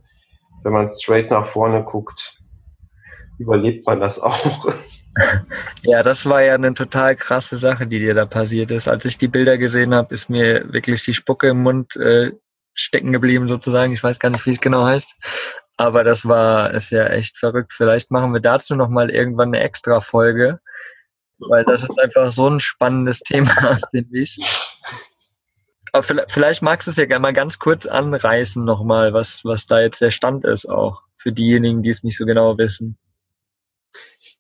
wenn 0.64 0.72
man 0.72 0.88
straight 0.88 1.30
nach 1.30 1.46
vorne 1.46 1.84
guckt, 1.84 2.42
überlebt 3.38 3.86
man 3.86 4.00
das 4.00 4.18
auch. 4.18 4.74
Ja, 5.82 6.02
das 6.02 6.26
war 6.26 6.42
ja 6.42 6.54
eine 6.54 6.74
total 6.74 7.16
krasse 7.16 7.56
Sache, 7.56 7.86
die 7.86 7.98
dir 7.98 8.14
da 8.14 8.26
passiert 8.26 8.70
ist. 8.70 8.88
Als 8.88 9.04
ich 9.04 9.18
die 9.18 9.28
Bilder 9.28 9.58
gesehen 9.58 9.94
habe, 9.94 10.12
ist 10.12 10.28
mir 10.28 10.72
wirklich 10.72 11.02
die 11.04 11.14
Spucke 11.14 11.48
im 11.48 11.62
Mund 11.62 11.96
äh, 11.96 12.32
stecken 12.74 13.12
geblieben 13.12 13.48
sozusagen. 13.48 13.92
Ich 13.92 14.02
weiß 14.02 14.18
gar 14.18 14.30
nicht, 14.30 14.44
wie 14.46 14.50
es 14.50 14.60
genau 14.60 14.84
heißt. 14.84 15.14
Aber 15.76 16.04
das 16.04 16.26
war, 16.28 16.74
ist 16.74 16.90
ja 16.90 17.06
echt 17.06 17.38
verrückt. 17.38 17.72
Vielleicht 17.72 18.10
machen 18.10 18.32
wir 18.32 18.40
dazu 18.40 18.76
nochmal 18.76 19.10
irgendwann 19.10 19.48
eine 19.48 19.60
extra 19.60 20.00
Folge, 20.00 20.60
weil 21.38 21.64
das 21.64 21.84
ist 21.84 21.98
einfach 21.98 22.30
so 22.30 22.48
ein 22.48 22.60
spannendes 22.60 23.20
Thema, 23.24 23.78
finde 23.90 24.18
ich. 24.18 24.38
Aber 25.92 26.04
vielleicht 26.28 26.62
magst 26.62 26.86
du 26.86 26.90
es 26.90 26.98
ja 26.98 27.06
gerne 27.06 27.22
mal 27.22 27.32
ganz 27.32 27.58
kurz 27.58 27.86
anreißen 27.86 28.62
nochmal, 28.64 29.12
was, 29.12 29.44
was 29.44 29.66
da 29.66 29.80
jetzt 29.80 30.00
der 30.00 30.10
Stand 30.10 30.44
ist 30.44 30.66
auch, 30.66 31.02
für 31.16 31.32
diejenigen, 31.32 31.82
die 31.82 31.88
es 31.88 32.04
nicht 32.04 32.16
so 32.16 32.26
genau 32.26 32.58
wissen. 32.58 32.98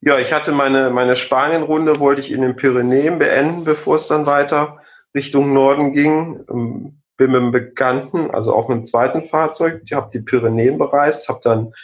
Ja, 0.02 0.18
ich 0.18 0.32
hatte 0.32 0.52
meine, 0.52 0.90
meine 0.90 1.14
Spanien-Runde, 1.14 2.00
wollte 2.00 2.22
ich 2.22 2.30
in 2.30 2.40
den 2.40 2.56
Pyrenäen 2.56 3.18
beenden, 3.18 3.64
bevor 3.64 3.96
es 3.96 4.08
dann 4.08 4.26
weiter 4.26 4.78
Richtung 5.14 5.52
Norden 5.52 5.92
ging. 5.92 6.44
Ähm, 6.50 7.00
bin 7.20 7.32
mit 7.32 7.42
einem 7.42 7.52
Bekannten, 7.52 8.30
also 8.30 8.54
auch 8.54 8.68
mit 8.68 8.76
einem 8.76 8.84
zweiten 8.84 9.22
Fahrzeug, 9.24 9.82
ich 9.84 9.92
habe 9.92 10.10
die 10.10 10.20
Pyrenäen 10.20 10.78
bereist, 10.78 11.28
habe 11.28 11.40
dann 11.44 11.74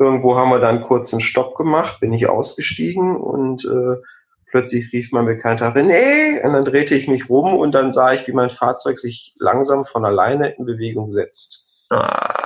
irgendwo 0.00 0.36
haben 0.36 0.50
wir 0.50 0.58
dann 0.58 0.82
kurz 0.82 1.12
einen 1.12 1.20
Stopp 1.20 1.56
gemacht, 1.56 2.00
bin 2.00 2.12
ich 2.12 2.28
ausgestiegen 2.28 3.16
und 3.16 3.64
äh, 3.64 4.02
plötzlich 4.50 4.92
rief 4.92 5.12
mein 5.12 5.26
Bekannter 5.26 5.74
René 5.76 6.44
und 6.44 6.54
dann 6.54 6.64
drehte 6.64 6.96
ich 6.96 7.06
mich 7.06 7.30
rum 7.30 7.54
und 7.54 7.70
dann 7.70 7.92
sah 7.92 8.14
ich, 8.14 8.26
wie 8.26 8.32
mein 8.32 8.50
Fahrzeug 8.50 8.98
sich 8.98 9.36
langsam 9.38 9.84
von 9.84 10.04
alleine 10.04 10.50
in 10.56 10.66
Bewegung 10.66 11.12
setzt. 11.12 11.68
Ah, 11.90 12.43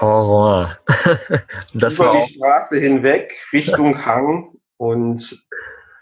Horror. 0.00 0.78
das 1.74 1.96
Über 1.96 2.06
war 2.06 2.24
die 2.24 2.34
Straße 2.34 2.78
hinweg 2.78 3.36
Richtung 3.52 4.04
Hang 4.04 4.52
und 4.76 5.44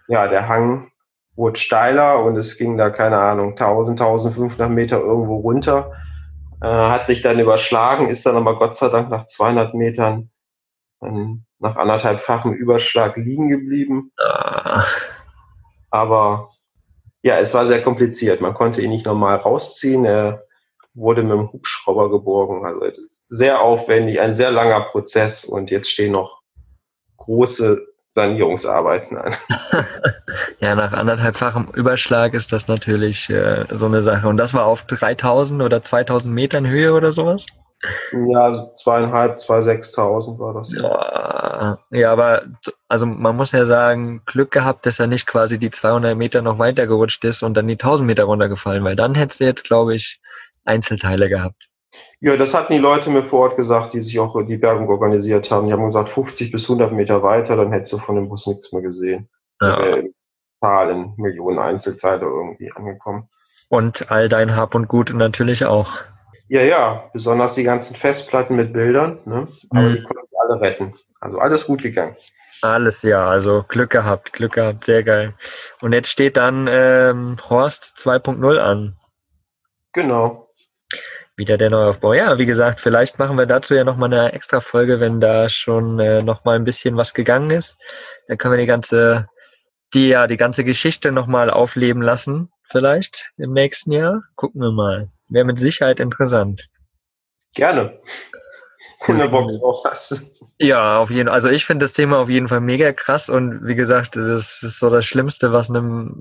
ja, 0.08 0.28
der 0.28 0.48
Hang 0.48 0.90
wurde 1.36 1.58
steiler 1.58 2.22
und 2.22 2.36
es 2.36 2.56
ging 2.56 2.76
da, 2.76 2.90
keine 2.90 3.18
Ahnung, 3.18 3.50
1000, 3.52 4.00
1500 4.00 4.70
Meter 4.70 4.98
irgendwo 5.00 5.36
runter. 5.36 5.92
Äh, 6.60 6.66
hat 6.66 7.06
sich 7.06 7.22
dann 7.22 7.38
überschlagen, 7.38 8.08
ist 8.08 8.24
dann 8.26 8.36
aber 8.36 8.58
Gott 8.58 8.76
sei 8.76 8.88
Dank 8.88 9.10
nach 9.10 9.26
200 9.26 9.74
Metern 9.74 10.30
ähm, 11.02 11.44
nach 11.58 11.76
anderthalbfachem 11.76 12.52
Überschlag 12.52 13.16
liegen 13.16 13.48
geblieben. 13.48 14.12
Ah. 14.18 14.84
Aber 15.90 16.50
ja, 17.22 17.38
es 17.38 17.54
war 17.54 17.66
sehr 17.66 17.82
kompliziert. 17.82 18.40
Man 18.40 18.54
konnte 18.54 18.82
ihn 18.82 18.90
nicht 18.90 19.06
normal 19.06 19.36
rausziehen. 19.36 20.04
Er 20.04 20.44
wurde 20.92 21.22
mit 21.22 21.32
dem 21.32 21.52
Hubschrauber 21.52 22.10
geborgen. 22.10 22.66
Also 22.66 22.80
sehr 23.36 23.60
aufwendig, 23.60 24.20
ein 24.20 24.34
sehr 24.34 24.50
langer 24.50 24.82
Prozess 24.82 25.44
und 25.44 25.70
jetzt 25.70 25.90
stehen 25.90 26.12
noch 26.12 26.40
große 27.16 27.84
Sanierungsarbeiten 28.10 29.16
an. 29.18 29.34
ja, 30.60 30.76
nach 30.76 30.92
anderthalbfachem 30.92 31.68
Überschlag 31.74 32.34
ist 32.34 32.52
das 32.52 32.68
natürlich 32.68 33.28
äh, 33.28 33.66
so 33.72 33.86
eine 33.86 34.02
Sache. 34.02 34.28
Und 34.28 34.36
das 34.36 34.54
war 34.54 34.66
auf 34.66 34.84
3000 34.84 35.62
oder 35.62 35.82
2000 35.82 36.32
Metern 36.32 36.66
Höhe 36.66 36.92
oder 36.92 37.10
sowas? 37.10 37.46
Ja, 38.12 38.70
zweieinhalb, 38.76 39.40
zwei, 39.40 39.60
sechstausend 39.62 40.38
war 40.38 40.54
das. 40.54 40.72
Ja. 40.72 41.78
ja, 41.90 42.12
aber 42.12 42.44
also 42.88 43.04
man 43.04 43.34
muss 43.34 43.50
ja 43.50 43.66
sagen, 43.66 44.22
Glück 44.26 44.52
gehabt, 44.52 44.86
dass 44.86 45.00
er 45.00 45.08
nicht 45.08 45.26
quasi 45.26 45.58
die 45.58 45.70
200 45.70 46.16
Meter 46.16 46.40
noch 46.40 46.60
weiter 46.60 46.86
gerutscht 46.86 47.24
ist 47.24 47.42
und 47.42 47.54
dann 47.54 47.66
die 47.66 47.74
1000 47.74 48.06
Meter 48.06 48.24
runtergefallen, 48.24 48.84
weil 48.84 48.96
dann 48.96 49.16
hättest 49.16 49.40
du 49.40 49.44
jetzt, 49.44 49.64
glaube 49.64 49.96
ich, 49.96 50.20
Einzelteile 50.64 51.28
gehabt. 51.28 51.73
Ja, 52.20 52.36
das 52.36 52.54
hatten 52.54 52.72
die 52.72 52.78
Leute 52.78 53.10
mir 53.10 53.22
vor 53.22 53.40
Ort 53.40 53.56
gesagt, 53.56 53.94
die 53.94 54.00
sich 54.00 54.18
auch 54.18 54.40
die 54.46 54.56
Bergung 54.56 54.88
organisiert 54.88 55.50
haben. 55.50 55.66
Die 55.66 55.72
haben 55.72 55.84
gesagt, 55.84 56.08
50 56.08 56.50
bis 56.50 56.64
100 56.64 56.92
Meter 56.92 57.22
weiter, 57.22 57.56
dann 57.56 57.72
hättest 57.72 57.92
du 57.92 57.98
von 57.98 58.16
dem 58.16 58.28
Bus 58.28 58.46
nichts 58.46 58.72
mehr 58.72 58.82
gesehen. 58.82 59.28
Ja. 59.60 59.80
Äh, 59.80 60.10
Zahlen, 60.60 61.12
Millionen 61.16 61.58
Einzelteile 61.58 62.24
irgendwie 62.24 62.72
angekommen. 62.72 63.28
Und 63.68 64.10
all 64.10 64.28
dein 64.28 64.56
Hab 64.56 64.74
und 64.74 64.88
Gut 64.88 65.12
natürlich 65.12 65.64
auch. 65.64 65.92
Ja, 66.48 66.62
ja, 66.62 67.10
besonders 67.12 67.54
die 67.54 67.64
ganzen 67.64 67.96
Festplatten 67.96 68.56
mit 68.56 68.72
Bildern, 68.72 69.18
ne? 69.24 69.48
aber 69.70 69.80
mhm. 69.80 69.94
die 69.94 70.02
konnten 70.02 70.34
alle 70.40 70.60
retten. 70.60 70.94
Also 71.20 71.38
alles 71.38 71.66
gut 71.66 71.82
gegangen. 71.82 72.16
Alles 72.62 73.02
ja, 73.02 73.28
also 73.28 73.64
Glück 73.68 73.90
gehabt, 73.90 74.32
Glück 74.32 74.52
gehabt, 74.52 74.84
sehr 74.84 75.02
geil. 75.02 75.34
Und 75.80 75.92
jetzt 75.92 76.08
steht 76.08 76.36
dann 76.36 76.66
ähm, 76.70 77.36
Horst 77.50 77.94
2.0 77.98 78.56
an. 78.56 78.96
Genau 79.92 80.43
wieder 81.36 81.58
der 81.58 81.70
Neuaufbau. 81.70 82.14
Ja, 82.14 82.38
wie 82.38 82.46
gesagt, 82.46 82.80
vielleicht 82.80 83.18
machen 83.18 83.38
wir 83.38 83.46
dazu 83.46 83.74
ja 83.74 83.84
nochmal 83.84 84.12
eine 84.12 84.32
extra 84.32 84.60
Folge, 84.60 85.00
wenn 85.00 85.20
da 85.20 85.48
schon 85.48 85.98
äh, 85.98 86.22
nochmal 86.22 86.56
ein 86.56 86.64
bisschen 86.64 86.96
was 86.96 87.14
gegangen 87.14 87.50
ist. 87.50 87.76
Dann 88.28 88.38
können 88.38 88.54
wir 88.54 88.60
die 88.60 88.66
ganze, 88.66 89.26
die 89.92 90.08
ja, 90.08 90.26
die 90.26 90.36
ganze 90.36 90.64
Geschichte 90.64 91.12
nochmal 91.12 91.50
aufleben 91.50 92.02
lassen, 92.02 92.50
vielleicht 92.64 93.32
im 93.36 93.52
nächsten 93.52 93.92
Jahr. 93.92 94.22
Gucken 94.36 94.60
wir 94.60 94.72
mal. 94.72 95.08
Wäre 95.28 95.44
mit 95.44 95.58
Sicherheit 95.58 96.00
interessant. 96.00 96.68
Gerne. 97.54 98.00
Du 99.06 99.28
Bock 99.28 99.52
drauf 99.52 99.82
hast. 99.84 100.22
Ja, 100.58 100.98
auf 100.98 101.10
jeden 101.10 101.28
Fall. 101.28 101.34
Also 101.34 101.48
ich 101.48 101.66
finde 101.66 101.84
das 101.84 101.92
Thema 101.92 102.18
auf 102.18 102.30
jeden 102.30 102.48
Fall 102.48 102.60
mega 102.60 102.92
krass 102.92 103.28
und 103.28 103.66
wie 103.66 103.74
gesagt, 103.74 104.16
das 104.16 104.62
ist 104.62 104.78
so 104.78 104.88
das 104.88 105.04
Schlimmste, 105.04 105.52
was 105.52 105.68
einem, 105.68 106.16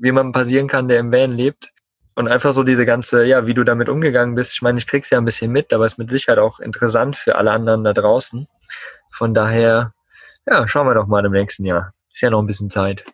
man 0.00 0.32
passieren 0.32 0.66
kann, 0.66 0.88
der 0.88 0.98
im 0.98 1.12
Van 1.12 1.32
lebt 1.32 1.70
und 2.16 2.28
einfach 2.28 2.52
so 2.52 2.62
diese 2.62 2.86
ganze, 2.86 3.24
ja, 3.24 3.46
wie 3.46 3.54
du 3.54 3.62
damit 3.62 3.88
umgegangen 3.88 4.34
bist. 4.34 4.54
Ich 4.54 4.62
meine, 4.62 4.78
ich 4.78 4.86
krieg's 4.86 5.10
ja 5.10 5.18
ein 5.18 5.24
bisschen 5.24 5.52
mit, 5.52 5.72
aber 5.72 5.84
es 5.84 5.92
ist 5.92 5.98
mit 5.98 6.10
Sicherheit 6.10 6.38
auch 6.38 6.60
interessant 6.60 7.14
für 7.14 7.36
alle 7.36 7.52
anderen 7.52 7.84
da 7.84 7.92
draußen. 7.92 8.48
Von 9.10 9.34
daher, 9.34 9.92
ja, 10.46 10.66
schauen 10.66 10.86
wir 10.86 10.94
doch 10.94 11.06
mal 11.06 11.24
im 11.24 11.32
nächsten 11.32 11.66
Jahr. 11.66 11.92
Ist 12.10 12.22
ja 12.22 12.30
noch 12.30 12.40
ein 12.40 12.46
bisschen 12.46 12.70
Zeit. 12.70 13.04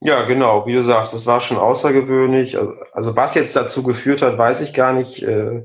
Ja, 0.00 0.24
genau. 0.26 0.66
Wie 0.66 0.74
du 0.74 0.82
sagst, 0.82 1.14
das 1.14 1.24
war 1.24 1.40
schon 1.40 1.56
außergewöhnlich. 1.56 2.58
Also, 2.58 2.74
also 2.92 3.16
was 3.16 3.34
jetzt 3.34 3.56
dazu 3.56 3.82
geführt 3.82 4.20
hat, 4.20 4.36
weiß 4.36 4.60
ich 4.60 4.74
gar 4.74 4.92
nicht. 4.92 5.22
Äh, 5.22 5.62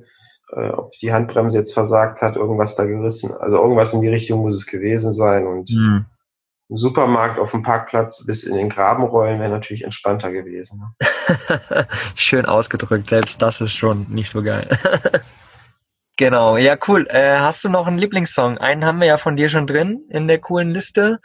äh, 0.53 0.69
ob 0.69 0.93
die 0.93 1.11
Handbremse 1.11 1.57
jetzt 1.57 1.73
versagt 1.73 2.21
hat, 2.21 2.37
irgendwas 2.37 2.75
da 2.75 2.85
gerissen. 2.85 3.33
Also 3.33 3.57
irgendwas 3.57 3.93
in 3.93 4.01
die 4.01 4.07
Richtung 4.07 4.39
muss 4.39 4.55
es 4.55 4.65
gewesen 4.65 5.11
sein. 5.11 5.45
Und 5.45 5.69
mhm 5.69 6.05
Supermarkt 6.69 7.39
auf 7.39 7.51
dem 7.51 7.63
Parkplatz 7.63 8.25
bis 8.25 8.43
in 8.43 8.55
den 8.55 8.69
Graben 8.69 9.03
rollen 9.03 9.39
wäre 9.39 9.49
natürlich 9.49 9.83
entspannter 9.83 10.31
gewesen. 10.31 10.81
Ne? 10.99 11.87
Schön 12.15 12.45
ausgedrückt, 12.45 13.09
selbst 13.09 13.41
das 13.41 13.61
ist 13.61 13.73
schon 13.73 14.05
nicht 14.09 14.29
so 14.29 14.43
geil. 14.43 14.67
genau, 16.17 16.57
ja, 16.57 16.77
cool. 16.87 17.07
Äh, 17.09 17.39
hast 17.39 17.63
du 17.63 17.69
noch 17.69 17.87
einen 17.87 17.97
Lieblingssong? 17.97 18.57
Einen 18.57 18.85
haben 18.85 18.99
wir 18.99 19.07
ja 19.07 19.17
von 19.17 19.37
dir 19.37 19.47
schon 19.47 19.65
drin 19.65 20.03
in 20.09 20.27
der 20.27 20.39
coolen 20.39 20.71
Liste. 20.71 21.19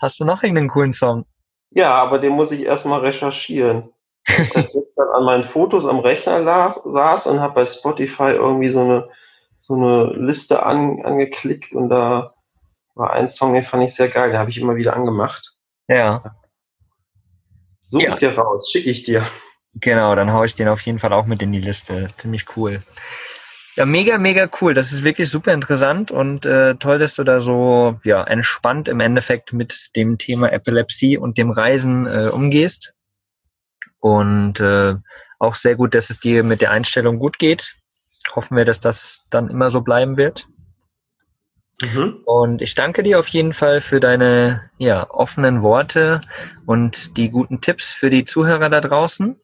Hast 0.00 0.20
du 0.20 0.24
noch 0.24 0.42
irgendeinen 0.44 0.68
coolen 0.68 0.92
Song? 0.92 1.24
Ja, 1.70 1.92
aber 1.94 2.20
den 2.20 2.32
muss 2.32 2.52
ich 2.52 2.64
erstmal 2.64 3.00
recherchieren. 3.00 3.90
Ich 4.28 4.54
gestern 4.54 5.08
an 5.14 5.24
meinen 5.24 5.44
Fotos 5.44 5.86
am 5.86 5.98
Rechner 5.98 6.38
las, 6.38 6.76
saß 6.84 7.26
und 7.26 7.40
habe 7.40 7.54
bei 7.54 7.66
Spotify 7.66 8.30
irgendwie 8.30 8.70
so 8.70 8.80
eine, 8.80 9.08
so 9.60 9.74
eine 9.74 10.12
Liste 10.14 10.62
an, 10.62 11.04
angeklickt 11.04 11.72
und 11.72 11.88
da 11.88 12.33
war 12.94 13.12
ein 13.12 13.28
Song, 13.28 13.54
den 13.54 13.64
fand 13.64 13.84
ich 13.84 13.94
sehr 13.94 14.08
geil, 14.08 14.30
den 14.30 14.38
habe 14.38 14.50
ich 14.50 14.58
immer 14.58 14.76
wieder 14.76 14.94
angemacht. 14.94 15.54
Ja. 15.88 16.36
Such 17.84 18.00
ja. 18.00 18.12
ich 18.12 18.16
dir 18.16 18.36
raus, 18.36 18.70
schicke 18.70 18.90
ich 18.90 19.02
dir. 19.02 19.26
Genau, 19.74 20.14
dann 20.14 20.32
haue 20.32 20.46
ich 20.46 20.54
den 20.54 20.68
auf 20.68 20.80
jeden 20.82 20.98
Fall 20.98 21.12
auch 21.12 21.26
mit 21.26 21.42
in 21.42 21.52
die 21.52 21.60
Liste. 21.60 22.08
Ziemlich 22.16 22.56
cool. 22.56 22.80
Ja, 23.76 23.86
mega, 23.86 24.18
mega 24.18 24.48
cool. 24.60 24.72
Das 24.72 24.92
ist 24.92 25.02
wirklich 25.02 25.28
super 25.28 25.52
interessant 25.52 26.12
und 26.12 26.46
äh, 26.46 26.76
toll, 26.76 26.98
dass 26.98 27.14
du 27.14 27.24
da 27.24 27.40
so 27.40 27.98
ja, 28.04 28.22
entspannt 28.22 28.86
im 28.86 29.00
Endeffekt 29.00 29.52
mit 29.52 29.96
dem 29.96 30.16
Thema 30.16 30.52
Epilepsie 30.52 31.18
und 31.18 31.38
dem 31.38 31.50
Reisen 31.50 32.06
äh, 32.06 32.30
umgehst. 32.32 32.94
Und 33.98 34.60
äh, 34.60 34.94
auch 35.40 35.56
sehr 35.56 35.74
gut, 35.74 35.94
dass 35.94 36.10
es 36.10 36.20
dir 36.20 36.44
mit 36.44 36.60
der 36.60 36.70
Einstellung 36.70 37.18
gut 37.18 37.40
geht. 37.40 37.74
Hoffen 38.36 38.56
wir, 38.56 38.64
dass 38.64 38.78
das 38.78 39.22
dann 39.30 39.50
immer 39.50 39.70
so 39.70 39.80
bleiben 39.80 40.16
wird. 40.16 40.46
Mhm. 41.92 42.20
Und 42.24 42.62
ich 42.62 42.74
danke 42.74 43.02
dir 43.02 43.18
auf 43.18 43.28
jeden 43.28 43.52
Fall 43.52 43.80
für 43.80 44.00
deine 44.00 44.70
ja, 44.78 45.08
offenen 45.10 45.62
Worte 45.62 46.20
und 46.66 47.16
die 47.16 47.30
guten 47.30 47.60
Tipps 47.60 47.92
für 47.92 48.10
die 48.10 48.24
Zuhörer 48.24 48.70
da 48.70 48.80
draußen. 48.80 49.36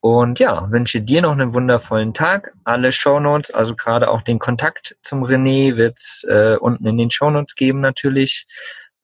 Und 0.00 0.38
ja, 0.38 0.70
wünsche 0.70 1.00
dir 1.00 1.22
noch 1.22 1.32
einen 1.32 1.54
wundervollen 1.54 2.14
Tag. 2.14 2.52
Alle 2.64 2.92
Shownotes, 2.92 3.50
also 3.50 3.74
gerade 3.74 4.08
auch 4.08 4.22
den 4.22 4.38
Kontakt 4.38 4.96
zum 5.02 5.24
René, 5.24 5.76
wird's 5.76 6.24
äh, 6.24 6.56
unten 6.60 6.86
in 6.86 6.98
den 6.98 7.10
Shownotes 7.10 7.56
geben 7.56 7.80
natürlich. 7.80 8.46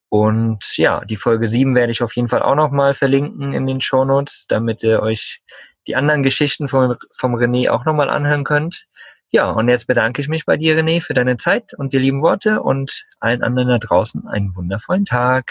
Und 0.09 0.76
ja, 0.76 1.05
die 1.05 1.16
Folge 1.16 1.48
7 1.48 1.74
werde 1.74 1.90
ich 1.90 2.02
auf 2.02 2.14
jeden 2.14 2.28
Fall 2.28 2.42
auch 2.42 2.55
nochmal 2.55 2.94
verlinken 2.94 3.52
in 3.52 3.66
den 3.66 3.80
Shownotes, 3.80 4.46
damit 4.48 4.84
ihr 4.84 5.00
euch 5.00 5.40
die 5.88 5.96
anderen 5.96 6.22
Geschichten 6.22 6.68
vom, 6.68 6.96
vom 7.12 7.34
René 7.34 7.68
auch 7.70 7.84
nochmal 7.84 8.09
anhören 8.09 8.44
könnt. 8.44 8.86
Ja, 9.35 9.51
und 9.51 9.68
jetzt 9.68 9.89
bedanke 9.89 10.22
ich 10.22 10.28
mich 10.28 10.47
bei 10.47 10.57
dir, 10.57 10.78
René, 10.78 11.03
für 11.03 11.12
deine 11.12 11.37
Zeit 11.37 11.72
und 11.76 11.93
die 11.93 11.99
lieben 11.99 12.22
Worte 12.22 12.62
und 12.62 13.03
allen 13.18 13.43
anderen 13.43 13.68
da 13.68 13.78
draußen 13.78 14.28
einen 14.28 14.55
wundervollen 14.55 15.07
Tag. 15.07 15.51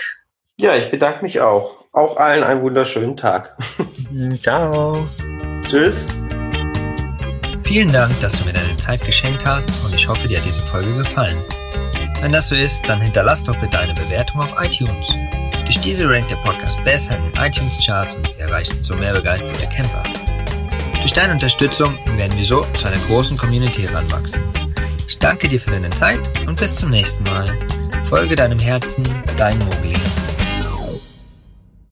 Ja, 0.55 0.73
ich 0.73 0.89
bedanke 0.89 1.21
mich 1.21 1.41
auch. 1.41 1.83
Auch 1.91 2.15
allen 2.15 2.45
einen 2.45 2.61
wunderschönen 2.61 3.17
Tag. 3.17 3.57
Ciao. 4.41 4.93
Tschüss. 5.67 6.07
Vielen 7.63 7.91
Dank, 7.91 8.17
dass 8.21 8.39
du 8.39 8.45
mir 8.45 8.53
deine 8.53 8.77
Zeit 8.77 9.05
geschenkt 9.05 9.45
hast 9.45 9.85
und 9.85 9.93
ich 9.93 10.07
hoffe, 10.07 10.29
dir 10.29 10.37
hat 10.37 10.45
diese 10.45 10.61
Folge 10.61 10.95
gefallen. 10.95 11.43
Wenn 12.21 12.31
das 12.31 12.47
so 12.47 12.55
ist, 12.55 12.87
dann 12.87 13.01
hinterlass 13.01 13.43
doch 13.43 13.59
bitte 13.59 13.77
eine 13.79 13.93
Bewertung 13.95 14.43
auf 14.43 14.55
iTunes. 14.61 15.13
Durch 15.65 15.81
diese 15.81 16.09
rankt 16.09 16.31
der 16.31 16.37
Podcast 16.37 16.81
besser 16.85 17.17
in 17.17 17.23
den 17.23 17.33
iTunes-Charts 17.33 18.15
und 18.15 18.37
wir 18.37 18.45
erreichen 18.45 18.81
so 18.81 18.95
mehr 18.95 19.11
begeisterte 19.11 19.67
Camper. 19.67 20.03
Durch 21.03 21.11
deine 21.11 21.33
Unterstützung 21.33 21.99
werden 22.15 22.37
wir 22.37 22.45
so 22.45 22.61
zu 22.61 22.87
einer 22.87 22.97
großen 22.97 23.37
Community 23.37 23.81
heranwachsen. 23.81 24.41
Ich 25.05 25.19
danke 25.19 25.49
dir 25.49 25.59
für 25.59 25.71
deine 25.71 25.89
Zeit 25.89 26.17
und 26.47 26.57
bis 26.57 26.75
zum 26.75 26.91
nächsten 26.91 27.25
Mal. 27.25 27.45
Folge 28.05 28.37
deinem 28.37 28.57
Herzen, 28.57 29.03
dein 29.35 29.59
Mogli. 29.59 29.93